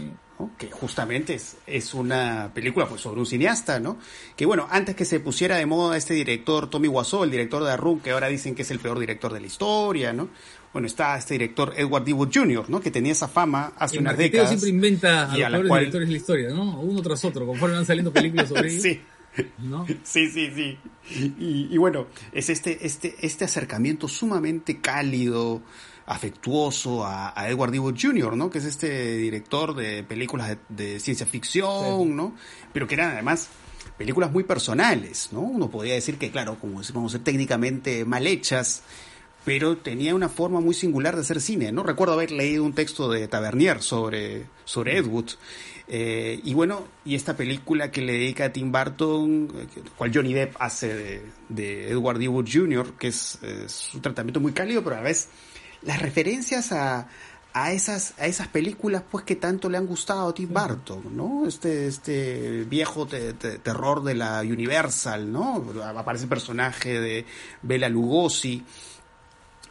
que 0.57 0.71
justamente 0.71 1.33
es, 1.33 1.57
es, 1.67 1.93
una 1.93 2.51
película 2.53 2.87
pues, 2.87 3.01
sobre 3.01 3.19
un 3.19 3.25
cineasta, 3.25 3.79
¿no? 3.79 3.97
Que 4.35 4.45
bueno, 4.45 4.67
antes 4.69 4.95
que 4.95 5.05
se 5.05 5.19
pusiera 5.19 5.57
de 5.57 5.65
moda 5.65 5.97
este 5.97 6.13
director, 6.13 6.69
Tommy 6.69 6.87
Wiseau, 6.87 7.23
el 7.23 7.31
director 7.31 7.63
de 7.63 7.71
Arun, 7.71 7.99
que 7.99 8.11
ahora 8.11 8.27
dicen 8.27 8.55
que 8.55 8.61
es 8.61 8.71
el 8.71 8.79
peor 8.79 8.99
director 8.99 9.33
de 9.33 9.41
la 9.41 9.47
historia, 9.47 10.13
¿no? 10.13 10.29
Bueno, 10.71 10.87
está 10.87 11.17
este 11.17 11.33
director 11.33 11.73
Edward 11.75 12.03
D. 12.03 12.13
Wood 12.13 12.29
Jr., 12.33 12.69
¿no? 12.69 12.79
Que 12.79 12.91
tenía 12.91 13.11
esa 13.11 13.27
fama 13.27 13.73
hace 13.77 13.97
unas 13.97 14.17
décadas. 14.17 14.49
siempre 14.49 14.69
inventa 14.69 15.31
a 15.31 15.49
los 15.49 15.61
peores 15.61 15.79
directores 15.79 16.07
de 16.07 16.13
la 16.13 16.17
historia, 16.17 16.49
¿no? 16.49 16.79
Uno 16.79 17.01
tras 17.01 17.23
otro, 17.25 17.45
conforme 17.45 17.75
van 17.75 17.85
saliendo 17.85 18.11
películas 18.11 18.49
sobre 18.49 18.69
ellos. 18.69 18.81
sí. 18.81 19.01
¿No? 19.59 19.85
Sí, 20.03 20.29
sí, 20.29 20.51
sí. 20.53 20.77
Y, 21.39 21.67
y, 21.71 21.77
bueno, 21.77 22.07
es 22.33 22.49
este, 22.49 22.85
este, 22.85 23.15
este 23.21 23.45
acercamiento 23.45 24.07
sumamente 24.07 24.81
cálido, 24.81 25.61
afectuoso 26.09 27.05
a, 27.05 27.33
Edward 27.47 27.71
D. 27.71 27.79
Wood 27.79 27.95
Jr., 27.99 28.35
¿no? 28.35 28.49
Que 28.49 28.57
es 28.57 28.65
este 28.65 29.15
director 29.17 29.75
de 29.75 30.03
películas 30.03 30.57
de, 30.67 30.99
ciencia 30.99 31.25
ficción, 31.27 32.15
¿no? 32.15 32.35
Pero 32.73 32.87
que 32.87 32.95
eran 32.95 33.11
además 33.11 33.49
películas 33.95 34.31
muy 34.31 34.43
personales, 34.43 35.29
¿no? 35.31 35.41
Uno 35.41 35.69
podría 35.69 35.93
decir 35.93 36.17
que, 36.17 36.31
claro, 36.31 36.57
como 36.59 36.79
decimos, 36.79 37.15
técnicamente 37.23 38.05
mal 38.05 38.25
hechas, 38.25 38.81
pero 39.45 39.77
tenía 39.77 40.13
una 40.15 40.29
forma 40.29 40.59
muy 40.59 40.73
singular 40.73 41.15
de 41.15 41.21
hacer 41.21 41.41
cine, 41.41 41.71
¿no? 41.71 41.83
Recuerdo 41.83 42.13
haber 42.13 42.31
leído 42.31 42.63
un 42.63 42.73
texto 42.73 43.09
de 43.09 43.27
Tavernier 43.27 43.81
sobre, 43.81 44.45
sobre 44.65 44.97
Ed 44.97 45.05
Wood. 45.05 45.31
Eh, 45.87 46.39
y 46.43 46.53
bueno, 46.53 46.83
y 47.03 47.15
esta 47.15 47.35
película 47.35 47.89
que 47.89 48.01
le 48.01 48.13
dedica 48.13 48.45
a 48.45 48.53
Tim 48.53 48.71
Burton, 48.71 49.49
eh, 49.55 49.81
cual 49.97 50.11
Johnny 50.13 50.33
Depp 50.33 50.55
hace 50.59 50.93
de, 50.93 51.21
de 51.49 51.89
Edward 51.89 52.19
D. 52.19 52.27
Wood 52.27 52.47
Jr., 52.51 52.93
que 52.93 53.07
es, 53.07 53.39
es, 53.41 53.89
un 53.95 54.01
tratamiento 54.01 54.39
muy 54.39 54.51
cálido, 54.51 54.83
pero 54.83 54.97
a 54.97 54.99
la 54.99 55.05
vez 55.05 55.29
las 55.81 55.99
referencias 55.99 56.71
a, 56.71 57.07
a 57.53 57.71
esas, 57.71 58.13
a 58.19 58.27
esas 58.27 58.47
películas 58.47 59.03
pues 59.09 59.23
que 59.23 59.35
tanto 59.35 59.69
le 59.69 59.77
han 59.77 59.87
gustado 59.87 60.29
a 60.29 60.33
Tim 60.33 60.49
Burton, 60.53 61.15
¿no? 61.15 61.47
Este, 61.47 61.87
este 61.87 62.63
viejo 62.65 63.07
terror 63.07 64.03
de 64.03 64.13
la 64.13 64.41
Universal, 64.41 65.31
¿no? 65.31 65.65
Aparece 65.83 66.25
el 66.25 66.29
personaje 66.29 66.99
de 66.99 67.25
Bela 67.63 67.89
Lugosi. 67.89 68.63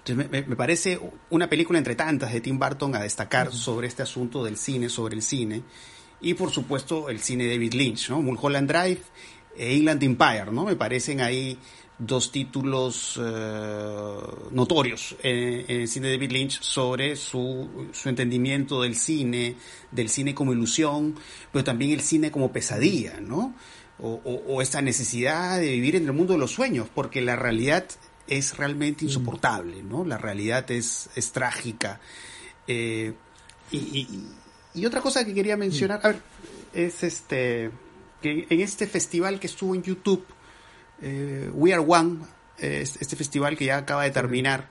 Entonces 0.08 0.46
me, 0.46 0.56
parece 0.56 1.00
una 1.30 1.48
película 1.48 1.78
entre 1.78 1.94
tantas 1.94 2.32
de 2.32 2.40
Tim 2.40 2.58
Burton 2.58 2.94
a 2.94 3.00
destacar 3.00 3.52
sobre 3.52 3.88
este 3.88 4.02
asunto 4.02 4.44
del 4.44 4.56
cine, 4.56 4.88
sobre 4.88 5.16
el 5.16 5.22
cine. 5.22 5.62
Y 6.20 6.34
por 6.34 6.50
supuesto 6.50 7.08
el 7.08 7.20
cine 7.20 7.44
de 7.44 7.50
David 7.50 7.74
Lynch, 7.74 8.10
¿no? 8.10 8.22
Mulholland 8.22 8.68
Drive 8.68 9.00
e 9.56 9.76
England 9.76 10.02
Empire, 10.02 10.50
¿no? 10.50 10.64
Me 10.64 10.76
parecen 10.76 11.20
ahí 11.20 11.58
dos 11.98 12.30
títulos 12.30 13.18
eh, 13.20 14.16
notorios 14.52 15.16
en, 15.22 15.64
el 15.68 15.88
cine 15.88 16.08
de 16.08 16.14
David 16.14 16.32
Lynch 16.32 16.60
sobre 16.60 17.16
su, 17.16 17.88
su, 17.92 18.08
entendimiento 18.08 18.82
del 18.82 18.94
cine, 18.94 19.56
del 19.90 20.08
cine 20.08 20.34
como 20.34 20.52
ilusión, 20.52 21.16
pero 21.52 21.64
también 21.64 21.92
el 21.92 22.00
cine 22.00 22.30
como 22.30 22.52
pesadilla, 22.52 23.20
¿no? 23.20 23.54
O, 24.00 24.20
o, 24.24 24.62
esta 24.62 24.80
necesidad 24.80 25.58
de 25.58 25.72
vivir 25.72 25.96
en 25.96 26.06
el 26.06 26.12
mundo 26.12 26.34
de 26.34 26.38
los 26.38 26.52
sueños, 26.52 26.86
porque 26.94 27.20
la 27.20 27.34
realidad 27.34 27.84
es 28.28 28.56
realmente 28.56 29.04
insoportable, 29.04 29.82
¿no? 29.82 30.04
La 30.04 30.18
realidad 30.18 30.70
es, 30.70 31.08
es 31.14 31.32
trágica. 31.32 32.00
Eh, 32.66 33.14
y, 33.70 34.26
y, 34.74 34.86
otra 34.86 35.00
cosa 35.00 35.24
que 35.24 35.34
quería 35.34 35.56
mencionar, 35.56 36.00
a 36.02 36.08
ver, 36.08 36.22
es 36.72 37.02
este, 37.02 37.70
que 38.22 38.46
en 38.48 38.60
este 38.60 38.86
festival 38.86 39.38
que 39.40 39.46
estuvo 39.46 39.74
en 39.74 39.82
YouTube, 39.82 40.24
eh, 41.00 41.50
We 41.52 41.72
Are 41.72 41.84
One, 41.86 42.20
este 42.58 43.14
festival 43.14 43.56
que 43.56 43.66
ya 43.66 43.78
acaba 43.78 44.04
de 44.04 44.10
terminar, 44.10 44.68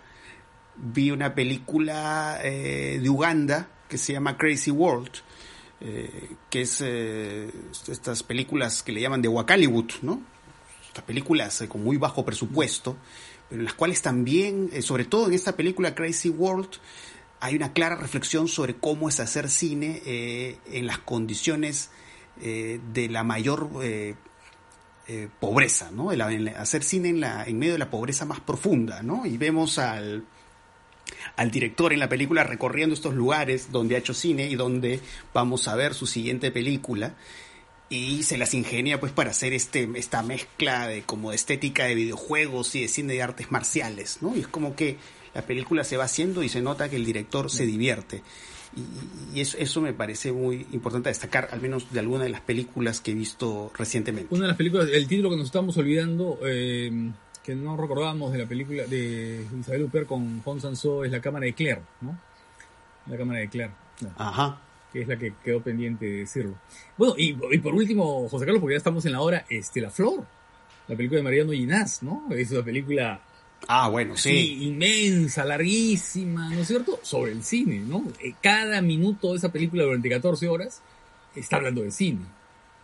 vi 0.76 1.12
una 1.12 1.34
película 1.34 2.40
eh, 2.44 3.00
de 3.02 3.10
Uganda 3.10 3.70
que 3.88 3.98
se 3.98 4.14
llama 4.14 4.38
Crazy 4.38 4.72
World, 4.72 5.12
eh, 5.80 6.32
que 6.50 6.62
es 6.62 6.82
estas 6.82 8.24
películas 8.24 8.84
que 8.84 8.92
le 8.92 9.02
llaman 9.02 9.22
de 9.22 9.30
Wakaliwood, 9.30 9.92
¿no? 10.02 10.22
Estas 10.86 11.06
películas 11.06 11.64
con 11.70 11.84
muy 11.84 11.96
bajo 11.96 12.26
presupuesto, 12.26 12.92
en 12.92 13.37
las 13.50 13.74
cuales 13.74 14.02
también, 14.02 14.70
sobre 14.82 15.06
todo 15.06 15.28
en 15.28 15.34
esta 15.34 15.56
película 15.56 15.96
Crazy 15.96 16.30
World, 16.30 16.70
hay 17.40 17.56
una 17.56 17.74
clara 17.74 17.96
reflexión 17.96 18.48
sobre 18.48 18.76
cómo 18.76 19.10
es 19.10 19.20
hacer 19.20 19.50
cine 19.50 20.02
en 20.06 20.88
las 20.88 20.98
condiciones 21.00 21.92
de 22.42 23.08
la 23.10 23.24
mayor 23.24 23.70
eh, 25.10 25.30
pobreza, 25.40 25.90
¿no? 25.90 26.12
El, 26.12 26.22
hacer 26.50 26.84
cine 26.84 27.08
en, 27.08 27.22
la, 27.22 27.46
en 27.46 27.58
medio 27.58 27.72
de 27.72 27.80
la 27.80 27.90
pobreza 27.90 28.26
más 28.26 28.42
profunda, 28.42 29.02
¿no? 29.04 29.26
Y 29.26 29.38
vemos 29.38 29.80
al, 29.80 30.26
al 31.38 31.50
director 31.50 31.94
en 31.94 32.00
la 32.00 32.10
película 32.10 32.44
recorriendo 32.44 32.94
estos 32.94 33.14
lugares 33.14 33.72
donde 33.72 33.96
ha 33.96 34.00
hecho 34.00 34.14
cine 34.14 34.50
y 34.50 34.56
donde 34.56 35.00
vamos 35.34 35.70
a 35.70 35.76
ver 35.76 35.94
su 35.94 36.08
siguiente 36.08 36.52
película 36.52 37.16
y 37.90 38.24
se 38.24 38.38
las 38.38 38.54
ingenia 38.54 39.00
pues 39.00 39.12
para 39.12 39.32
hacer 39.32 39.54
este 39.54 39.90
esta 39.96 40.22
mezcla 40.24 40.88
de 40.88 41.04
como 41.04 41.30
de 41.30 41.38
estética 41.38 41.86
de 41.86 41.96
videojuegos 41.96 42.76
y 42.76 42.82
de 42.82 42.88
cine 42.88 43.14
de 43.14 43.24
artes 43.24 43.52
marciales, 43.52 44.20
¿no? 44.22 44.36
Y 44.36 44.42
es 44.42 44.48
como 44.48 44.76
que 44.76 44.98
la 45.34 45.44
película 45.44 45.84
se 45.84 45.98
va 45.98 46.06
haciendo 46.06 46.44
y 46.44 46.50
se 46.50 46.62
nota 46.62 46.90
que 46.90 46.96
el 46.96 47.06
director 47.06 47.50
se 47.52 47.66
divierte. 47.66 48.24
Y, 49.34 49.42
eso, 49.42 49.82
me 49.82 49.94
parece 49.94 50.32
muy 50.32 50.68
importante 50.72 51.10
destacar, 51.10 51.50
al 51.52 51.62
menos 51.62 51.92
de 51.92 52.00
alguna 52.00 52.26
de 52.26 52.30
las 52.30 52.42
películas 52.42 53.02
que 53.02 53.12
he 53.12 53.14
visto 53.16 53.72
recientemente. 53.78 54.34
Una 54.34 54.44
de 54.44 54.48
las 54.50 54.58
películas, 54.58 54.88
el 54.92 55.08
título 55.08 55.30
que 55.30 55.38
nos 55.38 55.46
estamos 55.46 55.78
olvidando, 55.78 56.40
eh, 56.46 57.12
que 57.44 57.56
no 57.56 57.78
recordábamos 57.78 58.34
de 58.34 58.40
la 58.40 58.46
película 58.46 58.84
de 58.86 59.46
Isabel 59.60 59.84
Huppert 59.84 60.08
con 60.08 60.42
Juan 60.42 60.60
Sanso, 60.60 61.04
es 61.04 61.12
La 61.12 61.22
Cámara 61.22 61.46
de 61.46 61.54
Claire, 61.54 61.82
¿no? 62.02 62.20
La 63.08 63.18
Cámara 63.18 63.40
de 63.40 63.50
Claire. 63.50 63.74
Ajá. 64.18 64.60
Que 64.92 65.02
es 65.02 65.08
la 65.08 65.18
que 65.18 65.34
quedó 65.44 65.62
pendiente 65.62 66.06
de 66.06 66.18
decirlo. 66.20 66.56
Bueno, 66.98 67.16
y, 67.18 67.34
por 67.34 67.74
último, 67.74 68.28
José 68.30 68.46
Carlos, 68.46 68.62
porque 68.62 68.76
ya 68.76 68.78
estamos 68.78 69.06
en 69.06 69.12
la 69.12 69.22
hora, 69.22 69.46
este, 69.50 69.82
La 69.82 69.90
Flor, 69.90 70.26
la 70.88 70.96
película 70.96 71.18
de 71.18 71.24
Mariano 71.24 71.52
Ginás, 71.52 72.02
¿no? 72.04 72.28
Es 72.32 72.52
una 72.52 72.64
película 72.64 73.22
Ah, 73.68 73.90
bueno, 73.90 74.16
sí. 74.16 74.64
Inmensa, 74.64 75.44
larguísima, 75.44 76.50
¿no 76.50 76.62
es 76.62 76.68
cierto? 76.68 77.00
Sobre 77.02 77.32
el 77.32 77.44
cine, 77.44 77.80
¿no? 77.80 78.04
Eh, 78.24 78.34
cada 78.42 78.82
minuto 78.82 79.32
de 79.32 79.38
esa 79.38 79.52
película 79.52 79.84
durante 79.84 80.10
14 80.10 80.48
horas 80.48 80.82
está 81.36 81.58
hablando 81.58 81.82
de 81.82 81.92
cine, 81.92 82.26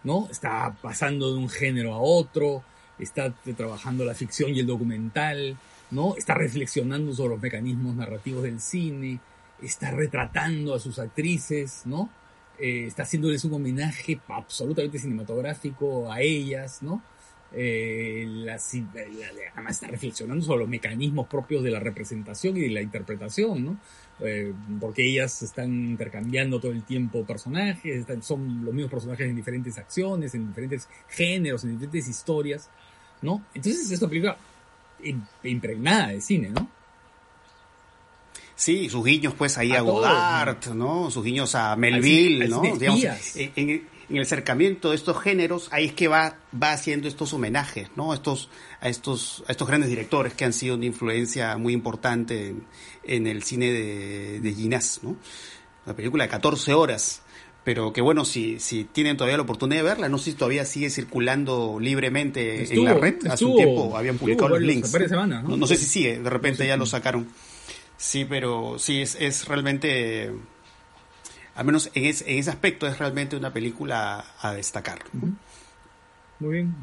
¿no? 0.04 0.28
Está 0.30 0.76
pasando 0.82 1.32
de 1.32 1.38
un 1.38 1.50
género 1.50 1.94
a 1.94 2.00
otro, 2.00 2.64
está 3.00 3.34
trabajando 3.56 4.04
la 4.04 4.14
ficción 4.14 4.52
y 4.52 4.60
el 4.60 4.68
documental, 4.68 5.58
¿no? 5.92 6.16
Está 6.18 6.34
reflexionando 6.34 7.14
sobre 7.14 7.36
los 7.36 7.42
mecanismos 7.42 7.96
narrativos 7.96 8.44
del 8.44 8.60
cine, 8.60 9.20
está 9.64 9.92
retratando 9.92 10.74
a 10.74 10.80
sus 10.80 11.00
actrices, 11.00 11.84
¿no? 11.86 12.10
Eh, 12.60 12.86
está 12.88 13.04
haciéndoles 13.04 13.44
un 13.46 13.54
homenaje 13.54 14.20
absolutamente 14.28 15.00
cinematográfico 15.00 16.12
a 16.12 16.22
ellas, 16.22 16.84
¿no? 16.84 17.02
eh, 17.56 18.26
la, 18.28 18.56
además 18.56 19.72
está 19.72 19.88
reflexionando 19.88 20.44
sobre 20.44 20.62
los 20.62 20.70
mecanismos 20.70 21.28
propios 21.28 21.64
de 21.64 21.70
la 21.72 21.80
representación 21.80 22.58
y 22.58 22.62
de 22.62 22.70
la 22.70 22.82
interpretación, 22.82 23.64
¿no? 23.64 23.78
Eh, 24.20 24.54
porque 24.80 25.06
ellas 25.06 25.42
están 25.42 25.72
intercambiando 25.72 26.60
todo 26.60 26.72
el 26.72 26.84
tiempo 26.84 27.26
personajes, 27.26 28.06
son 28.22 28.66
los 28.66 28.74
mismos 28.74 28.92
personajes 28.92 29.28
en 29.28 29.36
diferentes 29.36 29.78
acciones, 29.78 30.34
en 30.34 30.48
diferentes 30.48 30.88
géneros, 31.10 31.64
en 31.64 31.72
diferentes 31.72 32.08
historias, 32.08 32.70
¿no? 33.22 33.46
Entonces 33.54 33.92
es 33.92 34.00
una 34.02 34.10
película 34.10 34.38
impregnada 35.44 36.10
de 36.10 36.22
cine, 36.22 36.50
¿no? 36.50 36.70
Sí, 38.64 38.90
sus 38.90 39.04
guiños 39.04 39.34
pues 39.34 39.58
ahí 39.58 39.74
a, 39.74 39.82
Godard, 39.82 40.70
¿no? 40.74 41.12
Sus 41.12 41.22
guiños 41.22 41.54
a 41.54 41.76
Melville, 41.76 42.48
¿no? 42.48 42.62
Digamos, 42.62 43.04
en, 43.36 43.52
en 44.10 44.16
el 44.16 44.22
acercamiento 44.22 44.92
de 44.92 44.96
estos 44.96 45.20
géneros, 45.22 45.68
ahí 45.74 45.88
es 45.88 45.94
que 45.94 46.08
va, 46.08 46.38
va 46.62 46.72
haciendo 46.72 47.10
estos 47.10 47.34
homenajes, 47.34 47.90
¿no? 47.98 48.14
Estos, 48.14 48.50
a, 48.80 48.88
estos, 48.88 49.44
a 49.50 49.52
estos 49.52 49.68
grandes 49.68 49.90
directores 49.90 50.34
que 50.34 50.46
han 50.46 50.54
sido 50.54 50.76
una 50.76 50.86
influencia 50.86 51.58
muy 51.58 51.74
importante 51.74 52.56
en, 53.04 53.28
el 53.28 53.44
cine 53.44 53.70
de, 53.70 54.40
de 54.40 54.54
Ginás, 54.54 55.02
¿no? 55.04 55.18
Una 55.86 55.94
película 55.94 56.24
de 56.24 56.30
14 56.30 56.74
horas, 56.74 57.22
pero 57.66 57.92
que 57.92 58.00
bueno, 58.00 58.24
si, 58.24 58.62
si 58.62 58.86
tienen 58.86 59.18
todavía 59.18 59.36
la 59.36 59.44
oportunidad 59.44 59.82
de 59.82 59.90
verla, 59.90 60.08
no 60.08 60.18
sé 60.18 60.32
si 60.32 60.38
todavía 60.38 60.64
sigue 60.64 60.90
circulando 60.90 61.80
libremente 61.82 62.74
en 62.74 62.86
la 62.86 62.94
red. 62.94 63.28
Hace 63.28 63.44
un 63.44 63.58
tiempo 63.58 63.98
habían 63.98 64.18
publicado 64.18 64.50
los 64.50 64.62
links. 64.62 64.94
¿no? 65.12 65.58
¿no? 65.58 65.68
sé 65.68 65.76
si 65.76 65.86
sigue, 65.86 66.20
de 66.20 66.30
repente 66.30 66.66
ya 66.66 66.78
lo 66.78 66.86
sacaron. 66.86 67.28
Sí, 68.04 68.26
pero 68.26 68.78
sí, 68.80 69.02
es, 69.02 69.16
es 69.16 69.48
realmente 69.48 70.30
al 71.56 71.66
menos 71.66 71.90
en, 71.94 72.04
ese 72.04 72.50
aspecto 72.50 72.86
es 72.86 73.00
realmente 73.00 73.38
una 73.38 73.54
película 73.54 74.26
a 74.42 74.52
destacar. 74.52 75.00
Muy 76.40 76.54
bien. 76.54 76.76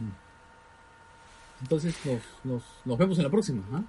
Entonces 1.61 1.95
nos, 2.43 2.63
vemos 2.99 3.19
en 3.19 3.25
la 3.25 3.31
próxima. 3.31 3.85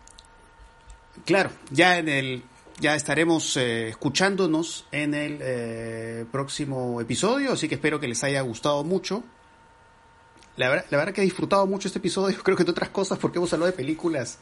Claro, 1.23 1.51
ya 1.69 1.99
en 1.99 2.09
el 2.09 2.43
ya 2.81 2.95
estaremos 2.95 3.55
eh, 3.55 3.87
escuchando,nos 3.87 4.87
en 4.91 5.13
el 5.13 5.39
eh, 5.39 6.25
próximo 6.33 6.99
episodio, 6.99 7.53
así 7.53 7.69
que 7.69 7.75
espero 7.75 7.97
que 8.01 8.09
les 8.09 8.21
haya 8.25 8.41
gustado 8.41 8.83
mucho. 8.83 9.23
La 10.57 10.67
verdad, 10.67 10.85
la 10.89 10.97
verdad 10.97 11.13
que 11.13 11.21
he 11.21 11.23
disfrutado 11.23 11.65
mucho 11.65 11.87
este 11.87 11.99
episodio, 11.99 12.37
creo 12.43 12.57
que 12.57 12.65
de 12.65 12.71
otras 12.71 12.89
cosas, 12.89 13.17
porque 13.19 13.37
hemos 13.37 13.53
hablado 13.53 13.71
de 13.71 13.77
películas 13.77 14.39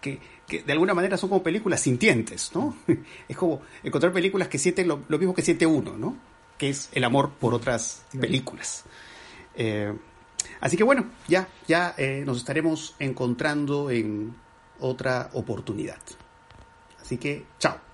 que, 0.00 0.20
de 0.48 0.72
alguna 0.72 0.94
manera 0.94 1.16
son 1.16 1.28
como 1.28 1.42
películas 1.42 1.80
sintientes, 1.80 2.50
¿no? 2.54 2.76
Es 3.28 3.36
como 3.36 3.62
encontrar 3.82 4.12
películas 4.12 4.48
que 4.48 4.58
sienten 4.58 4.88
lo, 4.88 4.98
mismo 5.08 5.34
que 5.34 5.42
siente 5.42 5.66
uno, 5.66 5.96
¿no? 5.96 6.16
Que 6.56 6.70
es 6.70 6.88
el 6.92 7.04
amor 7.04 7.30
por 7.30 7.54
otras 7.54 8.04
películas. 8.18 8.84
Eh, 9.54 9.92
así 10.60 10.76
que 10.76 10.84
bueno, 10.84 11.06
ya, 11.26 11.48
ya 11.66 11.94
eh, 11.98 12.22
nos 12.24 12.38
estaremos 12.38 12.94
encontrando 12.98 13.90
en 13.90 14.34
otra 14.80 15.30
oportunidad. 15.34 16.00
Así 17.00 17.18
que, 17.18 17.44
chao. 17.58 17.87